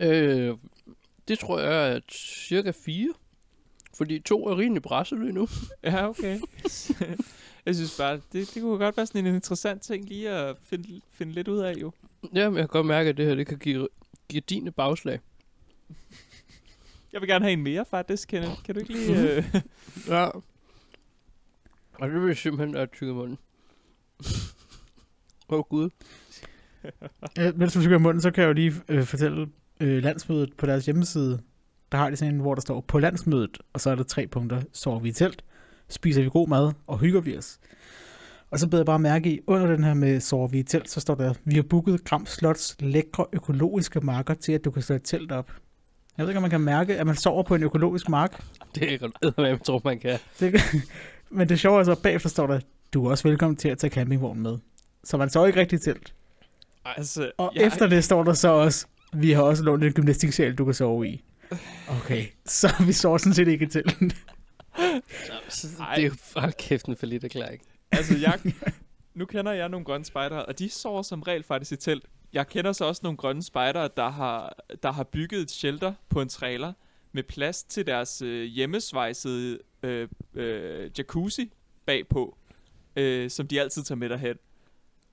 Øh, 0.00 0.56
det 1.28 1.38
tror 1.38 1.60
jeg 1.60 1.92
er 1.96 2.00
cirka 2.12 2.72
fire. 2.84 3.12
Fordi 4.02 4.18
to 4.18 4.46
er 4.46 4.58
rimelig 4.58 4.82
presset 4.82 5.20
lige 5.20 5.32
nu. 5.32 5.48
Ja, 5.84 6.08
okay. 6.08 6.40
jeg 7.66 7.74
synes 7.74 7.96
bare, 7.98 8.20
det, 8.32 8.50
det 8.54 8.62
kunne 8.62 8.78
godt 8.78 8.96
være 8.96 9.06
sådan 9.06 9.26
en 9.26 9.34
interessant 9.34 9.82
ting 9.82 10.08
lige 10.08 10.30
at 10.30 10.56
finde, 10.62 11.00
finde 11.10 11.32
lidt 11.32 11.48
ud 11.48 11.58
af, 11.58 11.74
jo. 11.80 11.92
Ja, 12.34 12.48
men 12.48 12.56
jeg 12.56 12.62
kan 12.62 12.68
godt 12.68 12.86
mærke, 12.86 13.08
at 13.08 13.16
det 13.16 13.26
her 13.26 13.34
det 13.34 13.46
kan 13.46 13.58
give, 13.58 13.88
give 14.28 14.42
dine 14.48 14.70
bagslag. 14.70 15.20
Jeg 17.12 17.20
vil 17.20 17.28
gerne 17.28 17.44
have 17.44 17.52
en 17.52 17.62
mere, 17.62 17.84
faktisk, 17.84 18.28
Kenneth. 18.28 18.62
Kan 18.64 18.74
du 18.74 18.80
ikke 18.80 18.92
lige... 18.92 19.36
Øh... 19.36 19.44
Ja. 20.08 20.24
Og 21.92 22.08
det 22.10 22.22
vil 22.22 22.36
simpelthen 22.36 22.74
være 22.74 22.86
tykke 22.86 23.14
munden. 23.14 23.38
Åh 25.48 25.58
oh, 25.58 25.64
gud. 25.64 25.90
Øh, 27.38 27.58
mens 27.58 27.72
du 27.72 27.80
tykker 27.80 27.98
i 27.98 28.00
munden, 28.00 28.20
så 28.20 28.30
kan 28.30 28.42
jeg 28.42 28.48
jo 28.48 28.52
lige 28.52 28.72
øh, 28.88 29.04
fortælle 29.04 29.48
øh, 29.80 30.02
landsmødet 30.02 30.56
på 30.56 30.66
deres 30.66 30.84
hjemmeside. 30.86 31.42
Der 31.92 31.98
har 31.98 32.10
de 32.10 32.16
sådan 32.16 32.34
en, 32.34 32.40
hvor 32.40 32.54
der 32.54 32.62
står 32.62 32.80
på 32.80 32.98
landsmødet, 32.98 33.58
og 33.72 33.80
så 33.80 33.90
er 33.90 33.94
der 33.94 34.02
tre 34.02 34.26
punkter. 34.26 34.62
Sover 34.72 35.00
vi 35.00 35.08
i 35.08 35.12
telt, 35.12 35.44
spiser 35.88 36.22
vi 36.22 36.28
god 36.28 36.48
mad, 36.48 36.72
og 36.86 36.98
hygger 36.98 37.20
vi 37.20 37.38
os. 37.38 37.58
Og 38.50 38.58
så 38.58 38.68
beder 38.68 38.80
jeg 38.80 38.86
bare 38.86 38.98
mærke 38.98 39.30
i, 39.30 39.40
under 39.46 39.66
den 39.66 39.84
her 39.84 39.94
med 39.94 40.20
sover 40.20 40.48
vi 40.48 40.58
i 40.58 40.62
telt, 40.62 40.90
så 40.90 41.00
står 41.00 41.14
der, 41.14 41.34
vi 41.44 41.54
har 41.54 41.62
booket 41.62 42.04
Gram 42.04 42.26
Slots 42.26 42.76
lækre 42.80 43.26
økologiske 43.32 44.00
marker 44.00 44.34
til, 44.34 44.52
at 44.52 44.64
du 44.64 44.70
kan 44.70 44.82
slå 44.82 44.96
et 44.96 45.02
telt 45.04 45.32
op. 45.32 45.52
Jeg 46.18 46.24
ved 46.24 46.30
ikke, 46.30 46.38
om 46.38 46.42
man 46.42 46.50
kan 46.50 46.60
mærke, 46.60 46.98
at 46.98 47.06
man 47.06 47.16
sover 47.16 47.42
på 47.42 47.54
en 47.54 47.62
økologisk 47.62 48.08
mark. 48.08 48.44
Det 48.74 48.92
er 48.92 49.30
hvad 49.34 49.48
jeg 49.48 49.60
tror, 49.62 49.80
man 49.84 49.98
kan. 49.98 50.18
Det, 50.40 50.60
men 51.30 51.48
det 51.48 51.60
sjove 51.60 51.80
er 51.80 51.84
så, 51.84 52.00
bagefter 52.02 52.28
står 52.28 52.46
der, 52.46 52.60
du 52.94 53.06
er 53.06 53.10
også 53.10 53.28
velkommen 53.28 53.56
til 53.56 53.68
at 53.68 53.78
tage 53.78 53.90
campingvognen 53.90 54.42
med. 54.42 54.58
Så 55.04 55.16
man 55.16 55.30
sover 55.30 55.46
ikke 55.46 55.60
rigtig 55.60 55.76
i 55.76 55.80
telt. 55.80 56.14
altså, 56.84 57.30
Og 57.38 57.52
jeg, 57.54 57.66
efter 57.66 57.86
det 57.86 58.04
står 58.04 58.24
der 58.24 58.32
så 58.32 58.48
også, 58.48 58.86
vi 59.12 59.32
har 59.32 59.42
også 59.42 59.64
lånt 59.64 59.84
en 59.84 59.92
gymnastiksal, 59.92 60.54
du 60.54 60.64
kan 60.64 60.74
sove 60.74 61.08
i. 61.08 61.24
Okay, 61.88 62.26
så 62.46 62.68
vi 62.86 62.92
sover 62.92 63.18
sådan 63.18 63.34
set 63.34 63.48
ikke 63.48 63.66
til. 63.66 63.84
Så, 65.48 65.68
Ej. 65.80 65.94
det 65.94 66.04
er 66.04 66.08
jo 66.08 66.14
hold 66.40 66.52
kæft 66.52 66.86
en 66.86 66.96
for 66.96 67.06
lidt 67.06 67.24
erklæring. 67.24 67.62
Altså, 67.92 68.16
jeg, 68.18 68.40
nu 69.14 69.24
kender 69.24 69.52
jeg 69.52 69.68
nogle 69.68 69.84
grønne 69.84 70.04
spejdere, 70.04 70.46
og 70.46 70.58
de 70.58 70.70
sover 70.70 71.02
som 71.02 71.22
regel 71.22 71.42
faktisk 71.42 71.72
i 71.72 71.76
telt. 71.76 72.04
Jeg 72.32 72.48
kender 72.48 72.72
så 72.72 72.84
også 72.84 73.00
nogle 73.02 73.16
grønne 73.16 73.42
spejdere, 73.42 73.88
der 73.96 74.08
har, 74.08 74.56
der 74.82 74.92
har 74.92 75.04
bygget 75.04 75.40
et 75.40 75.50
shelter 75.50 75.94
på 76.08 76.20
en 76.20 76.28
trailer 76.28 76.72
med 77.12 77.22
plads 77.22 77.62
til 77.62 77.86
deres 77.86 78.22
øh, 78.22 78.44
hjemmesvejsede 78.44 79.58
øh, 79.82 80.08
øh, 80.34 80.90
jacuzzi 80.98 81.52
bagpå, 81.86 82.36
øh, 82.96 83.30
som 83.30 83.48
de 83.48 83.60
altid 83.60 83.82
tager 83.82 83.96
med 83.96 84.08
derhen. 84.08 84.36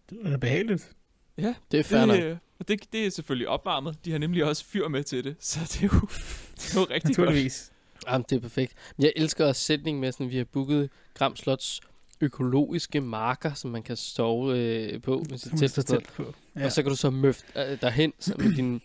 Det 0.10 0.34
er 0.34 0.38
behageligt. 0.38 0.92
Ja, 1.38 1.56
Det 1.72 1.80
er 1.80 1.84
fair 1.84 2.06
det, 2.06 2.40
og 2.60 2.68
det, 2.68 2.94
det 2.94 3.06
er 3.06 3.10
selvfølgelig 3.10 3.48
opvarmet. 3.48 4.06
De 4.06 4.12
har 4.12 4.18
nemlig 4.20 4.44
også 4.44 4.66
fyr 4.66 4.88
med 4.88 5.04
til 5.04 5.24
det, 5.24 5.36
så 5.46 5.60
det 5.60 5.84
er 5.84 5.90
jo, 5.94 6.08
det 6.56 6.76
er 6.76 6.80
jo 6.80 6.88
rigtig 6.90 7.16
godt. 7.16 7.18
Naturligvis. 7.18 7.72
Jamen, 8.08 8.26
det 8.30 8.36
er 8.36 8.40
perfekt. 8.40 8.74
Men 8.98 9.04
Jeg 9.04 9.14
elsker 9.16 9.46
også 9.46 9.62
sætningen 9.62 10.02
med, 10.02 10.12
sådan, 10.12 10.30
vi 10.30 10.38
har 10.38 10.44
booket 10.44 10.90
Gram 11.14 11.36
Slots 11.36 11.82
økologiske 12.22 13.02
marker, 13.02 13.54
som 13.54 13.72
man 13.72 13.84
kan 13.84 13.98
sove 13.98 14.58
øh, 14.58 15.02
på 15.02 15.24
du 15.30 15.38
stå 15.38 15.58
telt. 15.58 15.88
telt 15.88 16.14
på. 16.14 16.34
Ja. 16.56 16.66
Og 16.66 16.72
så 16.72 16.82
kan 16.82 16.90
du 16.90 16.96
så 16.96 17.10
møfte 17.10 17.46
øh, 17.56 17.82
derhen 17.82 18.14
så 18.20 18.34
med 18.38 18.56
din, 18.56 18.82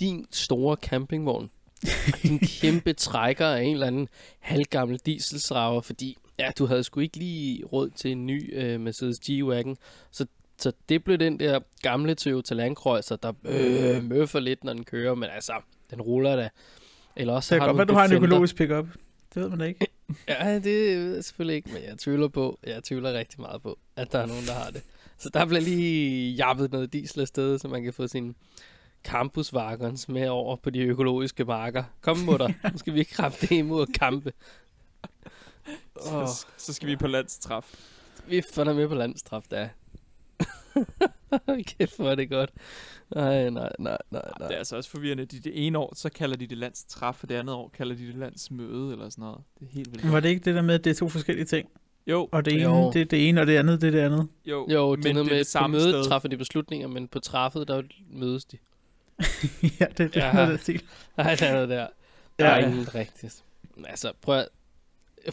din 0.00 0.26
store 0.30 0.76
campingvogn. 0.82 1.50
din 2.22 2.38
kæmpe 2.38 2.92
trækker 2.92 3.46
af 3.46 3.62
en 3.62 3.72
eller 3.72 3.86
anden 3.86 4.08
halvgammel 4.40 4.98
dieselsraver, 5.06 5.80
fordi 5.80 6.16
ja, 6.38 6.50
du 6.58 6.66
havde 6.66 6.84
sgu 6.84 7.00
ikke 7.00 7.16
lige 7.16 7.64
råd 7.64 7.90
til 7.90 8.10
en 8.12 8.26
ny 8.26 8.58
øh, 8.58 8.80
Mercedes 8.80 9.18
G-Wagon. 9.30 9.76
Så, 10.10 10.26
så 10.62 10.72
det 10.88 11.04
blev 11.04 11.18
den 11.18 11.40
der 11.40 11.60
gamle 11.82 12.14
Toyota 12.14 12.54
Land 12.54 12.76
Cruiser, 12.76 13.16
der 13.16 13.32
øh, 13.44 14.04
møffer 14.04 14.40
lidt, 14.40 14.64
når 14.64 14.72
den 14.72 14.84
kører, 14.84 15.14
men 15.14 15.28
altså, 15.34 15.52
den 15.90 16.02
ruller 16.02 16.36
da. 16.36 16.48
Eller 17.16 17.32
også 17.34 17.48
Så 17.48 17.54
det 17.54 17.62
har 17.62 17.68
kan 17.68 17.74
du 17.74 17.78
godt 17.78 17.88
være, 17.88 17.94
du 17.94 17.98
har 17.98 18.16
en 18.16 18.24
økologisk 18.24 18.56
pickup. 18.56 18.86
Det 19.34 19.42
ved 19.42 19.48
man 19.48 19.58
da 19.58 19.64
ikke. 19.64 19.86
Ja, 20.28 20.54
det 20.54 20.64
ved 20.64 21.14
jeg 21.14 21.24
selvfølgelig 21.24 21.56
ikke, 21.56 21.70
men 21.72 21.82
jeg 21.82 21.98
tvivler 21.98 22.28
på, 22.28 22.58
jeg 22.66 22.82
tvivler 22.84 23.12
rigtig 23.12 23.40
meget 23.40 23.62
på, 23.62 23.78
at 23.96 24.12
der 24.12 24.18
er 24.18 24.26
nogen, 24.26 24.46
der 24.46 24.52
har 24.52 24.70
det. 24.70 24.82
Så 25.18 25.30
der 25.34 25.46
bliver 25.46 25.60
lige 25.60 26.32
jappet 26.32 26.72
noget 26.72 26.92
diesel 26.92 27.20
afsted, 27.20 27.58
så 27.58 27.68
man 27.68 27.82
kan 27.82 27.92
få 27.92 28.06
sin 28.06 28.34
campusvagons 29.04 30.08
med 30.08 30.28
over 30.28 30.56
på 30.56 30.70
de 30.70 30.78
økologiske 30.80 31.44
marker. 31.44 31.84
Kom, 32.00 32.18
mutter. 32.18 32.48
Nu 32.72 32.78
skal 32.78 32.94
vi 32.94 33.04
krafte 33.04 33.54
imod 33.54 33.82
at 33.82 33.88
kampe. 33.98 34.32
Oh, 35.96 36.26
Så, 36.26 36.46
så 36.56 36.72
skal 36.72 36.88
vi 36.88 36.96
på 36.96 37.06
landstræf. 37.06 37.74
vi 38.26 38.42
får 38.54 38.64
dig 38.64 38.76
med 38.76 38.88
på 38.88 38.94
landstraf, 38.94 39.42
der. 39.50 39.68
Kæft, 41.78 41.96
hvor 41.96 42.10
er 42.10 42.14
det 42.14 42.30
godt. 42.30 42.50
Nej, 43.14 43.50
nej, 43.50 43.72
nej, 43.78 43.98
nej, 44.10 44.22
Det 44.22 44.42
er 44.42 44.48
nej. 44.48 44.58
altså 44.58 44.76
også 44.76 44.90
forvirrende. 44.90 45.24
De, 45.24 45.40
det 45.40 45.66
ene 45.66 45.78
år, 45.78 45.92
så 45.96 46.08
kalder 46.08 46.36
de 46.36 46.46
det 46.46 46.58
landstræf, 46.58 47.22
og 47.22 47.28
det 47.28 47.34
andet 47.34 47.54
år 47.54 47.68
kalder 47.68 47.94
de 47.96 48.06
det 48.06 48.14
landsmøde, 48.14 48.92
eller 48.92 49.08
sådan 49.08 49.22
noget. 49.22 49.40
Det 49.60 49.66
er 49.66 49.70
helt 49.72 49.92
vildt. 49.92 50.12
Var 50.12 50.20
det 50.20 50.28
ikke 50.28 50.44
det 50.44 50.54
der 50.54 50.62
med, 50.62 50.74
at 50.74 50.84
det 50.84 50.90
er 50.90 50.94
to 50.94 51.08
forskellige 51.08 51.44
ting? 51.44 51.68
Jo, 52.06 52.28
Og 52.32 52.44
det 52.44 52.52
ene, 52.52 52.62
Jo. 52.62 52.92
det 52.92 53.10
det 53.10 53.28
ene, 53.28 53.40
og 53.40 53.46
det 53.46 53.56
andet, 53.56 53.80
det 53.80 53.86
er 53.86 53.90
det 53.90 53.98
andet. 54.00 54.28
jo, 54.44 54.66
Jo, 54.70 54.96
det 54.96 55.04
er 55.04 55.08
men 55.08 55.14
noget 55.14 55.16
det 55.16 55.24
med, 55.24 55.24
det 55.24 55.40
at 55.40 55.46
på 55.46 55.50
samme 55.50 55.76
mødet 55.76 55.88
sted. 55.94 56.04
træffer 56.04 56.28
de 56.28 56.36
beslutninger, 56.36 56.88
men 56.88 57.08
på 57.08 57.20
træffet, 57.20 57.68
der 57.68 57.82
mødes 58.10 58.44
de. 58.44 58.58
ja, 59.80 59.84
det, 59.84 59.98
det 59.98 60.16
Ja. 60.16 60.26
er 60.28 60.32
noget, 60.34 60.66
der. 60.66 60.78
Nej, 61.16 61.34
der 61.34 61.46
er 61.46 61.52
noget 61.52 61.68
der. 61.68 61.86
Der 62.38 62.46
er 62.46 62.66
ingen 62.66 62.94
rigtigt. 62.94 63.44
Altså, 63.84 64.12
prøv 64.22 64.38
at, 64.38 64.48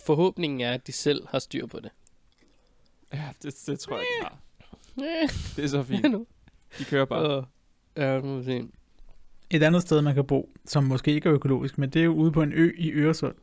Forhåbningen 0.06 0.62
er, 0.62 0.72
at 0.72 0.88
de 0.88 0.92
selv 0.92 1.28
har 1.28 1.40
styr 1.40 1.66
på 1.66 1.80
det. 1.80 1.92
Ja, 3.14 3.24
det, 3.44 3.56
det 3.68 3.80
tror 3.80 3.96
jeg, 3.96 4.06
de 4.22 4.26
har. 4.26 4.38
Det 5.56 5.64
er 5.64 5.68
så 5.68 5.84
fint. 5.84 6.12
nu. 6.12 6.26
De 6.80 6.84
kører 6.84 7.06
bare. 7.06 7.46
Ja, 7.98 8.20
nu 8.20 8.26
må 8.28 8.38
vi 8.38 8.44
se. 8.44 8.64
Et 9.52 9.64
andet 9.64 9.82
sted, 9.82 10.02
man 10.02 10.16
kan 10.16 10.26
bo, 10.26 10.50
som 10.66 10.84
måske 10.84 11.12
ikke 11.14 11.30
er 11.30 11.34
økologisk, 11.34 11.78
men 11.78 11.90
det 11.90 12.00
er 12.00 12.04
jo 12.06 12.14
ude 12.14 12.32
på 12.32 12.42
en 12.44 12.54
ø 12.54 12.72
i 12.78 12.92
Øresund. 12.92 13.36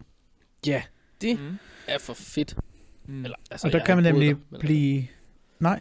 Ja, 0.66 0.83
det 1.21 1.40
Mm. 1.40 1.57
er 1.88 1.99
for 1.99 2.14
fedt. 2.14 2.57
Mm. 3.07 3.25
Eller, 3.25 3.37
altså, 3.51 3.66
Og 3.66 3.73
der 3.73 3.85
kan 3.85 3.97
man 3.97 4.05
nemlig 4.05 4.29
der, 4.29 4.40
men- 4.51 4.61
blive... 4.61 5.07
Nej, 5.61 5.81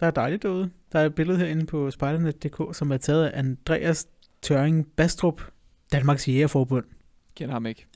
der 0.00 0.06
er 0.06 0.10
dejligt 0.10 0.42
derude. 0.42 0.70
Der 0.92 0.98
er 1.00 1.06
et 1.06 1.14
billede 1.14 1.38
herinde 1.38 1.66
på 1.66 1.90
spidernet.dk, 1.90 2.76
som 2.76 2.92
er 2.92 2.96
taget 2.96 3.26
af 3.26 3.38
Andreas 3.38 4.08
Tøring 4.42 4.86
Bastrup, 4.96 5.42
Danmarks 5.92 6.28
Jægerforbund. 6.28 6.84
Kender 7.34 7.52
ham 7.54 7.66
ikke. 7.66 7.86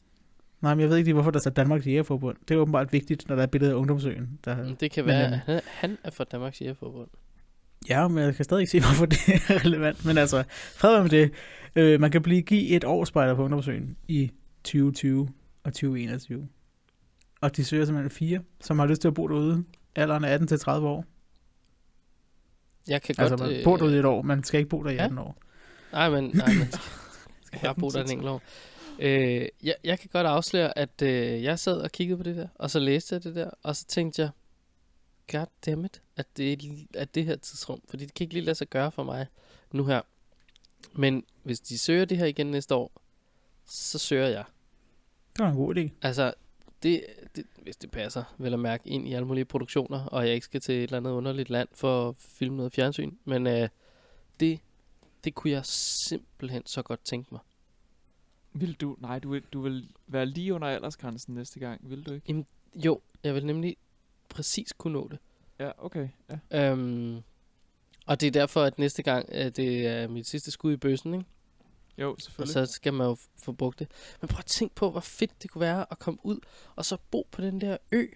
Nej, 0.64 0.74
men 0.74 0.80
jeg 0.80 0.90
ved 0.90 0.96
ikke 0.96 1.06
lige, 1.06 1.14
hvorfor 1.14 1.30
der 1.30 1.38
står 1.38 1.50
Danmarks 1.50 1.86
Jægerforbund. 1.86 2.36
Det 2.48 2.54
er 2.54 2.58
åbenbart 2.58 2.92
vigtigt, 2.92 3.28
når 3.28 3.34
der 3.36 3.42
er 3.42 3.44
et 3.44 3.50
billede 3.50 3.72
af 3.72 3.76
Ungdomsøen. 3.76 4.38
Der... 4.44 4.74
Det 4.74 4.90
kan 4.90 5.04
Men, 5.04 5.14
være, 5.14 5.26
øh, 5.26 5.32
at 5.32 5.38
han, 5.46 5.60
han 5.66 5.98
er 6.04 6.10
fra 6.10 6.24
Danmarks 6.24 6.60
Jægerforbund. 6.60 7.08
Ja, 7.88 8.08
men 8.08 8.24
jeg 8.24 8.34
kan 8.34 8.44
stadig 8.44 8.60
ikke 8.60 8.70
se, 8.70 8.80
hvorfor 8.80 9.06
det 9.06 9.18
er 9.28 9.64
relevant. 9.64 10.04
Men 10.04 10.18
altså, 10.18 10.44
fred 10.74 11.02
med 11.02 11.10
det. 11.10 11.30
Øh, 11.76 12.00
man 12.00 12.10
kan 12.10 12.22
blive 12.22 12.42
give 12.42 12.68
et 12.68 12.84
år 12.84 13.04
spejder 13.04 13.34
på 13.34 13.42
Ungdomsøen 13.42 13.96
i 14.08 14.30
2020 14.64 15.28
og 15.64 15.72
2021. 15.72 16.48
Og 17.40 17.56
de 17.56 17.64
søger 17.64 17.84
simpelthen 17.84 18.10
fire, 18.10 18.40
som 18.60 18.78
har 18.78 18.86
lyst 18.86 19.00
til 19.00 19.08
at 19.08 19.14
bo 19.14 19.28
derude. 19.28 19.64
Alderen 19.96 20.24
er 20.24 20.28
18 20.28 20.48
til 20.48 20.58
30 20.58 20.88
år. 20.88 21.04
Jeg 22.88 23.02
kan 23.02 23.14
Altså, 23.18 23.36
godt... 23.36 23.50
man 23.50 23.60
bor 23.64 23.76
derude 23.76 23.96
i 23.96 23.98
et 23.98 24.04
år, 24.04 24.22
man 24.22 24.44
skal 24.44 24.58
ikke 24.58 24.70
bo 24.70 24.82
der 24.82 24.90
i 24.90 24.94
Ja. 24.94 25.02
18 25.04 25.18
år. 25.18 25.36
Nej, 25.92 26.10
men, 26.10 26.24
nej, 26.34 26.46
man 26.58 26.66
skal, 26.72 26.80
skal 27.46 27.60
bare 27.62 27.74
bo 27.74 27.88
der 27.90 28.02
en 28.04 28.10
enkelt 28.10 28.28
år. 28.28 28.42
Øh, 28.98 29.48
jeg, 29.62 29.74
jeg 29.84 29.98
kan 29.98 30.10
godt 30.12 30.26
afsløre, 30.26 30.78
at 30.78 31.02
øh, 31.02 31.42
jeg 31.42 31.58
sad 31.58 31.80
og 31.80 31.92
kiggede 31.92 32.16
på 32.16 32.22
det 32.22 32.36
der, 32.36 32.48
og 32.54 32.70
så 32.70 32.78
læste 32.78 33.14
jeg 33.14 33.24
det 33.24 33.34
der, 33.34 33.50
og 33.62 33.76
så 33.76 33.86
tænkte 33.86 34.22
jeg, 34.22 34.30
god 35.26 35.46
dammit, 35.66 36.02
at 36.16 36.26
det 36.36 36.52
er 36.52 36.56
at 36.94 37.14
det 37.14 37.24
her 37.24 37.36
tidsrum, 37.36 37.80
fordi 37.88 38.04
det 38.04 38.14
kan 38.14 38.24
ikke 38.24 38.34
lige 38.34 38.44
lade 38.44 38.54
sig 38.54 38.68
gøre 38.68 38.92
for 38.92 39.02
mig 39.02 39.26
nu 39.72 39.84
her. 39.84 40.00
Men 40.92 41.24
hvis 41.42 41.60
de 41.60 41.78
søger 41.78 42.04
det 42.04 42.18
her 42.18 42.26
igen 42.26 42.46
næste 42.46 42.74
år, 42.74 42.92
så 43.66 43.98
søger 43.98 44.28
jeg. 44.28 44.44
Det 45.36 45.44
var 45.44 45.50
en 45.50 45.56
god 45.56 45.76
idé. 45.76 45.88
Altså, 46.02 46.34
det, 46.82 47.04
det, 47.36 47.44
hvis 47.62 47.76
det 47.76 47.90
passer, 47.90 48.34
vel 48.38 48.52
at 48.52 48.60
mærke 48.60 48.88
ind 48.88 49.08
i 49.08 49.12
alle 49.12 49.26
mulige 49.26 49.44
produktioner, 49.44 50.04
og 50.04 50.26
jeg 50.26 50.34
ikke 50.34 50.44
skal 50.44 50.60
til 50.60 50.74
et 50.74 50.82
eller 50.82 50.96
andet 50.96 51.10
underligt 51.10 51.50
land 51.50 51.68
for 51.72 52.08
at 52.08 52.16
filme 52.16 52.56
noget 52.56 52.72
fjernsyn. 52.72 53.12
Men 53.24 53.46
øh, 53.46 53.68
det, 54.40 54.60
det 55.24 55.34
kunne 55.34 55.50
jeg 55.50 55.66
simpelthen 55.66 56.62
så 56.66 56.82
godt 56.82 57.04
tænke 57.04 57.28
mig. 57.32 57.40
Vil 58.54 58.74
du? 58.74 58.96
Nej, 59.00 59.18
du 59.18 59.30
vil, 59.30 59.42
du 59.52 59.60
vil 59.60 59.88
være 60.06 60.26
lige 60.26 60.54
under 60.54 60.68
aldersgrænsen 60.68 61.34
næste 61.34 61.60
gang, 61.60 61.90
vil 61.90 62.06
du 62.06 62.12
ikke? 62.12 62.44
Jo, 62.74 63.00
jeg 63.24 63.34
vil 63.34 63.46
nemlig 63.46 63.76
præcis 64.28 64.72
kunne 64.72 64.92
nå 64.92 65.08
det. 65.08 65.18
Ja, 65.58 65.70
okay. 65.78 66.08
Ja. 66.52 66.70
Øhm, 66.70 67.22
og 68.06 68.20
det 68.20 68.26
er 68.26 68.30
derfor, 68.30 68.62
at 68.62 68.78
næste 68.78 69.02
gang, 69.02 69.32
at 69.32 69.56
det 69.56 69.86
er 69.86 70.08
mit 70.08 70.26
sidste 70.26 70.50
skud 70.50 70.72
i 70.72 70.76
bøssen, 70.76 71.14
ikke? 71.14 71.26
Jo, 71.98 72.12
Og 72.12 72.20
selvfølgelig. 72.20 72.52
så 72.52 72.66
skal 72.72 72.94
man 72.94 73.06
jo 73.06 73.16
få 73.42 73.52
brugt 73.52 73.78
det. 73.78 73.90
Men 74.20 74.28
prøv 74.28 74.38
at 74.38 74.46
tænke 74.46 74.74
på, 74.74 74.90
hvor 74.90 75.00
fedt 75.00 75.42
det 75.42 75.50
kunne 75.50 75.60
være 75.60 75.86
at 75.90 75.98
komme 75.98 76.20
ud 76.26 76.38
og 76.76 76.84
så 76.84 76.96
bo 77.10 77.28
på 77.30 77.42
den 77.42 77.60
der 77.60 77.76
ø. 77.92 78.06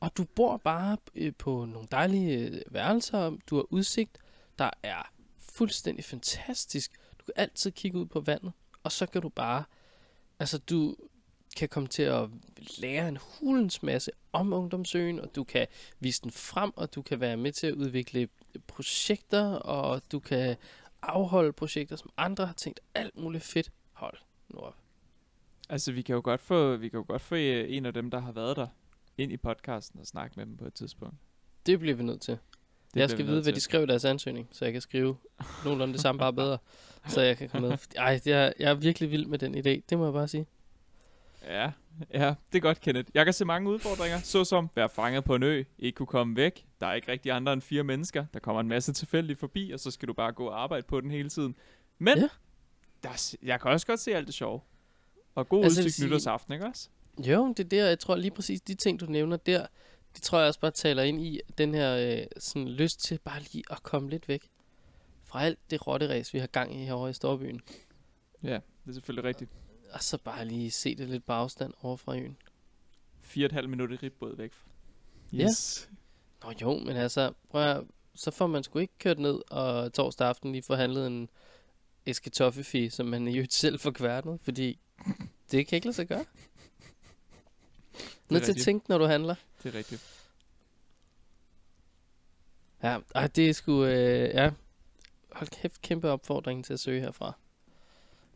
Og 0.00 0.16
du 0.16 0.24
bor 0.24 0.56
bare 0.56 0.96
øh, 1.14 1.32
på 1.38 1.64
nogle 1.64 1.88
dejlige 1.90 2.38
øh, 2.48 2.60
værelser. 2.70 3.36
Du 3.46 3.56
har 3.56 3.66
udsigt, 3.70 4.18
der 4.58 4.70
er 4.82 5.12
fuldstændig 5.38 6.04
fantastisk. 6.04 6.92
Du 7.18 7.24
kan 7.24 7.34
altid 7.36 7.70
kigge 7.70 7.98
ud 7.98 8.06
på 8.06 8.20
vandet. 8.20 8.52
Og 8.82 8.92
så 8.92 9.06
kan 9.06 9.22
du 9.22 9.28
bare... 9.28 9.64
Altså, 10.38 10.58
du 10.58 10.96
kan 11.56 11.68
komme 11.68 11.88
til 11.88 12.02
at 12.02 12.28
lære 12.78 13.08
en 13.08 13.18
hulens 13.20 13.82
masse 13.82 14.10
om 14.32 14.52
ungdomsøen, 14.52 15.20
og 15.20 15.34
du 15.36 15.44
kan 15.44 15.66
vise 16.00 16.22
den 16.22 16.30
frem, 16.30 16.72
og 16.76 16.94
du 16.94 17.02
kan 17.02 17.20
være 17.20 17.36
med 17.36 17.52
til 17.52 17.66
at 17.66 17.74
udvikle 17.74 18.28
projekter, 18.66 19.44
og 19.54 20.02
du 20.12 20.20
kan 20.20 20.56
afholde 21.02 21.52
projekter, 21.52 21.96
som 21.96 22.10
andre 22.16 22.46
har 22.46 22.54
tænkt 22.54 22.80
alt 22.94 23.18
muligt 23.18 23.44
fedt. 23.44 23.72
Hold 23.92 24.18
nu 24.48 24.58
op. 24.58 24.76
Altså, 25.68 25.92
vi 25.92 26.02
kan 26.02 26.14
jo 26.14 26.20
godt 26.24 26.40
få, 26.40 26.76
vi 26.76 26.88
kan 26.88 26.98
jo 26.98 27.04
godt 27.08 27.22
få 27.22 27.34
øh, 27.34 27.64
en 27.68 27.86
af 27.86 27.94
dem, 27.94 28.10
der 28.10 28.18
har 28.20 28.32
været 28.32 28.56
der, 28.56 28.66
ind 29.18 29.32
i 29.32 29.36
podcasten 29.36 30.00
og 30.00 30.06
snakke 30.06 30.34
med 30.36 30.46
dem 30.46 30.56
på 30.56 30.64
et 30.64 30.74
tidspunkt. 30.74 31.16
Det 31.66 31.78
bliver 31.78 31.94
vi 31.94 32.02
nødt 32.02 32.20
til. 32.20 32.38
Det 32.94 33.00
jeg 33.00 33.10
skal 33.10 33.26
vi 33.26 33.30
vide, 33.30 33.42
hvad 33.42 33.52
de 33.52 33.60
skrev 33.60 33.82
i 33.82 33.86
deres 33.86 34.04
ansøgning, 34.04 34.48
så 34.52 34.64
jeg 34.64 34.72
kan 34.72 34.80
skrive 34.82 35.16
nogenlunde 35.64 35.92
det 35.94 36.00
samme, 36.00 36.18
bare 36.18 36.32
bedre, 36.32 36.58
så 37.08 37.20
jeg 37.20 37.36
kan 37.36 37.48
komme 37.48 37.68
med. 37.68 37.78
Ej, 37.96 38.20
jeg, 38.26 38.52
jeg 38.58 38.70
er 38.70 38.74
virkelig 38.74 39.10
vild 39.10 39.26
med 39.26 39.38
den 39.38 39.54
idé, 39.54 39.80
det 39.90 39.98
må 39.98 40.04
jeg 40.04 40.12
bare 40.12 40.28
sige. 40.28 40.46
Ja, 41.46 41.70
ja, 42.14 42.34
det 42.52 42.58
er 42.58 42.60
godt, 42.60 42.80
Kenneth. 42.80 43.10
Jeg 43.14 43.24
kan 43.24 43.32
se 43.34 43.44
mange 43.44 43.70
udfordringer, 43.70 44.18
såsom 44.18 44.70
være 44.74 44.88
fanget 44.88 45.24
på 45.24 45.34
en 45.34 45.42
ø, 45.42 45.62
ikke 45.78 45.96
kunne 45.96 46.06
komme 46.06 46.36
væk. 46.36 46.66
Der 46.80 46.86
er 46.86 46.94
ikke 46.94 47.12
rigtig 47.12 47.32
andre 47.32 47.52
end 47.52 47.62
fire 47.62 47.82
mennesker. 47.84 48.24
Der 48.34 48.40
kommer 48.40 48.60
en 48.60 48.68
masse 48.68 48.92
tilfældigt 48.92 49.38
forbi, 49.38 49.70
og 49.70 49.80
så 49.80 49.90
skal 49.90 50.08
du 50.08 50.12
bare 50.12 50.32
gå 50.32 50.46
og 50.46 50.62
arbejde 50.62 50.86
på 50.88 51.00
den 51.00 51.10
hele 51.10 51.28
tiden. 51.28 51.56
Men 51.98 52.18
Ja. 52.18 52.28
der, 53.02 53.08
er 53.08 53.34
jeg 53.42 53.60
kan 53.60 53.70
også 53.70 53.86
godt 53.86 54.00
se 54.00 54.14
alt 54.14 54.26
det 54.26 54.34
sjove. 54.34 54.60
Og 55.34 55.48
god 55.48 55.64
Altså, 55.64 55.80
udsigt 55.80 55.94
sige- 55.94 56.06
nytårsaften, 56.06 56.52
ikke 56.52 56.66
også? 56.66 56.88
Jo, 57.18 57.48
det 57.56 57.64
er 57.64 57.68
der, 57.68 57.86
jeg 57.88 57.98
tror 57.98 58.16
lige 58.16 58.30
præcis, 58.30 58.60
de 58.60 58.74
ting, 58.74 59.00
du 59.00 59.06
nævner 59.06 59.36
der, 59.36 59.66
det 60.14 60.22
tror 60.22 60.38
jeg 60.38 60.48
også 60.48 60.60
bare 60.60 60.70
taler 60.70 61.02
ind 61.02 61.20
i 61.20 61.40
den 61.58 61.74
her 61.74 61.96
øh, 61.96 62.26
sådan 62.38 62.68
lyst 62.68 63.00
til 63.00 63.18
bare 63.18 63.40
lige 63.52 63.64
at 63.70 63.82
komme 63.82 64.10
lidt 64.10 64.28
væk 64.28 64.50
fra 65.24 65.44
alt 65.44 65.58
det 65.70 65.86
rotteræs, 65.86 66.34
vi 66.34 66.38
har 66.38 66.46
gang 66.46 66.80
i 66.80 66.84
herovre 66.84 67.10
i 67.10 67.12
Storbyen. 67.12 67.60
Ja, 68.42 68.54
det 68.54 68.88
er 68.88 68.92
selvfølgelig 68.92 69.24
rigtigt. 69.24 69.50
Og 69.92 70.02
så 70.02 70.18
bare 70.18 70.44
lige 70.44 70.70
se 70.70 70.94
det 70.94 71.08
lidt 71.08 71.26
på 71.26 71.32
afstand 71.32 71.72
over 71.82 71.96
fra 71.96 72.16
øen. 72.16 72.36
Fire 73.20 73.44
og 73.44 73.46
et 73.46 73.52
halvt 73.52 73.70
minut 73.70 73.92
i 73.92 73.96
ribbåd 73.96 74.36
væk. 74.36 74.52
Ja. 75.32 75.44
Yes. 75.44 75.90
Nå 76.44 76.52
jo, 76.62 76.78
men 76.78 76.96
altså, 76.96 77.32
prøv 77.50 77.62
at, 77.62 77.84
så 78.14 78.30
får 78.30 78.46
man 78.46 78.62
sgu 78.62 78.78
ikke 78.78 78.98
kørt 78.98 79.18
ned 79.18 79.40
og 79.50 79.92
torsdag 79.92 80.28
aften 80.28 80.52
lige 80.52 80.62
forhandlet 80.62 81.06
en 81.06 81.28
æske 82.06 82.30
toffefi, 82.30 82.88
som 82.88 83.06
man 83.06 83.28
øvrigt 83.28 83.52
selv 83.52 83.78
får 83.78 83.90
kværnet, 83.90 84.40
fordi 84.42 84.78
det 85.50 85.66
kan 85.66 85.76
ikke 85.76 85.86
lade 85.86 85.96
sig 85.96 86.08
gøre. 86.08 86.24
Nødt 88.30 88.44
til 88.44 88.52
at 88.52 88.58
tænke, 88.58 88.86
når 88.88 88.98
du 88.98 89.04
handler. 89.04 89.34
Det 89.62 89.74
er 89.74 89.78
rigtigt. 89.78 90.28
Ja, 92.82 92.98
ej, 93.14 93.26
det 93.26 93.48
er 93.48 93.52
sgu, 93.52 93.84
øh, 93.84 94.34
ja. 94.34 94.50
Hold 95.32 95.48
kæft, 95.48 95.82
kæmpe 95.82 96.10
opfordring 96.10 96.64
til 96.64 96.72
at 96.72 96.80
søge 96.80 97.00
herfra. 97.00 97.32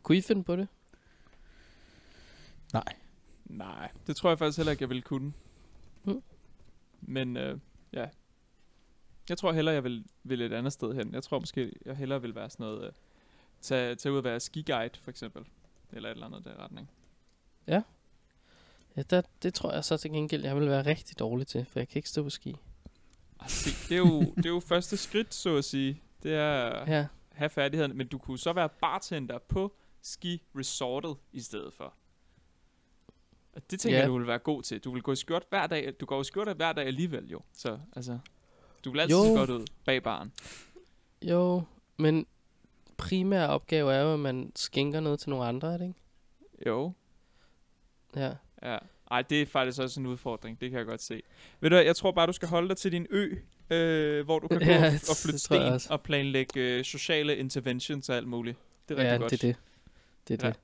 Kunne 0.03 0.17
I 0.17 0.21
finde 0.21 0.43
på 0.43 0.55
det? 0.55 0.67
Nej. 2.73 2.95
Nej, 3.45 3.91
det 4.07 4.15
tror 4.15 4.29
jeg 4.29 4.39
faktisk 4.39 4.57
heller 4.57 4.71
ikke, 4.71 4.81
jeg 4.81 4.89
ville 4.89 5.01
kunne. 5.01 5.33
Mm. 6.03 6.23
Men 7.01 7.37
øh, 7.37 7.59
ja. 7.93 8.09
Jeg 9.29 9.37
tror 9.37 9.51
hellere, 9.51 9.75
jeg 9.75 9.83
vil, 9.83 10.05
vil 10.23 10.41
et 10.41 10.53
andet 10.53 10.73
sted 10.73 10.93
hen. 10.93 11.13
Jeg 11.13 11.23
tror 11.23 11.39
måske, 11.39 11.73
jeg 11.85 11.95
hellere 11.95 12.21
vil 12.21 12.35
være 12.35 12.49
sådan 12.49 12.63
noget... 12.63 12.87
Øh, 12.87 12.91
tage, 13.61 13.95
tage 13.95 14.13
ud 14.13 14.17
og 14.17 14.23
være 14.23 14.39
skiguide, 14.39 14.99
for 15.01 15.09
eksempel. 15.09 15.45
Eller 15.91 16.09
et 16.09 16.13
eller 16.13 16.25
andet 16.25 16.45
der 16.45 16.63
retning. 16.63 16.89
Ja, 17.67 17.81
der, 19.03 19.21
det 19.43 19.53
tror 19.53 19.73
jeg 19.73 19.85
så 19.85 19.97
til 19.97 20.11
gengæld, 20.11 20.43
jeg 20.45 20.55
vil 20.55 20.69
være 20.69 20.85
rigtig 20.85 21.19
dårlig 21.19 21.47
til, 21.47 21.65
for 21.65 21.79
jeg 21.79 21.87
kan 21.87 21.99
ikke 21.99 22.09
stå 22.09 22.23
på 22.23 22.29
ski. 22.29 22.55
Se, 23.47 23.69
det, 23.89 23.91
er 23.91 23.97
jo, 23.97 24.21
det 24.21 24.45
er 24.45 24.49
jo 24.49 24.59
første 24.59 24.97
skridt, 24.97 25.33
så 25.33 25.55
at 25.57 25.65
sige. 25.65 26.01
Det 26.23 26.33
er 26.33 26.51
at 26.69 26.87
Ja, 26.89 27.07
have 27.31 27.49
færdigheden. 27.49 27.97
Men 27.97 28.07
du 28.07 28.17
kunne 28.17 28.39
så 28.39 28.53
være 28.53 28.69
bartender 28.69 29.37
på 29.37 29.75
ski-resortet 30.01 31.15
i 31.31 31.39
stedet 31.41 31.73
for. 31.73 31.93
Og 33.53 33.71
det 33.71 33.79
tænker 33.79 33.97
Ja. 33.97 33.99
ja. 33.99 34.03
jeg, 34.03 34.09
du 34.09 34.17
vil 34.17 34.27
være 34.27 34.39
god 34.39 34.63
til. 34.63 34.79
Du 34.79 34.91
vil 34.91 35.01
gå 35.01 35.11
i 35.11 35.15
skjort 35.15 35.43
hver 35.49 35.67
dag. 35.67 35.93
Du 35.99 36.05
går 36.05 36.21
i 36.21 36.23
skjort 36.23 36.55
hver 36.55 36.73
dag 36.73 36.85
alligevel 36.87 37.29
jo. 37.31 37.41
Så 37.53 37.79
altså, 37.95 38.19
du 38.85 38.91
vil 38.91 38.99
altid 38.99 39.15
Jo. 39.17 39.23
se 39.23 39.29
godt 39.39 39.49
ud 39.49 39.65
bag 39.85 40.03
baren. 40.03 40.33
jo, 41.21 41.63
men 41.97 42.25
primære 42.97 43.49
opgave 43.49 43.93
er 43.93 44.01
jo, 44.01 44.13
at 44.13 44.19
man 44.19 44.51
skænker 44.55 44.99
noget 44.99 45.19
til 45.19 45.29
nogle 45.29 45.45
andre, 45.45 45.73
er 45.73 45.77
det 45.77 45.87
ikke? 45.87 45.99
Jo. 46.67 46.93
Ja. 48.15 48.33
Ja. 48.63 48.77
Ej, 49.11 49.21
det 49.21 49.41
er 49.41 49.45
faktisk 49.45 49.79
også 49.81 49.99
en 49.99 50.05
udfordring. 50.05 50.61
Det 50.61 50.69
kan 50.71 50.77
jeg 50.79 50.85
godt 50.85 51.01
se. 51.01 51.21
Ved 51.59 51.69
du 51.69 51.75
jeg 51.75 51.95
tror 51.95 52.11
bare, 52.11 52.27
du 52.27 52.33
skal 52.33 52.47
holde 52.47 52.69
dig 52.69 52.77
til 52.77 52.91
din 52.91 53.07
ø, 53.09 53.35
øh, 53.69 54.25
hvor 54.25 54.39
du 54.39 54.47
kan 54.47 54.59
gå 54.65 54.65
Ja, 54.65 54.85
og, 54.85 54.91
det 54.91 55.09
og 55.09 55.15
flytte 55.23 55.39
sten 55.39 55.91
og 55.91 56.01
planlægge 56.01 56.59
øh, 56.59 56.83
sociale 56.83 57.37
interventions 57.37 58.09
og 58.09 58.15
alt 58.15 58.27
muligt. 58.27 58.57
Det 58.89 58.93
er 58.93 58.97
rigtig 58.99 59.11
ja, 59.11 59.17
godt. 59.17 59.31
det 59.31 59.43
er 59.43 59.47
det. 59.47 59.57
Det 60.27 60.43
er 60.43 60.47
Ja. 60.47 60.53
det. 60.53 60.59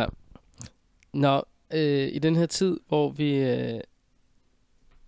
Ja. 0.00 0.06
Nå, 1.12 1.44
øh, 1.72 2.08
i 2.12 2.18
den 2.18 2.36
her 2.36 2.46
tid, 2.46 2.80
hvor 2.88 3.10
vi 3.10 3.34
øh, 3.34 3.80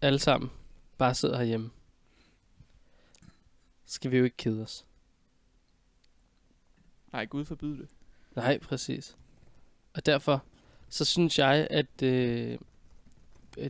alle 0.01 0.19
sammen 0.19 0.51
bare 0.99 1.15
sidder 1.15 1.37
herhjemme, 1.39 1.71
skal 3.87 4.11
vi 4.11 4.19
jo 4.19 4.25
ikke 4.25 4.37
kede 4.37 4.63
os. 4.63 4.87
Nej, 7.13 7.25
Gud 7.27 7.45
forbyde 7.45 7.79
det. 7.79 7.89
Nej, 8.37 8.59
præcis. 8.59 9.17
Og 9.95 10.07
derfor, 10.07 10.45
så 10.91 11.05
synes 11.05 11.39
jeg, 11.39 11.67
at 11.71 12.03
øh, 12.03 12.59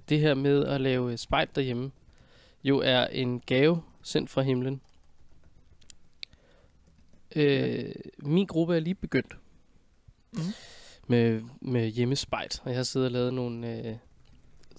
det 0.09 0.21
her 0.21 0.35
med 0.35 0.65
at 0.65 0.81
lave 0.81 1.17
spejl 1.17 1.49
derhjemme, 1.55 1.91
jo 2.65 2.79
er 2.79 3.07
en 3.07 3.41
gave 3.41 3.83
sendt 4.03 4.31
fra 4.31 4.43
himlen. 4.43 4.81
Øh, 7.37 7.93
min 8.19 8.47
gruppe 8.47 8.77
er 8.77 8.81
lige 8.81 8.95
begyndt 8.95 9.37
Mhm. 10.33 10.43
med, 11.07 11.43
med 11.61 11.89
hjemmespejl, 11.89 12.49
og 12.63 12.71
jeg 12.71 12.79
har 12.79 12.83
siddet 12.83 13.07
og 13.07 13.13
lavet 13.13 13.35
nogle 13.35 13.89
øh, 13.89 13.97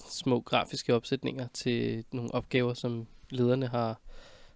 små 0.10 0.40
grafiske 0.40 0.96
opsætninger 0.96 1.48
til 1.54 2.06
nogle 2.12 2.34
opgaver, 2.34 2.74
som 2.74 3.08
lederne 3.30 3.68
har, 3.68 4.00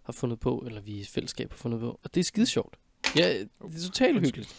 har 0.03 0.13
fundet 0.13 0.39
på, 0.39 0.63
eller 0.67 0.81
vi 0.81 0.91
i 0.91 1.03
fællesskab 1.05 1.49
har 1.51 1.57
fundet 1.57 1.79
på. 1.79 1.99
Og 2.03 2.13
det 2.13 2.19
er 2.19 2.23
skide 2.23 2.45
sjovt. 2.45 2.75
Ja, 3.17 3.33
det 3.39 3.49
er 3.75 3.81
totalt 3.85 4.19
hyggeligt. 4.19 4.55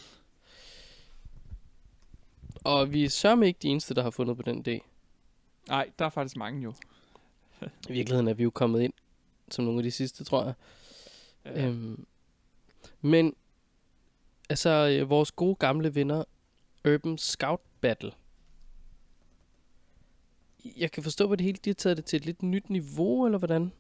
Og 2.67 2.93
vi 2.93 3.05
er 3.05 3.09
sørme 3.09 3.47
ikke 3.47 3.59
de 3.63 3.69
eneste, 3.69 3.95
der 3.95 4.03
har 4.03 4.11
fundet 4.11 4.37
på 4.37 4.43
den 4.43 4.65
idé. 4.69 4.79
Nej, 5.69 5.91
der 5.99 6.05
er 6.05 6.11
faktisk 6.11 6.37
mange 6.37 6.63
jo. 6.63 6.75
I 7.63 7.93
virkeligheden 7.93 8.29
er 8.29 8.35
vi 8.35 8.43
jo 8.43 8.51
kommet 8.51 8.83
ind 8.83 8.93
som 9.51 9.65
nogle 9.65 9.79
af 9.79 9.83
de 9.83 9.91
sidste, 9.91 10.25
tror 10.25 10.45
jeg. 10.45 10.55
Ja. 11.45 11.67
Øhm, 11.67 12.07
men, 13.01 13.35
altså, 14.49 14.71
øh, 14.71 15.11
vores 15.11 15.33
gode 15.33 15.55
gamle 15.55 15.95
venner, 15.95 16.25
Urban 16.89 17.19
Scout 17.19 17.61
Battle. 17.81 18.13
Jeg 20.77 20.93
kan 20.93 21.03
forstå 21.03 21.27
på 21.27 21.37
det 21.37 21.45
hele, 21.45 21.59
de 21.65 21.71
har 21.71 21.75
taget 21.75 21.97
det 21.97 22.05
til 22.05 22.17
et 22.17 22.27
lidt 22.27 22.43
nyt 22.43 22.71
niveau, 22.71 23.27
eller 23.27 23.39
hvordan? 23.39 23.73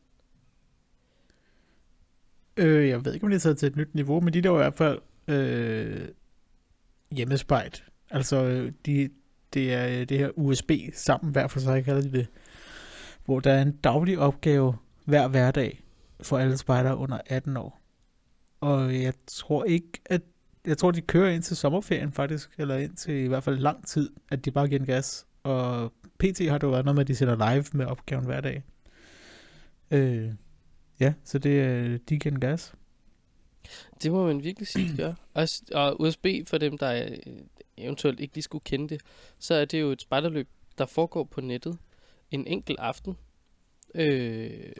Øh, 2.57 2.88
jeg 2.88 3.05
ved 3.05 3.14
ikke, 3.14 3.25
om 3.25 3.31
det 3.31 3.37
er 3.37 3.40
taget 3.40 3.59
til 3.59 3.68
et 3.68 3.77
nyt 3.77 3.94
niveau, 3.94 4.20
men 4.20 4.35
de 4.35 4.40
der 4.40 4.51
var 4.51 4.59
i 4.59 4.62
hvert 4.62 4.75
fald 4.75 5.01
øh, 5.29 6.09
hjemmespejt. 7.11 7.85
Altså, 8.11 8.44
øh, 8.44 8.73
de, 8.87 9.09
det 9.54 9.75
er 9.75 9.88
øh, 9.88 10.09
det 10.09 10.19
her 10.19 10.31
USB 10.38 10.71
sammen 10.94 11.33
hver 11.33 11.46
for 11.46 11.61
sig, 11.61 11.85
kalder 11.85 12.02
de 12.02 12.13
det. 12.13 12.27
Hvor 13.25 13.40
der 13.40 13.52
er 13.52 13.63
en 13.63 13.77
daglig 13.77 14.19
opgave 14.19 14.77
hver 15.04 15.29
hverdag 15.29 15.83
for 16.21 16.38
alle 16.38 16.57
spejdere 16.57 16.96
under 16.96 17.19
18 17.27 17.57
år. 17.57 17.81
Og 18.61 19.02
jeg 19.02 19.13
tror 19.27 19.65
ikke, 19.65 19.88
at 20.04 20.23
jeg 20.67 20.79
tror, 20.79 20.90
de 20.90 21.00
kører 21.00 21.31
ind 21.31 21.42
til 21.42 21.57
sommerferien 21.57 22.13
faktisk, 22.13 22.50
eller 22.59 22.77
ind 22.77 22.96
til 22.96 23.15
i 23.15 23.27
hvert 23.27 23.42
fald 23.44 23.59
lang 23.59 23.87
tid, 23.87 24.11
at 24.31 24.44
de 24.44 24.50
bare 24.50 24.69
giver 24.69 24.81
en 24.81 24.87
gas. 24.87 25.27
Og 25.42 25.92
PT 26.19 26.40
har 26.48 26.59
det 26.59 26.63
jo 26.63 26.71
været 26.71 26.85
noget 26.85 26.94
med, 26.94 27.00
at 27.00 27.09
de 27.09 27.15
sender 27.15 27.52
live 27.52 27.65
med 27.73 27.87
opgaven 27.87 28.25
hver 28.25 28.40
dag. 28.40 28.63
Øh, 29.90 30.31
ja, 31.00 31.15
så 31.25 31.38
det 31.38 31.61
er, 31.61 31.98
de 32.09 32.19
giver 32.19 32.35
en 32.35 32.40
gas. 32.40 32.75
Det 34.02 34.13
må 34.13 34.27
man 34.27 34.42
virkelig 34.42 34.69
sige, 34.69 34.92
de 34.92 34.96
gør. 34.96 35.15
Og, 35.35 35.48
og 35.73 36.00
USB, 36.00 36.27
for 36.46 36.59
dem, 36.59 36.79
der 36.79 37.09
eventuelt 37.79 38.20
ikke 38.20 38.35
lige 38.35 38.42
skulle 38.42 38.64
kende 38.64 38.88
det, 38.88 39.00
så 39.38 39.54
er 39.54 39.64
det 39.64 39.81
jo 39.81 39.90
et 39.90 40.02
spejderløb, 40.02 40.48
der 40.79 40.87
foregår 40.87 41.24
på 41.24 41.40
nettet 41.40 41.79
en 42.31 42.46
enkelt 42.46 42.79
aften. 42.79 43.16
Øh, 43.94 44.72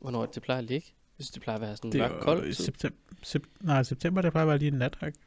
hvornår 0.00 0.26
det, 0.26 0.42
plejer 0.42 0.58
at 0.58 0.64
ligge? 0.64 0.86
Jeg 1.18 1.24
synes, 1.24 1.30
det 1.30 1.42
plejer 1.42 1.54
at 1.54 1.60
være 1.60 1.76
sådan 1.76 1.92
Det 1.92 2.00
mørk, 2.00 2.20
kold 2.20 2.48
i 2.48 2.54
tid. 2.54 2.64
september, 2.64 2.98
sep, 3.22 3.46
nej, 3.60 3.82
september, 3.82 4.22
det 4.22 4.32
plejer 4.32 4.44
at 4.44 4.48
være 4.48 4.58
lige 4.58 4.68
en 4.68 4.78
nat, 4.78 4.96
ikke? 5.06 5.18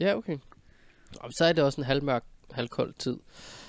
Ja, 0.00 0.16
okay. 0.16 0.38
Og 1.20 1.30
så 1.38 1.44
er 1.44 1.52
det 1.52 1.64
også 1.64 1.80
en 1.80 1.84
halvmørk, 1.84 2.24
halvkold 2.50 2.94
tid. 2.98 3.18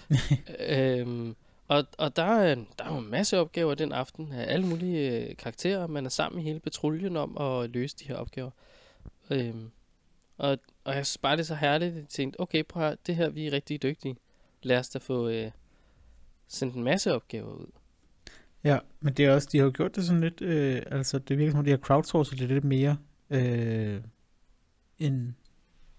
øhm, 0.70 1.36
og, 1.68 1.84
og 1.98 2.16
der, 2.16 2.24
er, 2.24 2.56
der 2.56 2.86
er 2.86 2.94
jo 2.94 2.98
en 2.98 3.12
masse 3.12 3.40
opgaver 3.40 3.76
den 3.76 3.92
aften 3.92 4.32
af 4.32 4.54
alle 4.54 4.68
mulige 4.68 5.30
øh, 5.30 5.36
karakterer. 5.38 5.88
Man 5.88 6.06
er 6.06 6.10
sammen 6.10 6.42
i 6.42 6.44
hele 6.44 6.60
patruljen 6.60 7.18
om 7.18 7.38
at 7.38 7.70
løse 7.70 7.96
de 8.00 8.08
her 8.08 8.16
opgaver. 8.16 8.52
Øhm, 9.30 9.72
Og, 10.38 10.58
og 10.84 10.96
jeg 10.96 11.06
synes 11.06 11.18
bare, 11.18 11.34
det 11.36 11.42
er 11.42 11.46
så 11.46 11.56
herligt, 11.56 11.92
at 11.92 11.98
jeg 11.98 12.08
tænkte, 12.08 12.40
okay, 12.40 12.64
prøv 12.70 12.84
at 12.84 12.90
høre, 12.90 12.98
det 13.08 13.16
her, 13.16 13.30
vi 13.30 13.48
er 13.48 13.52
rigtig 13.52 13.84
dygtige. 13.84 14.16
Lad 14.64 14.80
os 14.80 14.90
da 14.90 15.00
få 15.00 15.30
øh, 15.30 15.52
sendt 16.48 16.76
en 16.76 16.84
masse 16.84 17.14
opgaver 17.14 17.54
ud. 17.54 17.68
Ja, 18.64 18.80
men 19.00 19.14
det 19.14 19.26
er 19.26 19.34
også, 19.34 19.50
de 19.52 19.58
har 19.58 19.66
jo 19.66 19.72
gjort 19.76 19.96
det 19.96 20.06
sådan 20.06 20.22
lidt, 20.22 20.42
øh, 20.42 20.82
altså 20.92 21.20
det 21.20 21.38
virker 21.38 21.52
som 21.52 21.60
om, 21.60 21.66
de 21.66 21.72
har 21.72 21.78
crowdsourcet 21.78 22.40
det 22.40 22.48
lidt 22.50 22.64
mere, 22.64 22.98
øh, 23.30 24.02
end, 25.00 25.34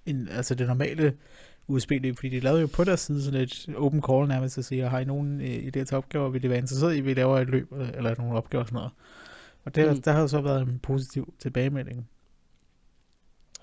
end 0.07 0.29
altså 0.31 0.55
det 0.55 0.67
normale 0.67 1.17
USB-løb, 1.67 2.17
fordi 2.17 2.29
de 2.29 2.41
lavede 2.41 2.61
jo 2.61 2.67
på 2.67 2.85
deres 2.85 3.01
side 3.01 3.23
sådan 3.23 3.41
et 3.41 3.69
open 3.77 4.03
call 4.11 4.29
nærmest 4.29 4.59
at 4.59 4.65
sige, 4.65 4.89
har 4.89 4.99
I 5.01 5.05
nogen 5.05 5.41
øh, 5.41 5.47
idéer 5.57 5.85
til 5.85 5.97
opgaver, 5.97 6.29
vil 6.29 6.43
det 6.43 6.51
være 6.51 6.59
interesseret 6.59 6.97
i, 6.97 7.01
vi 7.01 7.15
laver 7.15 7.39
et 7.39 7.49
løb, 7.51 7.73
eller 7.73 8.15
nogle 8.19 8.37
opgaver 8.37 8.63
og 8.63 8.69
sådan 8.69 8.77
noget. 8.77 8.93
Og 9.65 9.75
der, 9.75 9.91
Mm. 9.91 9.97
mm. 9.97 10.03
der 10.03 10.13
har 10.13 10.21
jo 10.21 10.29
så 10.29 10.41
været 10.41 10.63
en 10.63 10.79
positiv 10.79 11.35
tilbagemelding. 11.39 12.09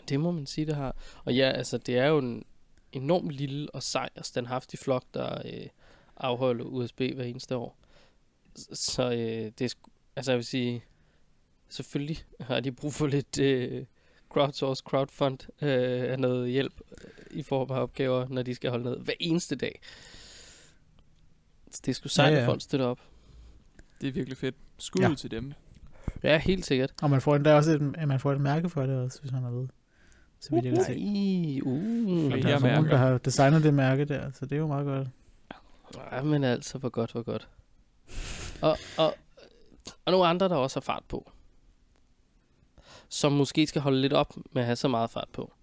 Det 0.09 0.19
må 0.19 0.31
man 0.31 0.45
sige, 0.45 0.65
det 0.65 0.75
har. 0.75 0.95
Og 1.25 1.33
ja, 1.35 1.49
altså, 1.51 1.77
det 1.77 1.97
er 1.97 2.05
jo 2.05 2.17
en 2.17 2.43
enorm 2.91 3.29
lille 3.29 3.69
og 3.75 3.83
sej 3.83 4.09
og 4.15 4.25
standhaftig 4.25 4.79
flok, 4.79 5.03
der 5.13 5.41
øh, 5.45 5.67
afholder 6.17 6.65
USB 6.65 7.01
hver 7.01 7.23
eneste 7.23 7.55
år. 7.57 7.77
Så 8.73 9.11
øh, 9.11 9.51
det 9.59 9.61
er 9.61 9.75
altså 10.15 10.31
jeg 10.31 10.37
vil 10.37 10.45
sige, 10.45 10.83
selvfølgelig 11.69 12.17
har 12.39 12.59
de 12.59 12.71
brug 12.71 12.93
for 12.93 13.07
lidt 13.07 13.39
øh, 13.39 13.85
crowdsource, 14.29 14.83
crowdfund 14.85 15.37
øh, 15.61 16.11
af 16.11 16.19
noget 16.19 16.51
hjælp 16.51 16.81
øh, 16.91 17.37
i 17.37 17.43
form 17.43 17.71
af 17.71 17.81
opgaver, 17.81 18.27
når 18.29 18.41
de 18.43 18.55
skal 18.55 18.69
holde 18.69 18.83
ned 18.85 18.97
hver 18.99 19.13
eneste 19.19 19.55
dag. 19.55 19.81
Så 21.71 21.81
det 21.85 21.91
er 21.91 21.93
sgu 21.95 22.07
sejt, 22.09 22.29
Ja, 22.31 22.35
ja, 22.35 22.41
at 22.41 22.45
folk 22.45 22.61
støtter 22.61 22.85
op. 22.85 22.99
Det 24.01 24.07
er 24.09 24.11
virkelig 24.13 24.37
fedt. 24.37 24.55
Skud 24.77 25.01
Ja. 25.01 25.15
til 25.15 25.31
dem. 25.31 25.53
Ja, 26.23 26.37
helt 26.37 26.65
sikkert. 26.65 26.93
Og 27.01 27.09
man 27.09 27.21
får 27.21 27.35
endda 27.35 27.53
også 27.55 27.71
et, 27.71 28.07
man 28.07 28.19
får 28.19 28.31
et 28.31 28.41
mærke 28.41 28.69
for 28.69 28.85
det 28.85 28.95
også, 28.99 29.21
hvis 29.21 29.31
man 29.31 29.43
har 29.43 29.49
ved. 29.49 29.67
Så 30.43 30.49
vidt 30.51 30.65
jeg 30.65 30.73
kan 30.73 30.83
se. 30.83 30.95
Nej, 30.95 31.61
uh, 31.61 32.41
Der 32.41 32.55
er 32.55 32.59
nogen, 32.59 32.85
der 32.85 32.97
har 32.97 33.17
designet 33.17 33.63
det 33.63 33.73
mærke 33.73 34.05
der, 34.05 34.31
så 34.31 34.45
det 34.45 34.51
er 34.51 34.59
jo 34.59 34.67
meget 34.67 34.85
godt. 34.85 35.07
Ja, 36.11 36.21
men 36.21 36.43
altså, 36.43 36.77
hvor 36.77 36.89
godt, 36.89 37.11
hvor 37.11 37.21
godt. 37.21 37.47
Og, 38.61 38.77
og, 38.97 39.15
og 40.05 40.11
nogle 40.11 40.27
andre, 40.27 40.49
der 40.49 40.55
også 40.55 40.75
har 40.75 40.81
fart 40.81 41.03
på. 41.07 41.31
Som 43.09 43.31
måske 43.31 43.67
skal 43.67 43.81
holde 43.81 44.01
lidt 44.01 44.13
op 44.13 44.35
med 44.51 44.61
at 44.61 44.65
have 44.65 44.75
så 44.75 44.87
meget 44.87 45.09
fart 45.09 45.29
på. 45.33 45.53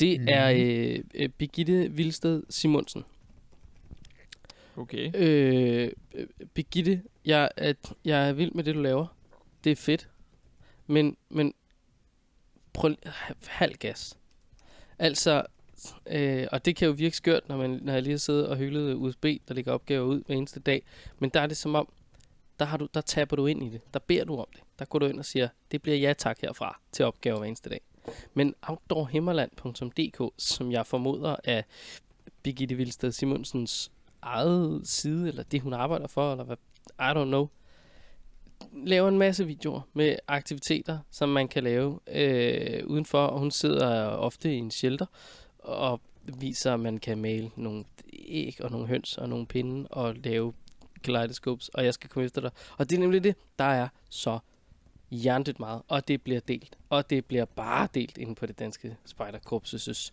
Det 0.00 0.20
mm. 0.20 0.26
er 0.30 0.50
øh, 0.56 1.04
øh, 1.14 1.28
Birgitte 1.28 1.88
Vilsted 1.92 2.42
Simonsen. 2.50 3.04
Okay. 4.76 5.10
Øh, 5.14 5.92
Birgitte, 6.54 7.02
jeg 7.24 7.50
er, 7.56 7.72
jeg 8.04 8.28
er 8.28 8.32
vild 8.32 8.52
med 8.52 8.64
det, 8.64 8.74
du 8.74 8.80
laver. 8.80 9.06
Det 9.64 9.72
er 9.72 9.76
fedt. 9.76 10.08
Men, 10.86 11.16
men 11.28 11.54
prøv 12.72 12.94
halv 13.46 13.74
gas. 13.74 14.18
Altså, 14.98 15.46
øh, 16.06 16.46
og 16.52 16.64
det 16.64 16.76
kan 16.76 16.86
jo 16.86 16.92
virke 16.92 17.16
skørt, 17.16 17.48
når, 17.48 17.56
man, 17.56 17.80
når 17.82 17.92
jeg 17.92 18.02
lige 18.02 18.12
har 18.12 18.18
siddet 18.18 18.48
og 18.48 18.56
hyldet 18.56 18.94
USB, 18.94 19.24
der 19.48 19.54
ligger 19.54 19.72
opgaver 19.72 20.04
ud 20.04 20.22
hver 20.26 20.34
eneste 20.34 20.60
dag. 20.60 20.82
Men 21.18 21.30
der 21.30 21.40
er 21.40 21.46
det 21.46 21.56
som 21.56 21.74
om, 21.74 21.88
der, 22.58 22.64
har 22.64 22.76
du, 22.76 22.88
der 22.94 23.00
taber 23.00 23.36
du 23.36 23.46
ind 23.46 23.62
i 23.62 23.68
det. 23.68 23.80
Der 23.94 24.00
beder 24.00 24.24
du 24.24 24.36
om 24.36 24.46
det. 24.52 24.62
Der 24.78 24.84
går 24.84 24.98
du 24.98 25.06
ind 25.06 25.18
og 25.18 25.24
siger, 25.24 25.48
det 25.72 25.82
bliver 25.82 25.96
ja 25.96 26.12
tak 26.12 26.38
herfra 26.40 26.80
til 26.92 27.04
opgaver 27.04 27.38
hver 27.38 27.46
eneste 27.46 27.70
dag. 27.70 27.80
Men 28.34 28.54
outdoorhimmerland.dk, 28.62 30.32
som 30.38 30.72
jeg 30.72 30.86
formoder 30.86 31.36
er 31.44 31.62
Birgitte 32.42 32.74
Vilsted 32.74 33.12
Simonsens 33.12 33.92
eget 34.22 34.88
side, 34.88 35.28
eller 35.28 35.42
det 35.42 35.60
hun 35.60 35.72
arbejder 35.72 36.06
for, 36.06 36.32
eller 36.32 36.44
hvad, 36.44 36.56
I 36.98 37.12
don't 37.12 37.24
know, 37.24 37.48
laver 38.72 39.08
en 39.08 39.18
masse 39.18 39.46
videoer 39.46 39.80
med 39.92 40.16
aktiviteter, 40.28 40.98
som 41.10 41.28
man 41.28 41.48
kan 41.48 41.64
lave 41.64 42.00
øh, 42.12 42.86
udenfor, 42.86 43.26
og 43.26 43.38
hun 43.38 43.50
sidder 43.50 44.06
ofte 44.06 44.54
i 44.54 44.56
en 44.56 44.70
shelter 44.70 45.06
og 45.58 46.00
viser, 46.24 46.74
at 46.74 46.80
man 46.80 46.98
kan 46.98 47.18
male 47.18 47.50
nogle 47.56 47.84
æg 48.12 48.56
og 48.60 48.70
nogle 48.70 48.86
høns 48.86 49.18
og 49.18 49.28
nogle 49.28 49.46
pinde 49.46 49.88
og 49.88 50.14
lave 50.14 50.52
kaleidoscopes, 51.02 51.68
og 51.68 51.84
jeg 51.84 51.94
skal 51.94 52.10
komme 52.10 52.24
efter 52.24 52.40
dig. 52.40 52.50
Og 52.78 52.90
det 52.90 52.96
er 52.96 53.00
nemlig 53.00 53.24
det, 53.24 53.36
der 53.58 53.64
er 53.64 53.88
så 54.08 54.38
hjernet 55.10 55.60
meget, 55.60 55.82
og 55.88 56.08
det 56.08 56.22
bliver 56.22 56.40
delt. 56.40 56.78
Og 56.88 57.10
det 57.10 57.24
bliver 57.24 57.44
bare 57.44 57.88
delt 57.94 58.18
inde 58.18 58.34
på 58.34 58.46
det 58.46 58.58
danske 58.58 58.96
Spejderkorpses 59.04 60.12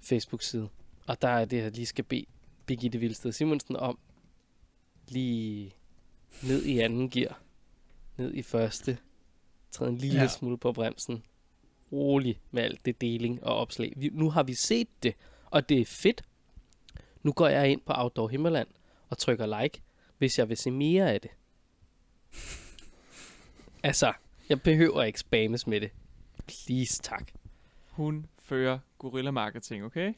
Facebook-side. 0.00 0.68
Og 1.06 1.22
der 1.22 1.28
er 1.28 1.44
det, 1.44 1.56
jeg 1.56 1.72
lige 1.72 1.86
skal 1.86 2.04
bede 2.04 2.24
Birgitte 2.66 2.98
Vilsted 2.98 3.32
Simonsen 3.32 3.76
om 3.76 3.98
lige 5.08 5.74
ned 6.42 6.64
i 6.64 6.78
anden 6.78 7.10
gear, 7.10 7.40
ned 8.18 8.34
i 8.34 8.42
første, 8.42 8.98
træde 9.70 9.90
en 9.90 9.98
lille 9.98 10.20
Ja. 10.20 10.28
smule 10.28 10.58
på 10.58 10.72
bremsen, 10.72 11.22
rolig 11.92 12.40
med 12.50 12.62
alt 12.62 12.84
det 12.84 13.00
deling 13.00 13.44
og 13.44 13.56
opslag. 13.56 13.92
Vi, 13.96 14.10
nu 14.12 14.30
har 14.30 14.42
vi 14.42 14.54
set 14.54 14.88
det, 15.02 15.14
og 15.46 15.68
det 15.68 15.80
er 15.80 15.84
fedt. 15.84 16.22
Nu 17.22 17.32
går 17.32 17.48
jeg 17.48 17.70
ind 17.70 17.80
på 17.86 17.92
Outdoor 17.96 18.28
Himmerland 18.28 18.68
og 19.08 19.18
trykker 19.18 19.62
like, 19.62 19.82
hvis 20.18 20.38
jeg 20.38 20.48
vil 20.48 20.56
se 20.56 20.70
mere 20.70 21.12
af 21.12 21.20
det. 21.20 21.30
Altså, 23.82 24.12
jeg 24.48 24.62
behøver 24.62 25.02
ikke 25.02 25.18
spammes 25.18 25.66
med 25.66 25.80
det. 25.80 25.90
Please, 26.46 27.02
tak. 27.02 27.30
Hun 27.90 28.26
fører 28.38 28.78
gorilla 28.98 29.30
marketing, 29.30 29.84
okay? 29.84 30.12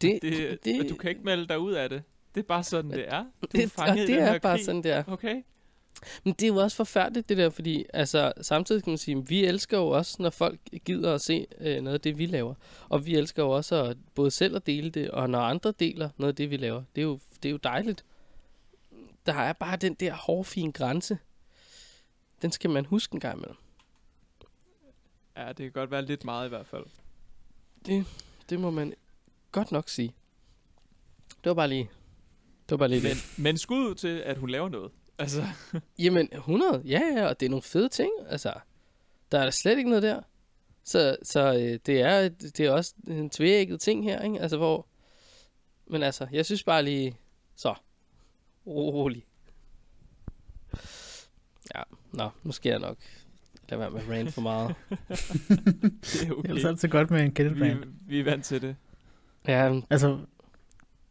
Det, 0.00 0.22
Det, 0.22 0.58
det, 0.64 0.90
du 0.90 0.94
kan 0.96 1.10
ikke 1.10 1.22
melde 1.22 1.48
dig 1.48 1.58
ud 1.58 1.72
af 1.72 1.88
det. 1.88 2.02
Det 2.34 2.40
er 2.40 2.46
bare 2.46 2.64
sådan, 2.64 2.90
det 2.90 3.08
er. 3.08 3.24
Du 3.42 3.46
det, 3.52 3.64
er 3.64 3.68
fanget 3.68 3.98
det 3.98 4.08
den 4.08 4.18
er 4.18 4.32
her 4.32 4.38
bare 4.38 4.56
krig. 4.56 4.64
sådan, 4.64 4.82
det 4.82 4.90
er. 4.92 5.04
Okay? 5.06 5.42
Men 6.24 6.34
det 6.34 6.42
er 6.42 6.48
jo 6.48 6.56
også 6.56 6.76
forfærdeligt, 6.76 7.28
det 7.28 7.36
der, 7.36 7.50
fordi 7.50 7.84
altså, 7.94 8.32
samtidig 8.40 8.84
kan 8.84 8.90
man 8.90 8.98
sige, 8.98 9.16
at 9.16 9.30
vi 9.30 9.44
elsker 9.44 9.78
jo 9.78 9.88
også, 9.88 10.16
når 10.22 10.30
folk 10.30 10.60
gider 10.84 11.14
at 11.14 11.20
se 11.20 11.46
øh, 11.58 11.80
noget 11.82 11.94
af 11.94 12.00
det, 12.00 12.18
vi 12.18 12.26
laver. 12.26 12.54
Og 12.88 13.06
vi 13.06 13.14
elsker 13.14 13.42
jo 13.42 13.50
også 13.50 13.84
at 13.84 13.96
både 14.14 14.30
selv 14.30 14.56
at 14.56 14.66
dele 14.66 14.90
det, 14.90 15.10
og 15.10 15.30
når 15.30 15.40
andre 15.40 15.72
deler 15.80 16.10
noget 16.16 16.32
af 16.32 16.36
det, 16.36 16.50
vi 16.50 16.56
laver. 16.56 16.82
Det 16.94 17.00
er 17.00 17.06
jo, 17.06 17.18
det 17.42 17.48
er 17.48 17.52
jo 17.52 17.56
dejligt. 17.56 18.04
Der 19.26 19.34
er 19.34 19.52
bare 19.52 19.76
den 19.76 19.94
der 19.94 20.14
hårfine 20.14 20.72
grænse. 20.72 21.18
Den 22.42 22.52
skal 22.52 22.70
man 22.70 22.84
huske 22.84 23.14
en 23.14 23.20
gang 23.20 23.38
imellem. 23.38 23.56
Ja, 25.36 25.48
det 25.48 25.56
kan 25.56 25.72
godt 25.72 25.90
være 25.90 26.04
lidt 26.04 26.24
meget 26.24 26.46
i 26.46 26.48
hvert 26.48 26.66
fald. 26.66 26.84
Det 28.48 28.60
må 28.60 28.70
man 28.70 28.94
godt 29.52 29.72
nok 29.72 29.88
sige. 29.88 30.14
Det 31.28 31.50
var 31.50 31.54
bare 31.54 31.68
lige... 31.68 31.90
Det 32.68 32.70
var 32.70 32.76
bare 32.76 32.88
lige 32.88 33.02
Men, 33.02 33.10
det. 33.10 33.34
men 33.38 33.58
skud 33.58 33.78
ud 33.90 33.94
til, 33.94 34.08
at 34.18 34.36
hun 34.38 34.50
laver 34.50 34.68
noget. 34.68 34.92
Altså, 35.18 35.44
Jamen, 35.98 36.28
100, 36.32 36.82
ja, 36.84 37.00
ja, 37.16 37.26
og 37.26 37.40
det 37.40 37.46
er 37.46 37.50
nogle 37.50 37.62
fede 37.62 37.88
ting, 37.88 38.10
altså. 38.28 38.52
Der 39.32 39.38
er 39.38 39.42
der 39.42 39.50
slet 39.50 39.78
ikke 39.78 39.90
noget 39.90 40.02
der. 40.02 40.22
Så, 40.84 41.16
så 41.22 41.54
øh, 41.54 41.78
det, 41.86 42.00
er, 42.00 42.28
det 42.28 42.60
er 42.60 42.70
også 42.70 42.94
en 43.08 43.30
tvækket 43.30 43.80
ting 43.80 44.04
her, 44.04 44.22
ikke? 44.22 44.40
Altså, 44.40 44.56
hvor... 44.56 44.86
Men 45.86 46.02
altså, 46.02 46.26
jeg 46.32 46.46
synes 46.46 46.62
bare 46.62 46.82
lige... 46.82 47.16
Så. 47.56 47.74
Rolig. 48.66 49.26
Ja, 51.74 51.82
nå, 52.12 52.30
nu 52.42 52.52
skal 52.52 52.70
jeg 52.70 52.78
nok 52.78 52.98
lade 53.68 53.80
være 53.80 53.90
med 53.90 54.00
at 54.00 54.08
rant 54.08 54.34
for 54.34 54.40
meget. 54.40 54.74
det 56.02 56.28
er 56.28 56.32
Okay. 56.32 56.48
Det 56.48 56.50
er 56.50 56.54
okay. 56.54 56.64
altid 56.66 56.88
godt 56.88 57.10
med 57.10 57.20
en 57.20 57.34
Kenneth 57.34 57.60
Vi, 57.60 57.74
vi 58.06 58.20
er 58.20 58.24
vant 58.24 58.44
til 58.44 58.62
det. 58.62 58.76
Ja, 59.48 59.80
Altså, 59.90 60.18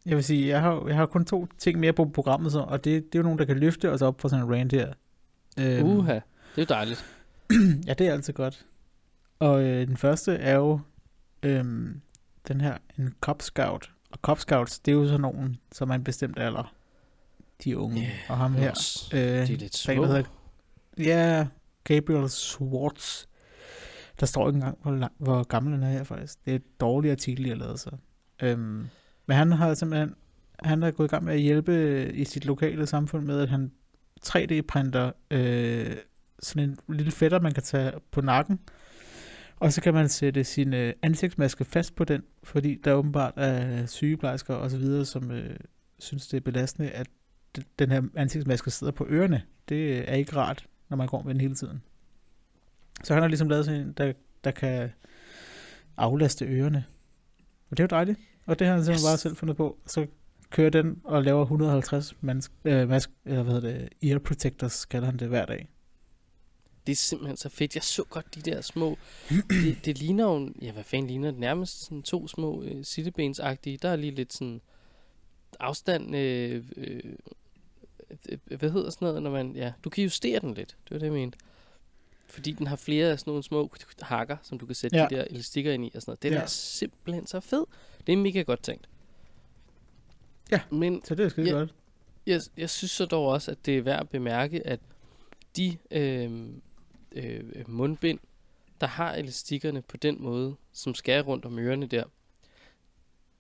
jeg 0.06 0.16
vil 0.16 0.24
sige, 0.24 0.48
jeg 0.48 0.62
har, 0.62 0.88
jeg 0.88 0.96
har 0.96 1.06
kun 1.06 1.26
to 1.26 1.48
ting 1.58 1.80
mere 1.80 1.94
på 1.94 2.06
programmet, 2.14 2.52
så, 2.52 2.60
og 2.60 2.84
det, 2.84 3.04
det 3.06 3.16
er 3.16 3.20
jo 3.20 3.24
nogen, 3.24 3.40
der 3.40 3.46
kan 3.46 3.58
løfte 3.60 3.92
os 3.92 4.02
op 4.02 4.22
for 4.22 4.28
sådan 4.28 4.46
en 4.46 4.52
rant 4.54 4.72
her. 4.72 4.94
Øhm, 5.60 5.86
uha. 5.88 6.14
Det 6.14 6.22
er 6.56 6.62
jo 6.62 6.66
dejligt. 6.70 7.06
ja, 7.88 7.94
det 7.94 8.08
er 8.08 8.12
altid 8.14 8.34
godt. 8.34 8.66
Og 9.40 9.64
øh, 9.64 9.88
den 9.88 9.98
første 9.98 10.36
er 10.36 10.56
jo 10.56 10.80
øhm, 11.44 12.02
den 12.48 12.62
her, 12.62 12.78
en 13.00 13.14
Cop 13.22 13.42
Scout. 13.42 13.92
Og 14.12 14.20
Cop 14.22 14.40
Scouts, 14.40 14.80
det 14.80 14.92
er 14.92 14.96
jo 14.96 15.06
sådan 15.08 15.22
nogen, 15.22 15.58
som 15.72 15.90
er 15.90 15.96
en 15.96 16.04
bestemt 16.04 16.40
alder. 16.40 16.74
De 17.64 17.78
unge. 17.78 18.02
Ja, 18.02 18.10
og 18.30 18.38
ham 18.38 18.54
her. 18.54 18.72
Yes. 18.72 19.10
Øh, 19.14 19.20
De 19.20 19.54
er 19.54 19.58
lidt 19.58 19.76
små. 19.78 19.94
der 19.94 20.08
hedder- 20.08 20.24
Ja, 20.98 21.48
Gabriel 21.84 22.30
Swartz. 22.30 23.26
Der 24.20 24.26
står 24.26 24.48
ikke 24.48 24.56
engang, 24.58 24.78
hvor, 24.82 24.92
lang, 24.92 25.14
hvor 25.18 25.44
gammel 25.44 25.74
han 25.74 25.84
er 25.84 25.90
her 25.90 26.04
faktisk. 26.04 26.46
Det 26.46 26.52
er 26.52 26.56
et 26.56 26.80
dårligt 26.82 27.12
artikel, 27.12 27.46
jeg 27.46 27.56
har 27.56 27.60
lavet 27.60 27.80
så. 27.80 27.90
Øhm, 28.42 28.88
men 29.28 29.38
han 29.38 29.52
har 29.52 29.74
simpelthen, 29.74 30.16
han 30.64 30.84
er 30.84 30.92
gået 30.92 31.08
i 31.08 31.10
gang 31.10 31.24
med 31.24 31.34
at 31.34 31.40
hjælpe 31.40 31.72
øh, 31.72 32.18
i 32.18 32.26
sit 32.26 32.46
lokale 32.46 32.86
samfund 32.86 33.26
med, 33.26 33.42
at 33.42 33.50
han 33.50 33.72
3D-printer 34.26 35.12
øh, 35.32 35.96
sådan 36.40 36.70
en 36.70 36.96
lille 36.96 37.12
fætter, 37.12 37.40
man 37.40 37.54
kan 37.54 37.64
tage 37.64 37.92
på 38.12 38.22
nakken. 38.22 38.60
Og 39.60 39.74
så 39.74 39.82
kan 39.82 39.94
man 39.94 40.10
sætte 40.10 40.44
sin 40.44 40.74
øh, 40.74 40.94
ansigtsmaske 41.02 41.66
fast 41.66 41.96
på 41.96 42.04
den, 42.04 42.24
fordi 42.44 42.82
der 42.84 42.94
åbenbart 42.94 43.34
er 43.38 43.86
sygeplejersker 43.86 44.54
og 44.54 44.72
så 44.72 44.78
videre, 44.78 45.06
som 45.06 45.32
øh, 45.32 45.56
synes, 46.00 46.28
det 46.28 46.38
er 46.38 46.42
belastende, 46.42 46.90
at 46.90 47.08
den 47.80 47.92
her 47.92 48.02
ansigtsmaske 48.16 48.72
sidder 48.72 48.94
på 48.94 49.06
ørerne. 49.10 49.42
Det 49.70 49.76
øh, 49.76 50.04
er 50.08 50.16
ikke 50.16 50.36
rart, 50.36 50.68
når 50.90 50.98
man 50.98 51.08
går 51.08 51.22
med 51.22 51.34
den 51.34 51.42
hele 51.42 51.56
tiden. 51.56 51.82
Så 53.04 53.14
han 53.14 53.24
har 53.24 53.28
ligesom 53.28 53.50
lavet 53.50 53.66
sådan 53.66 53.82
en, 53.82 53.92
der, 53.92 54.14
der 54.44 54.52
kan 54.52 54.92
aflaste 55.98 56.46
ørerne. 56.46 56.86
Og 57.70 57.78
det 57.78 57.84
er 57.84 57.84
jo 57.84 57.98
dejligt. 57.98 58.20
Og 58.46 58.60
det 58.60 58.68
har 58.68 58.74
han 58.74 58.84
simpelthen 58.84 59.06
Yes. 59.06 59.12
bare 59.12 59.18
selv 59.18 59.36
fundet 59.36 59.58
på. 59.58 59.78
Så 59.86 60.08
kører 60.50 60.70
den 60.70 61.02
og 61.04 61.24
laver 61.24 61.42
150 61.42 62.16
mask, 62.22 62.52
øh, 62.66 62.90
mask, 62.90 63.10
eller 63.26 63.44
hvad 63.44 63.54
hedder 63.54 63.80
det, 63.80 64.10
ear 64.10 64.20
protectors, 64.20 64.86
kalder 64.86 65.06
han 65.06 65.20
det 65.20 65.28
hver 65.28 65.46
dag. 65.46 65.68
Det 66.88 66.92
er 66.92 66.96
simpelthen 66.96 67.38
så 67.38 67.50
fedt. 67.50 67.76
Jeg 67.76 67.84
så 67.84 68.04
godt 68.04 68.36
de 68.36 68.42
der 68.42 68.62
små... 68.62 68.98
det, 69.64 69.78
det 69.86 70.00
ligner 70.00 70.24
jo... 70.24 70.52
Ja, 70.62 70.72
hvad 70.72 70.84
fanden 70.84 71.08
ligner 71.08 71.32
det? 71.32 71.40
Nærmest 71.40 71.84
sådan 71.86 72.04
to 72.04 72.28
små 72.28 72.64
øh, 72.64 72.86
sittebensagtige. 72.86 73.78
Der 73.78 73.90
er 73.90 73.96
lige 73.96 74.16
lidt 74.16 74.34
sådan 74.34 74.62
afstand... 75.60 76.16
Øh, 76.16 76.64
øh, 76.78 77.04
øh, 78.30 78.38
hvad 78.58 78.72
hedder 78.72 78.90
sådan 78.90 79.06
noget, 79.08 79.24
når 79.24 79.32
man... 79.32 79.56
Ja, 79.56 79.74
du 79.84 79.90
kan 79.90 80.04
justere 80.04 80.40
den 80.40 80.54
lidt. 80.54 80.78
Det 80.84 80.92
var 80.92 80.98
det, 80.98 81.06
jeg 81.06 81.14
mente. 81.14 81.38
Fordi 82.28 82.52
den 82.52 82.68
har 82.68 82.76
flere 82.76 83.12
af 83.12 83.20
sådan 83.20 83.32
nogle 83.32 83.44
små 83.44 83.70
hakker, 84.02 84.38
som 84.42 84.60
du 84.60 84.66
kan 84.66 84.76
sætte 84.76 84.98
ja. 84.98 85.08
De 85.10 85.16
der 85.16 85.26
elastikker 85.30 85.72
ind 85.74 85.86
i 85.86 85.92
og 85.96 86.02
sådan 86.02 86.10
noget. 86.12 86.24
Den 86.24 86.34
Ja. 86.34 86.40
er 86.42 86.46
simpelthen 86.46 87.28
så 87.28 87.40
fed. 87.40 87.66
Det 88.08 88.14
er 88.14 88.18
mega 88.18 88.42
godt 88.42 88.64
tænkt. 88.64 88.90
Ja. 90.52 90.62
Men 90.72 91.02
Så 91.06 91.16
det 91.16 91.26
er 91.26 91.30
skide 91.30 91.52
godt. 91.52 91.74
jeg, 92.26 92.42
jeg 92.58 92.70
synes 92.70 92.92
så 92.92 93.06
dog 93.06 93.26
også, 93.28 93.52
at 93.52 93.66
det 93.66 93.78
er 93.78 93.82
værd 93.82 94.00
at 94.00 94.10
bemærke, 94.10 94.68
at 94.68 94.80
de 95.58 95.78
øh, 95.92 96.50
øh, 97.12 97.44
mundbind, 97.70 98.20
der 98.82 98.88
har 98.88 99.16
elastikkerne 99.16 99.82
på 99.82 99.98
den 99.98 100.24
måde, 100.24 100.56
som 100.74 100.96
skærer 100.96 101.22
rundt 101.22 101.46
om 101.46 101.60
ørerne 101.60 101.86
der, 101.86 102.04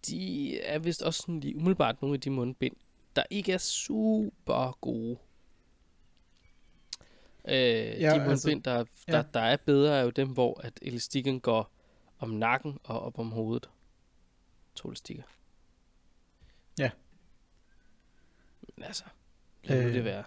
de 0.07 0.59
er 0.59 0.79
vist 0.79 1.01
også 1.01 1.21
sådan 1.21 1.39
lige 1.39 1.55
umiddelbart 1.55 2.01
nogle 2.01 2.13
af 2.13 2.21
de 2.21 2.29
mundbind, 2.29 2.75
der 3.15 3.23
ikke 3.29 3.51
er 3.51 3.57
super 3.57 4.77
gode. 4.81 5.17
Øh, 7.47 7.55
ja, 7.55 8.09
de 8.09 8.21
altså, 8.21 8.25
mundbind, 8.49 8.63
der, 8.63 8.77
der, 9.07 9.17
ja. 9.17 9.23
der 9.33 9.39
er 9.39 9.57
bedre, 9.65 9.97
er 9.97 10.03
jo 10.03 10.09
dem, 10.09 10.29
hvor 10.29 10.61
at 10.63 10.79
elastikken 10.81 11.39
går 11.39 11.71
om 12.19 12.29
nakken 12.29 12.77
og 12.83 12.99
op 13.01 13.19
om 13.19 13.31
hovedet. 13.31 13.69
To 14.75 14.87
elastikker. 14.89 15.23
Ja. 16.79 16.89
Men 18.77 18.83
altså, 18.83 19.03
lad 19.63 19.79
øh, 19.79 19.85
Øh, 19.87 19.93
det 19.93 20.03
være. 20.03 20.23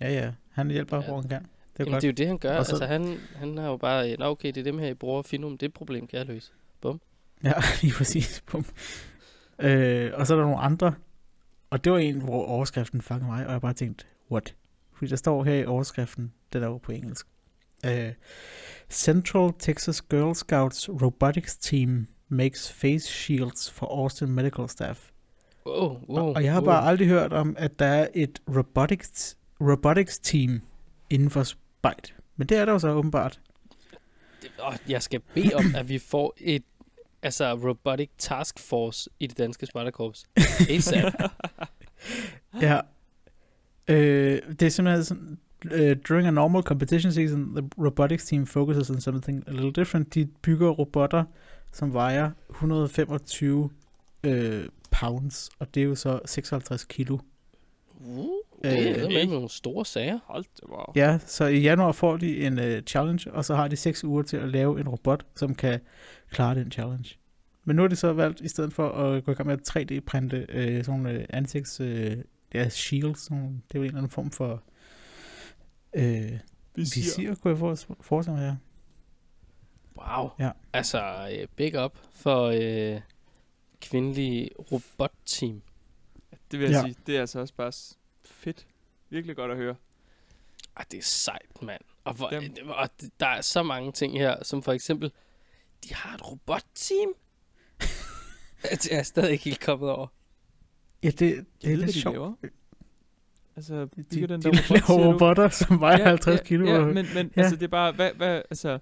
Ja, 0.00 0.10
ja. 0.12 0.32
Han 0.50 0.70
hjælper, 0.70 0.96
Ja. 0.96 1.02
ja. 1.02 1.08
hvor 1.08 1.20
han 1.20 1.28
kan. 1.28 1.42
Det 1.42 1.46
er 1.46 1.84
Jamen, 1.84 1.92
godt. 1.92 2.02
det 2.02 2.08
er 2.08 2.12
jo 2.12 2.14
det, 2.14 2.26
han 2.26 2.38
gør. 2.38 2.58
Og 2.58 2.66
så- 2.66 2.72
Altså, 2.72 2.86
han, 2.86 3.16
han 3.36 3.56
har 3.58 3.66
jo 3.68 3.76
bare, 3.76 4.16
Nå, 4.16 4.24
okay, 4.24 4.48
det 4.48 4.56
er 4.56 4.64
dem 4.64 4.78
her, 4.78 4.88
I 4.88 4.94
bruger 4.94 5.22
Finum, 5.22 5.58
det 5.58 5.74
problem 5.74 6.06
kan 6.06 6.18
jeg 6.18 6.26
løse. 6.26 6.52
Ja, 7.44 7.52
lige 7.82 7.92
præcis. 7.96 8.44
Bum. 8.50 8.64
Øh, 9.58 10.12
og 10.14 10.26
så 10.26 10.34
er 10.34 10.38
der 10.38 10.44
nogle 10.44 10.58
andre. 10.60 10.94
Og 11.70 11.84
det 11.84 11.92
var 11.92 11.98
en, 11.98 12.20
hvor 12.22 12.44
overskriften 12.44 13.02
fangede 13.02 13.26
mig, 13.30 13.46
og 13.46 13.52
jeg 13.52 13.60
bare 13.60 13.72
tænkte, 13.72 14.04
what? 14.30 14.54
Fordi 14.94 15.10
der 15.10 15.16
står 15.16 15.44
her 15.44 15.54
i 15.54 15.66
overskriften, 15.66 16.32
det 16.52 16.62
der 16.62 16.68
var 16.68 16.78
på 16.78 16.92
engelsk. 16.92 17.26
Øh, 17.86 18.12
Central 18.90 19.52
Texas 19.58 20.02
Girl 20.02 20.34
Scouts 20.34 20.88
Robotics 20.88 21.56
Team 21.56 22.06
makes 22.28 22.72
face 22.72 23.08
shields 23.08 23.70
for 23.70 23.86
Austin 23.86 24.28
Medical 24.28 24.68
Staff. 24.68 25.10
Wow, 25.66 26.00
wow, 26.08 26.34
og 26.34 26.44
jeg 26.44 26.52
har 26.52 26.60
wow. 26.60 26.66
bare 26.66 26.84
aldrig 26.84 27.08
hørt 27.08 27.32
om, 27.32 27.56
at 27.58 27.78
der 27.78 27.86
er 27.86 28.08
et 28.14 28.42
robotics, 28.56 29.36
robotics 29.60 30.18
team 30.18 30.60
inden 31.10 31.30
for 31.30 31.42
Spite. 31.42 32.14
Men 32.36 32.46
det 32.48 32.56
er 32.56 32.64
der 32.64 32.72
jo 32.72 32.78
så 32.78 32.88
åbenbart. 32.88 33.40
Jeg 34.88 35.02
skal 35.02 35.20
bede 35.34 35.54
om, 35.54 35.64
at 35.76 35.88
vi 35.88 35.98
får 35.98 36.34
et 36.36 36.62
altså 37.22 37.54
robotic 37.54 38.10
task 38.18 38.58
force 38.58 39.10
i 39.20 39.26
det 39.26 39.38
danske 39.38 39.66
spejderkorps. 39.66 40.24
ASAP. 40.70 41.12
Ja. 42.62 42.80
Øh, 43.88 44.40
det 44.60 44.62
er 44.62 44.68
simpelthen 44.68 45.04
sådan, 45.04 45.38
uh, 45.64 45.96
during 46.08 46.26
a 46.26 46.30
normal 46.30 46.62
competition 46.62 47.12
season, 47.12 47.56
the 47.56 47.70
robotics 47.78 48.24
team 48.24 48.46
focuses 48.46 48.90
on 48.90 49.00
something 49.00 49.44
a 49.46 49.52
little 49.52 49.72
different. 49.72 50.14
De 50.14 50.26
bygger 50.42 50.70
robotter, 50.70 51.24
som 51.72 51.92
vejer 51.92 52.30
125 52.50 53.70
øh, 54.24 54.64
pounds, 54.90 55.50
og 55.58 55.74
det 55.74 55.80
er 55.80 55.84
jo 55.84 55.94
så 55.94 56.20
56 56.24 56.84
kilo. 56.84 57.18
Uh, 58.00 58.26
det 58.62 59.02
er 59.14 59.22
Øh, 59.22 59.28
nogle 59.30 59.48
store 59.48 59.84
sager. 59.84 60.18
Hold 60.24 60.44
da, 60.44 60.66
wow. 60.72 60.84
Ja, 60.96 61.18
så 61.26 61.44
i 61.44 61.58
januar 61.58 61.92
får 61.92 62.16
de 62.16 62.46
en 62.46 62.58
uh, 62.58 62.80
challenge, 62.86 63.32
og 63.32 63.44
så 63.44 63.54
har 63.54 63.68
de 63.68 63.76
6 63.76 64.04
uger 64.04 64.22
til 64.22 64.36
at 64.36 64.48
lave 64.48 64.80
en 64.80 64.88
robot, 64.88 65.26
som 65.36 65.54
kan 65.54 65.80
klare 66.30 66.54
den 66.54 66.70
challenge. 66.70 67.16
Men 67.64 67.76
nu 67.76 67.82
har 67.82 67.88
de 67.88 67.96
så 67.96 68.12
valgt, 68.12 68.40
i 68.40 68.48
stedet 68.48 68.72
for 68.72 68.88
at 68.88 69.24
gå 69.24 69.32
i 69.32 69.34
gang 69.34 69.46
med 69.46 69.58
at 69.58 69.76
3D-printe 69.76 70.46
øh, 70.48 70.84
sådan 70.84 71.00
nogle 71.00 71.18
øh, 71.18 71.24
ansigts... 71.30 71.80
Øh, 71.80 72.16
ja, 72.54 72.68
shields, 72.68 73.20
sådan, 73.20 73.62
det 73.68 73.74
er 73.74 73.78
jo 73.78 73.82
en 73.82 73.86
eller 73.86 73.98
anden 73.98 74.10
form 74.10 74.30
for 74.30 74.62
øh, 75.94 76.32
visir, 76.74 77.34
kunne 77.34 77.50
jeg 77.50 77.58
for- 77.78 77.96
forestille 78.00 78.38
mig, 78.38 78.44
ja. 78.46 78.56
Wow. 80.02 80.30
Ja. 80.38 80.50
Altså, 80.72 81.28
øh, 81.40 81.48
big 81.56 81.84
up 81.84 81.98
for 82.12 82.44
øh, 82.44 83.00
kvindelige 83.80 84.50
robotteam. 84.72 85.62
Det 86.50 86.58
vil 86.60 86.70
jeg 86.70 86.72
Ja. 86.72 86.80
sige, 86.82 86.96
det 87.06 87.16
er 87.16 87.20
altså 87.20 87.40
også 87.40 87.54
bare 87.54 87.72
fedt. 88.24 88.66
Virkelig 89.10 89.36
godt 89.36 89.50
at 89.50 89.56
høre. 89.56 89.74
Ej, 90.76 90.84
det 90.90 90.98
er 90.98 91.02
sejt, 91.02 91.62
mand. 91.62 91.82
Og, 92.04 92.14
hvor, 92.14 92.28
Dem- 92.30 92.68
og 92.68 92.88
der 93.20 93.26
er 93.26 93.40
så 93.40 93.62
mange 93.62 93.92
ting 93.92 94.18
her, 94.18 94.44
som 94.44 94.62
for 94.62 94.72
eksempel, 94.72 95.12
de 95.84 95.94
har 95.94 96.14
et 96.14 96.30
robotteam. 96.30 97.14
det 98.62 98.92
er 98.92 98.96
jeg 98.96 99.06
stadig 99.06 99.30
ikke 99.32 99.44
helt 99.44 99.60
kommet 99.60 99.90
over. 99.90 100.06
Ja, 101.04 101.08
det, 101.08 101.18
det 101.20 101.44
Jeg 101.62 101.72
er 101.72 101.76
lidt 101.76 101.78
hvad 101.78 101.86
de 101.88 101.92
sjovt. 101.92 102.14
laver. 102.14 102.32
Altså, 103.56 103.84
De, 103.84 104.02
bygger 104.02 104.26
de, 104.26 104.32
den 104.32 104.42
de 104.42 104.44
der 104.44 104.48
robot, 104.50 104.64
siger 104.86 104.98
laver 104.98 105.12
robotter, 105.12 105.48
som 105.48 105.80
vejer 105.80 106.04
50 106.08 106.40
kilo. 106.40 106.66
Ja, 106.66 106.78
men, 106.84 106.94
men 106.94 107.06
Ja. 107.36 107.42
altså, 107.42 107.56
det 107.56 107.62
er 107.62 107.68
bare, 107.68 107.92
hvad, 107.92 108.10
hvad, 108.16 108.34
altså, 108.50 108.78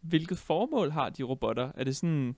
hvilket 0.00 0.38
formål 0.38 0.90
har 0.90 1.08
de 1.08 1.22
robotter? 1.22 1.70
Er 1.76 1.84
det 1.84 1.96
sådan, 1.96 2.34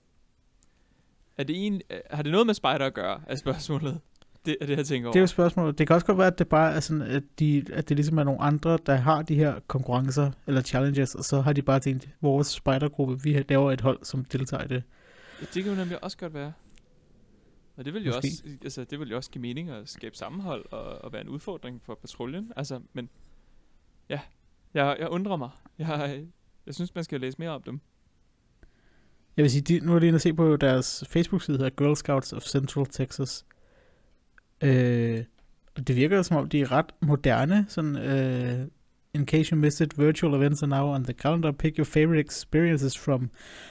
er 1.38 1.44
det 1.44 1.66
en, 1.66 1.80
har 2.11 2.22
det 2.22 2.32
noget 2.32 2.47
med 2.47 2.55
spider 2.55 2.86
at 2.86 2.94
gøre, 2.94 3.20
er 3.26 3.36
spørgsmålet? 3.36 4.01
Det 4.47 4.57
er 4.61 4.66
det, 4.66 4.76
jeg 4.76 4.86
tænker 4.86 5.09
over. 5.09 5.12
Det 5.12 5.18
er 5.18 5.22
jo 5.22 5.26
spørgsmålet. 5.26 5.78
Det 5.78 5.86
kan 5.86 5.94
også 5.94 6.07
godt 6.07 6.18
være, 6.18 6.26
at 6.26 6.38
det 6.38 6.49
bare 6.49 6.72
er 6.72 6.80
sådan, 6.80 7.03
at, 7.03 7.22
de, 7.38 7.64
at 7.72 7.88
det 7.88 7.97
ligesom 7.97 8.18
er 8.18 8.24
nogle 8.24 8.40
andre, 8.40 8.78
der 8.86 8.94
har 8.94 9.22
de 9.22 9.34
her 9.34 9.55
konkurrencer 9.66 10.30
eller 10.47 10.62
challenges, 10.62 11.14
og 11.14 11.24
så 11.24 11.40
har 11.40 11.53
de 11.53 11.62
bare 11.62 11.80
tænkt, 11.80 12.09
vores 12.20 12.47
spejdergruppe, 12.47 13.22
vi 13.22 13.44
laver 13.49 13.72
et 13.72 13.80
hold, 13.80 13.99
som 14.03 14.24
deltager 14.24 14.64
i 14.64 14.68
det. 14.68 14.82
Ja, 15.40 15.47
det 15.55 15.62
kan 15.64 15.72
jo 15.72 15.78
nemlig 15.78 16.05
også 16.05 16.16
godt 16.18 16.34
være. 16.34 16.53
Og 17.77 17.85
det 17.85 17.95
vil 17.95 18.05
jo 18.05 18.12
Måske. 18.14 18.18
også, 18.18 18.43
altså, 18.62 18.85
det 18.85 19.01
vil 19.01 19.11
jo 19.11 19.16
også 19.16 19.31
give 19.31 19.43
mening 19.43 19.70
at 19.70 19.89
skabe 19.89 20.16
sammenhold 20.16 20.66
og, 20.72 20.85
og 20.85 21.12
være 21.12 21.22
en 21.22 21.29
udfordring 21.29 21.83
for 21.83 21.95
patruljen. 21.95 22.53
Altså, 22.57 22.81
men 22.93 23.11
ja, 24.09 24.20
jeg, 24.74 24.97
jeg 24.99 25.09
undrer 25.09 25.37
mig. 25.37 25.51
Jeg, 25.79 26.27
jeg 26.66 26.74
synes, 26.74 26.95
man 26.95 27.05
skal 27.05 27.20
læse 27.20 27.39
mere 27.39 27.51
om 27.51 27.62
dem. 27.62 27.81
Jeg 29.37 29.43
vil 29.43 29.51
sige, 29.51 29.62
de, 29.62 29.87
nu 29.87 29.95
er 29.95 29.99
det 29.99 30.07
inde 30.07 30.14
at 30.14 30.22
se 30.22 30.35
på 30.35 30.57
deres 30.57 31.05
Facebook-side 31.09 31.59
her, 31.59 31.70
Girl 31.70 31.97
Scouts 31.97 32.33
of 32.33 32.43
Central 32.43 32.87
Texas. 32.87 33.47
Øh, 34.61 35.24
og 35.77 35.89
det 35.89 35.97
virker 35.97 36.22
som 36.22 36.37
om, 36.37 36.49
de 36.49 36.61
er 36.61 36.72
ret 36.72 36.95
moderne. 37.01 37.66
Sådan, 37.68 37.97
øh, 37.97 38.68
in 39.16 39.26
case 39.26 39.50
you 39.50 39.56
missed 39.56 39.80
it, 39.80 39.94
virtual 39.94 40.34
events 40.34 40.62
are 40.62 40.68
now 40.68 40.86
on 40.88 41.04
the 41.04 41.14
calendar. 41.14 41.52
Pick 41.52 41.78
your 41.78 41.84
favorite 41.84 42.20
experiences 42.20 42.94
from 42.94 43.30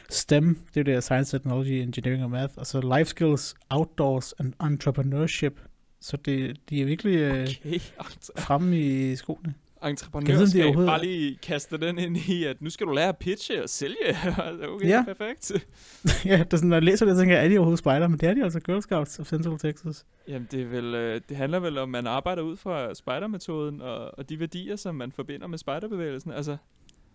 STEM, 0.09 0.57
der 0.73 1.01
Science, 1.01 1.31
Technology, 1.31 1.81
Engineering 1.81 2.23
og 2.23 2.31
Math. 2.31 2.53
Så 2.63 2.81
life 2.81 3.09
skills, 3.09 3.55
outdoors 3.69 4.33
and 4.39 4.53
entrepreneurship. 4.59 5.59
Så 6.01 6.17
det, 6.17 6.57
de 6.69 6.81
er 6.81 6.85
virkelig 6.85 7.15
øh, 7.15 7.47
Okay, 7.63 7.79
fremme 8.45 8.79
i 8.79 9.15
skoene. 9.15 9.53
Entreprenørskab. 9.89 10.65
overhovedet- 10.65 10.87
Bare 10.89 11.01
lige 11.05 11.35
kaste 11.41 11.77
den 11.77 11.97
ind 11.99 12.17
i, 12.17 12.43
at 12.43 12.61
nu 12.61 12.69
skal 12.69 12.87
du 12.87 12.91
lære 12.91 13.09
at 13.09 13.17
pitche 13.17 13.63
og 13.63 13.69
sælge. 13.69 13.95
Altså, 14.47 14.67
okay, 14.69 14.87
Ja. 14.87 15.03
perfekt. 15.07 15.51
ja, 16.25 16.37
det 16.37 16.53
er 16.53 16.57
sådan, 16.57 16.69
når 16.69 16.75
jeg 16.75 16.83
læser 16.83 17.05
det, 17.05 17.15
så 17.15 17.19
tænker 17.21 17.35
jeg, 17.35 17.45
er 17.45 17.49
de 17.49 17.57
overhovedet 17.57 17.79
spejder? 17.79 18.07
Men 18.07 18.19
det 18.19 18.29
er 18.29 18.33
de 18.33 18.43
altså 18.43 18.59
Girl 18.59 18.81
Scouts 18.81 19.19
of 19.19 19.27
Central 19.27 19.57
Texas. 19.59 20.05
Jamen, 20.27 20.47
det, 20.51 20.61
er 20.61 20.65
vel, 20.65 20.95
øh, 20.95 21.21
det 21.29 21.37
handler 21.37 21.59
vel 21.59 21.77
om, 21.77 21.95
at 21.95 22.03
man 22.03 22.07
arbejder 22.11 22.41
ud 22.41 22.57
fra 22.57 22.93
spejdermetoden 22.93 23.81
og, 23.81 24.17
og 24.19 24.29
de 24.29 24.39
værdier, 24.39 24.75
som 24.75 24.95
man 24.95 25.11
forbinder 25.11 25.47
med 25.47 25.57
spejderbevægelsen. 25.57 26.31
Altså, 26.31 26.57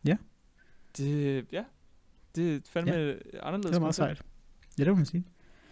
Ja. 0.04 0.16
Det, 0.96 1.46
ja. 1.52 1.64
Det 2.36 2.54
er 2.56 2.60
fandme 2.70 2.92
ja. 2.92 3.12
anderledes. 3.42 3.70
Det 3.70 3.76
er 3.76 3.80
meget 3.80 3.94
sejt. 3.94 4.22
Ja, 4.78 4.84
det 4.84 4.90
må 4.92 4.96
man 4.96 5.06
sige. 5.06 5.24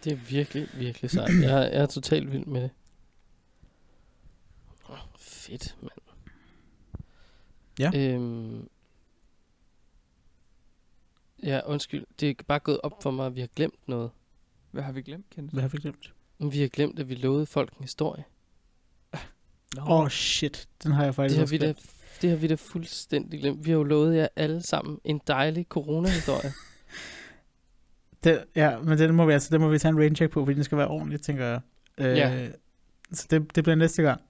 Det 0.03 0.11
er 0.11 0.17
virkelig, 0.29 0.67
virkelig 0.77 1.11
sejt. 1.11 1.29
Jeg, 1.41 1.49
jeg 1.49 1.81
er 1.81 1.85
totalt 1.85 2.31
vild 2.31 2.45
med 2.45 2.61
det. 2.61 2.69
Oh, 4.89 4.97
fedt, 5.19 5.75
mand. 5.81 5.91
Ja. 7.79 7.91
Øhm, 7.95 8.67
ja, 11.43 11.59
undskyld. 11.65 12.05
Det 12.19 12.29
er 12.29 12.43
bare 12.47 12.59
gået 12.59 12.79
op 12.83 13.03
for 13.03 13.11
mig, 13.11 13.25
at 13.25 13.35
vi 13.35 13.39
har 13.39 13.49
glemt 13.55 13.87
noget. 13.87 14.11
Hvad 14.71 14.83
har 14.83 14.91
vi 14.91 15.01
glemt, 15.01 15.25
Kenneth? 15.29 15.53
Hvad 15.53 15.61
har 15.61 15.69
vi 15.69 15.77
glemt? 15.77 16.13
Vi 16.51 16.61
har 16.61 16.67
glemt, 16.67 16.99
at 16.99 17.09
vi 17.09 17.15
lovede 17.15 17.45
folk 17.45 17.71
en 17.73 17.83
historie. 17.83 18.23
Åh, 19.77 19.89
oh, 19.91 20.09
shit. 20.09 20.67
Den 20.83 20.91
har 20.91 21.01
jeg 21.03 21.07
Det 21.07 21.15
faktisk 21.15 21.35
har, 21.37 21.41
også 21.43 21.53
vi 21.53 21.57
da, 21.57 21.65
glemt. 21.65 21.91
det 22.21 22.29
har 22.29 22.37
vi 22.37 22.47
da 22.47 22.55
fuldstændig 22.55 23.39
glemt. 23.39 23.65
Vi 23.65 23.71
har 23.71 23.77
jo 23.77 23.83
lovet 23.83 24.15
jer 24.17 24.27
alle 24.35 24.61
sammen 24.61 24.99
en 25.03 25.21
dejlig 25.27 25.65
corona-historie. 25.69 26.53
Det, 28.23 28.43
ja, 28.55 28.79
men 28.79 28.97
den 28.97 29.15
må 29.15 29.25
vi 29.25 29.33
altså, 29.33 29.49
den 29.51 29.61
må 29.61 29.67
vi 29.69 29.79
tage 29.79 29.89
en 29.89 29.97
rain 29.99 30.15
check 30.15 30.31
på, 30.31 30.45
fordi 30.45 30.55
den 30.55 30.63
skal 30.63 30.77
være 30.77 30.87
ordentlig, 30.87 31.21
tænker 31.21 31.45
jeg. 31.45 31.61
Øh, 31.97 32.17
Ja. 32.17 32.49
Så 33.11 33.27
det, 33.31 33.55
det 33.55 33.63
bliver 33.63 33.75
næste 33.75 34.01
gang. 34.03 34.21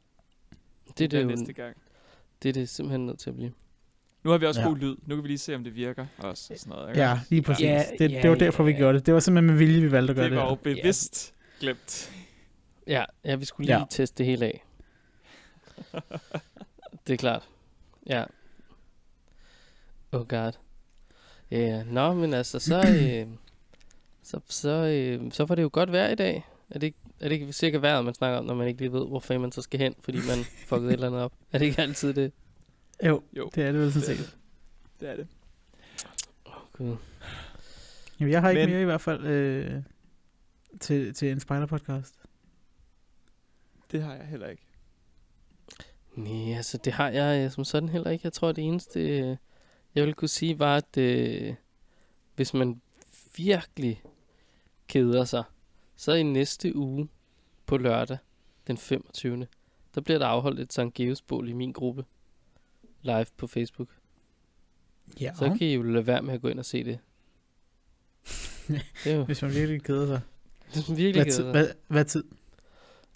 Det 0.87 0.89
er 0.89 0.93
det 0.95 1.11
det, 1.11 1.21
er 1.21 1.25
næste 1.25 1.53
gang. 1.53 1.77
Det, 2.43 2.49
er 2.49 2.53
det 2.53 2.69
simpelthen 2.69 3.05
nødt 3.05 3.19
til 3.19 3.29
at 3.29 3.35
blive. 3.35 3.51
Nu 4.23 4.29
har 4.31 4.37
vi 4.37 4.45
også 4.45 4.61
Ja. 4.61 4.67
god 4.67 4.77
lyd. 4.77 4.95
Nu 5.05 5.15
kan 5.15 5.23
vi 5.23 5.27
lige 5.27 5.37
se, 5.37 5.55
om 5.55 5.63
det 5.63 5.75
virker 5.75 6.05
også. 6.17 6.53
og 6.53 6.59
Sådan 6.59 6.71
noget, 6.73 6.89
ikke? 6.89 7.01
Ja, 7.01 7.19
lige 7.29 7.41
præcis. 7.41 7.63
Ja, 7.65 7.83
det, 7.99 8.11
ja, 8.11 8.21
det 8.21 8.29
var 8.29 8.35
derfor, 8.35 8.63
vi 8.63 8.71
ja. 8.71 8.77
gjorde 8.77 8.97
det. 8.97 9.05
Det 9.05 9.13
var 9.13 9.19
simpelthen 9.19 9.47
med 9.47 9.57
vilje, 9.65 9.81
vi 9.81 9.91
valgte 9.91 10.11
at 10.11 10.15
gøre 10.15 10.23
Det 10.25 10.31
det. 10.31 10.39
var 10.39 10.49
jo 10.49 10.55
bevidst 10.55 11.33
glemt. 11.59 12.11
Ja, 12.87 13.05
ja 13.25 13.35
vi 13.35 13.45
skulle 13.45 13.67
lige 13.67 13.77
Ja. 13.79 13.85
teste 13.89 14.17
det 14.17 14.25
hele 14.25 14.45
af. 14.45 14.63
det 17.07 17.13
er 17.13 17.17
klart. 17.17 17.49
Ja. 18.07 18.23
Oh 20.11 20.27
god. 20.27 20.51
Ja, 21.51 21.57
yeah. 21.57 21.87
nå, 21.93 22.13
men 22.13 22.33
altså, 22.33 22.59
så, 22.59 22.77
øh, 22.77 23.27
så, 24.23 24.39
så, 24.47 24.69
øh, 24.69 25.31
så 25.31 25.45
var 25.45 25.55
det 25.55 25.63
jo 25.63 25.69
godt 25.73 25.91
vejr 25.91 26.09
i 26.09 26.15
dag. 26.15 26.45
Er 26.69 26.79
det, 26.79 26.83
ikke, 26.87 26.97
er 27.19 27.29
det 27.29 27.31
ikke 27.31 27.53
cirka 27.53 27.77
vejret, 27.77 28.05
man 28.05 28.13
snakker 28.13 28.39
om, 28.39 28.45
når 28.45 28.53
man 28.55 28.67
ikke 28.67 28.79
lige 28.81 28.91
ved, 28.93 29.07
hvor 29.07 29.19
fanden 29.19 29.41
man 29.41 29.51
så 29.51 29.61
skal 29.61 29.79
hen, 29.79 29.95
fordi 29.99 30.17
man 30.17 30.37
fuckede 30.67 30.89
et 30.89 30.93
eller 30.93 31.07
andet 31.07 31.21
op? 31.21 31.33
Er 31.51 31.57
det 31.57 31.65
ikke 31.65 31.81
altid 31.81 32.13
det? 32.13 32.31
Jo, 33.05 33.23
Jo, 33.37 33.49
det 33.55 33.63
er 33.63 33.71
det 33.71 33.81
vel 33.81 33.93
sådan 33.93 34.07
det 34.09 34.19
er 34.19 34.23
set. 34.23 34.37
det. 34.99 35.09
Er 35.09 35.15
det. 35.15 35.27
Gud. 36.73 36.95
Jamen, 38.19 38.31
jeg 38.31 38.41
har 38.41 38.49
ikke 38.49 38.61
Men- 38.61 38.69
mere 38.69 38.81
i 38.81 38.85
hvert 38.85 39.01
fald 39.01 39.25
øh, 39.25 39.81
til, 40.79 41.13
til 41.13 41.31
en 41.31 41.39
spider-podcast. 41.39 42.13
Det 43.91 44.03
har 44.03 44.13
jeg 44.15 44.25
heller 44.25 44.47
ikke. 44.47 44.63
Nej, 46.15 46.57
altså 46.57 46.77
det 46.77 46.93
har 46.93 47.09
jeg 47.09 47.45
øh, 47.45 47.51
som 47.51 47.63
sådan 47.63 47.89
heller 47.89 48.09
ikke. 48.11 48.21
Jeg 48.23 48.33
tror, 48.33 48.51
det 48.51 48.63
eneste, 48.63 48.99
øh, 49.19 49.37
jeg 49.95 50.03
ville 50.03 50.13
kunne 50.13 50.27
sige, 50.27 50.59
var, 50.59 50.75
at 50.75 50.97
øh, 50.97 51.53
hvis 52.35 52.53
man 52.53 52.81
virkelig 53.37 54.01
keder 54.87 55.25
sig, 55.25 55.43
så 55.99 56.13
i 56.13 56.23
næste 56.23 56.75
uge 56.75 57.09
på 57.65 57.77
lørdag, 57.77 58.17
den 58.67 58.77
25. 58.77 59.47
Der 59.95 60.01
bliver 60.01 60.19
der 60.19 60.25
afholdt 60.25 60.59
et 60.59 60.73
Sankt 60.73 60.95
Geosbål 60.95 61.49
i 61.49 61.53
min 61.53 61.71
gruppe. 61.71 62.05
Live 63.01 63.25
på 63.37 63.47
Facebook. 63.47 63.89
Ja, 65.19 65.33
Så 65.35 65.55
kan 65.57 65.67
I 65.67 65.73
jo 65.73 65.81
lade 65.81 66.07
være 66.07 66.21
med 66.21 66.33
at 66.33 66.41
gå 66.41 66.47
ind 66.47 66.59
og 66.59 66.65
se 66.65 66.83
det. 66.83 66.99
Det 69.03 69.15
jo 69.15 69.23
hvis 69.23 69.41
man 69.41 69.53
virkelig 69.53 69.83
keder 69.83 70.05
sig. 70.07 70.21
det 70.73 70.89
er 70.89 70.95
virkelig 70.95 71.13
Hvad, 71.13 71.25
keder 71.25 71.31
sig. 71.31 71.51
hvad, 71.51 71.67
hvad 71.87 72.05
tid? 72.05 72.23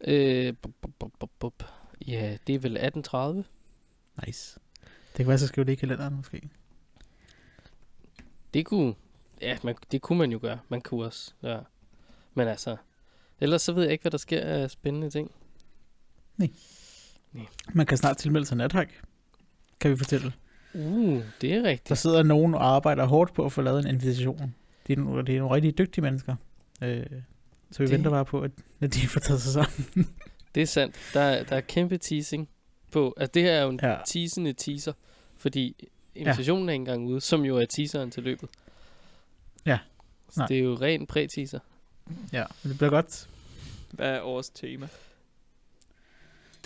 Øh, 0.02 0.54
bup, 0.62 1.12
bup, 1.20 1.30
bup. 1.40 1.64
Ja, 2.08 2.38
det 2.48 2.56
er 2.56 2.60
vel 2.60 2.78
18.30. 2.78 4.26
Nice. 4.26 4.60
Det 4.82 5.18
kan 5.18 5.28
være, 5.28 5.38
så 5.38 5.48
skrive 5.48 5.66
det 5.66 5.72
i 5.72 5.76
kalenderen 5.76 6.16
måske. 6.16 6.50
Det 8.54 8.66
kunne, 8.66 8.96
ja, 9.42 9.58
man, 9.64 9.76
det 9.92 10.02
kunne 10.02 10.18
man 10.20 10.32
jo 10.32 10.40
gøre. 10.42 10.60
Man 10.70 10.82
kunne 10.82 11.06
også, 11.06 11.34
ja. 11.44 11.60
Men 12.34 12.48
altså, 12.48 12.76
ellers 13.42 13.62
så 13.62 13.74
ved 13.74 13.84
jeg 13.84 13.92
ikke, 13.92 14.02
hvad 14.02 14.12
der 14.12 14.18
sker 14.18 14.42
af 14.42 14.72
spændende 14.72 15.10
ting. 15.10 15.32
Man 17.74 17.86
kan 17.86 17.98
snart 17.98 18.18
tilmelde 18.18 18.46
sig 18.48 18.58
nathak, 18.58 18.90
kan 19.80 19.92
vi 19.92 19.96
fortælle. 19.98 20.34
Uh, 20.74 21.22
det 21.42 21.54
er 21.54 21.60
Der 21.62 21.70
rigtigt. 21.70 22.00
sidder 22.00 22.24
nogen 22.24 22.56
og 22.56 22.66
arbejder 22.76 23.06
hårdt 23.06 23.34
på 23.34 23.46
at 23.46 23.52
få 23.52 23.62
lavet 23.62 23.80
en 23.86 23.88
invitation. 23.96 24.56
Det 24.88 24.98
er 24.98 25.02
nogle, 25.04 25.26
det 25.26 25.36
er 25.36 25.40
nogle 25.40 25.56
rigtig 25.56 25.78
dygtige 25.78 26.02
mennesker. 26.02 26.36
Øh, 26.84 27.06
så 27.72 27.80
vi 27.80 27.86
Det- 27.86 27.94
venter 27.94 28.10
bare 28.10 28.26
på, 28.26 28.42
at, 28.42 28.52
at 28.82 28.94
de 28.94 29.08
får 29.08 29.20
taget 29.20 29.42
sig 29.42 29.54
sammen. 29.54 30.08
Det 30.56 30.64
er 30.64 30.68
sandt. 30.68 30.96
Der, 31.14 31.20
er- 31.22 31.44
der 31.44 31.56
er 31.56 31.62
kæmpe 31.62 31.98
teasing 31.98 32.50
på. 32.92 33.14
Altså, 33.18 33.32
det 33.34 33.42
her 33.44 33.52
er 33.52 33.64
jo 33.64 33.70
en 33.70 33.80
ja. 33.84 33.90
Ja. 33.90 33.98
teasende 34.08 34.54
teaser, 34.54 34.94
fordi 35.38 35.90
invitationen 36.16 36.70
er 36.70 36.74
ikke 36.74 36.82
engang 36.82 37.08
ude, 37.08 37.22
som 37.22 37.42
jo 37.46 37.58
er 37.58 37.66
teaseren 37.66 38.12
til 38.12 38.24
løbet. 38.24 38.50
Ja. 39.66 39.80
Så 40.30 40.40
Nej. 40.40 40.48
det 40.48 40.58
er 40.58 40.62
jo 40.64 40.76
ren 40.76 41.08
præ-teaser. 41.08 41.60
Ja, 42.34 42.44
men 42.64 42.70
det 42.70 42.78
bliver 42.78 42.90
godt. 42.92 43.30
Hvad 43.92 44.10
er 44.10 44.22
årets 44.22 44.50
tema? 44.50 44.88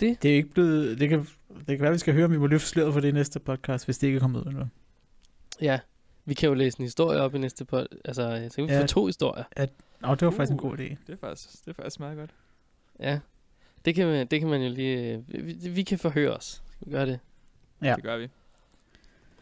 Det 0.00 0.24
er 0.24 0.36
ikke 0.36 0.48
blevet... 0.48 1.00
Det 1.00 1.08
kan, 1.08 1.18
det 1.48 1.66
kan 1.66 1.80
være, 1.80 1.88
at 1.88 1.92
vi 1.94 1.98
skal 1.98 2.14
høre, 2.14 2.24
om 2.24 2.32
vi 2.32 2.38
må 2.38 2.46
løfte 2.46 2.66
sløret 2.68 2.92
for 2.92 3.00
det 3.00 3.08
i 3.08 3.12
næste 3.12 3.40
podcast, 3.40 3.84
hvis 3.84 3.98
det 3.98 4.06
ikke 4.06 4.16
er 4.16 4.20
kommet 4.20 4.40
ud 4.40 4.46
endnu. 4.46 4.68
Ja, 5.60 5.78
vi 6.24 6.34
kan 6.34 6.48
jo 6.48 6.54
læse 6.54 6.80
en 6.80 6.84
historie 6.84 7.20
op 7.20 7.34
i 7.34 7.38
næste 7.38 7.64
pod. 7.64 7.86
Altså, 8.04 8.46
så 8.50 8.56
kan 8.56 8.66
vi 8.68 8.72
Ja. 8.72 8.82
få 8.82 8.86
to 8.86 9.06
historier. 9.06 9.44
Nå, 10.00 10.14
det 10.14 10.22
var 10.26 10.30
faktisk 10.30 10.50
en 10.52 10.60
Uh. 10.60 10.70
god 10.70 10.78
idé. 10.78 10.82
Det 10.82 10.98
er 11.08 11.16
faktisk, 11.16 11.64
det 11.64 11.70
er 11.70 11.74
faktisk 11.74 12.00
meget 12.00 12.16
godt. 12.18 12.30
Ja, 13.00 13.18
det 13.84 13.94
kan 13.94 14.06
man, 14.06 14.26
det 14.26 14.40
kan 14.40 14.48
man 14.48 14.62
jo 14.62 14.68
lige... 14.74 15.24
Vi, 15.28 15.40
vi- 15.40 15.68
vi 15.68 15.82
kan 15.82 15.98
forhøre 15.98 16.36
os. 16.36 16.62
Vi 16.80 16.90
gør 16.90 17.04
det. 17.04 17.20
Ja. 17.82 17.94
Det 17.94 18.02
gør 18.04 18.16
vi. 18.16 18.28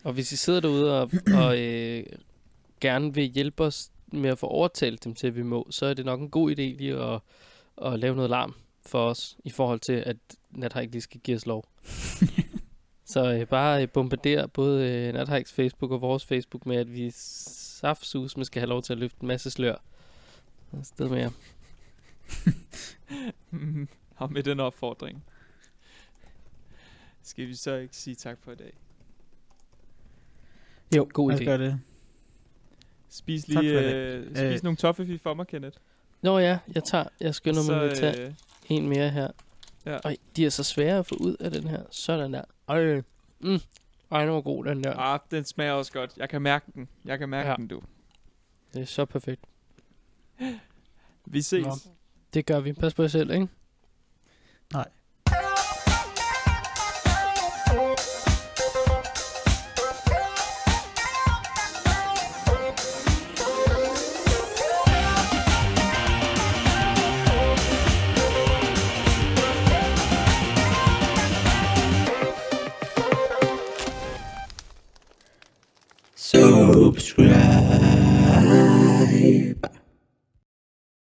Og 0.04 0.12
hvis 0.12 0.32
I 0.32 0.36
sidder 0.36 0.60
derude 0.60 1.00
og, 1.02 1.10
og 1.34 1.58
øh, 1.60 2.04
gerne 2.80 3.14
vil 3.14 3.24
hjælpe 3.24 3.62
os 3.64 3.90
med 4.18 4.30
at 4.30 4.38
få 4.38 4.46
overtalt 4.46 5.04
dem 5.04 5.14
til, 5.14 5.26
at 5.26 5.36
vi 5.36 5.42
må, 5.42 5.66
så 5.70 5.86
er 5.86 5.94
det 5.94 6.04
nok 6.04 6.20
en 6.20 6.30
god 6.30 6.50
idé 6.50 6.54
lige 6.54 6.94
at, 6.94 7.20
at 7.82 7.98
lave 7.98 8.14
noget 8.14 8.30
larm 8.30 8.54
for 8.86 9.08
os, 9.08 9.36
i 9.44 9.50
forhold 9.50 9.80
til, 9.80 9.92
at 9.92 10.16
Nathike 10.50 10.92
lige 10.92 11.02
skal 11.02 11.20
give 11.20 11.36
os 11.36 11.46
lov. 11.46 11.64
så 13.04 13.32
øh, 13.32 13.46
bare 13.46 13.82
øh, 13.82 13.88
bombarder 13.88 14.46
både 14.46 14.90
øh, 14.90 15.14
Nathikes 15.14 15.52
Facebook 15.52 15.90
og 15.90 16.00
vores 16.00 16.24
Facebook 16.24 16.66
med, 16.66 16.76
at 16.76 16.92
vi 16.92 17.10
saftsus 17.14 18.36
med 18.36 18.44
skal 18.44 18.60
have 18.60 18.68
lov 18.68 18.82
til 18.82 18.92
at 18.92 18.98
løfte 18.98 19.18
en 19.22 19.28
masse 19.28 19.50
slør. 19.50 19.76
Et 20.80 20.86
sted 20.86 21.08
med 21.08 21.18
jer. 21.18 21.30
Og 24.16 24.32
med 24.32 24.42
den 24.42 24.60
opfordring. 24.60 25.24
Skal 27.22 27.46
vi 27.46 27.54
så 27.54 27.74
ikke 27.74 27.96
sige 27.96 28.14
tak 28.14 28.38
for 28.42 28.52
i 28.52 28.54
dag? 28.54 28.72
Jo, 30.96 31.08
God 31.12 31.30
lad 31.30 31.36
os 31.36 31.40
idé. 31.40 31.44
gøre 31.44 31.58
det. 31.58 31.80
Spis 33.10 33.44
Tak 33.44 33.62
lige 33.62 33.94
øh, 33.94 34.26
spis 34.30 34.42
Øh. 34.42 34.62
nogle 34.62 34.76
toffefi 34.76 35.18
for 35.18 35.34
mig, 35.34 35.46
Kenneth. 35.46 35.76
Nå 36.22 36.38
ja, 36.38 36.58
jeg 36.74 36.84
tager, 36.84 37.04
jeg 37.20 37.34
skynder 37.34 37.62
mig 37.72 37.82
med 37.82 37.90
at 37.90 37.96
tage 37.98 38.26
øh, 38.26 38.32
en 38.68 38.88
mere 38.88 39.10
her. 39.10 39.30
Ja. 39.86 39.98
Ej, 40.04 40.16
de 40.36 40.46
er 40.46 40.50
så 40.50 40.62
svære 40.64 40.98
at 40.98 41.06
få 41.06 41.14
ud 41.14 41.36
af 41.40 41.50
den 41.50 41.64
her. 41.68 41.82
Sådan 41.90 42.32
der. 42.32 42.42
Ej, 42.68 43.02
mm. 43.40 43.58
Ej, 44.10 44.24
den 44.24 44.34
var 44.34 44.40
god, 44.40 44.64
den 44.64 44.84
der. 44.84 44.94
ah, 44.96 45.18
den 45.30 45.44
smager 45.44 45.72
også 45.72 45.92
godt. 45.92 46.12
Jeg 46.16 46.28
kan 46.28 46.42
mærke 46.42 46.66
den. 46.74 46.88
Jeg 47.04 47.18
kan 47.18 47.28
mærke 47.28 47.48
Ja. 47.48 47.54
den, 47.56 47.68
du. 47.68 47.80
Det 48.74 48.82
er 48.82 48.86
så 48.86 49.04
perfekt. 49.04 49.44
Vi 51.26 51.42
ses. 51.42 51.66
Nå. 51.66 51.72
Det 52.34 52.46
gør 52.46 52.60
vi. 52.60 52.72
Pas 52.72 52.94
på 52.94 53.02
jer 53.02 53.08
selv, 53.08 53.30
ikke? 53.30 53.48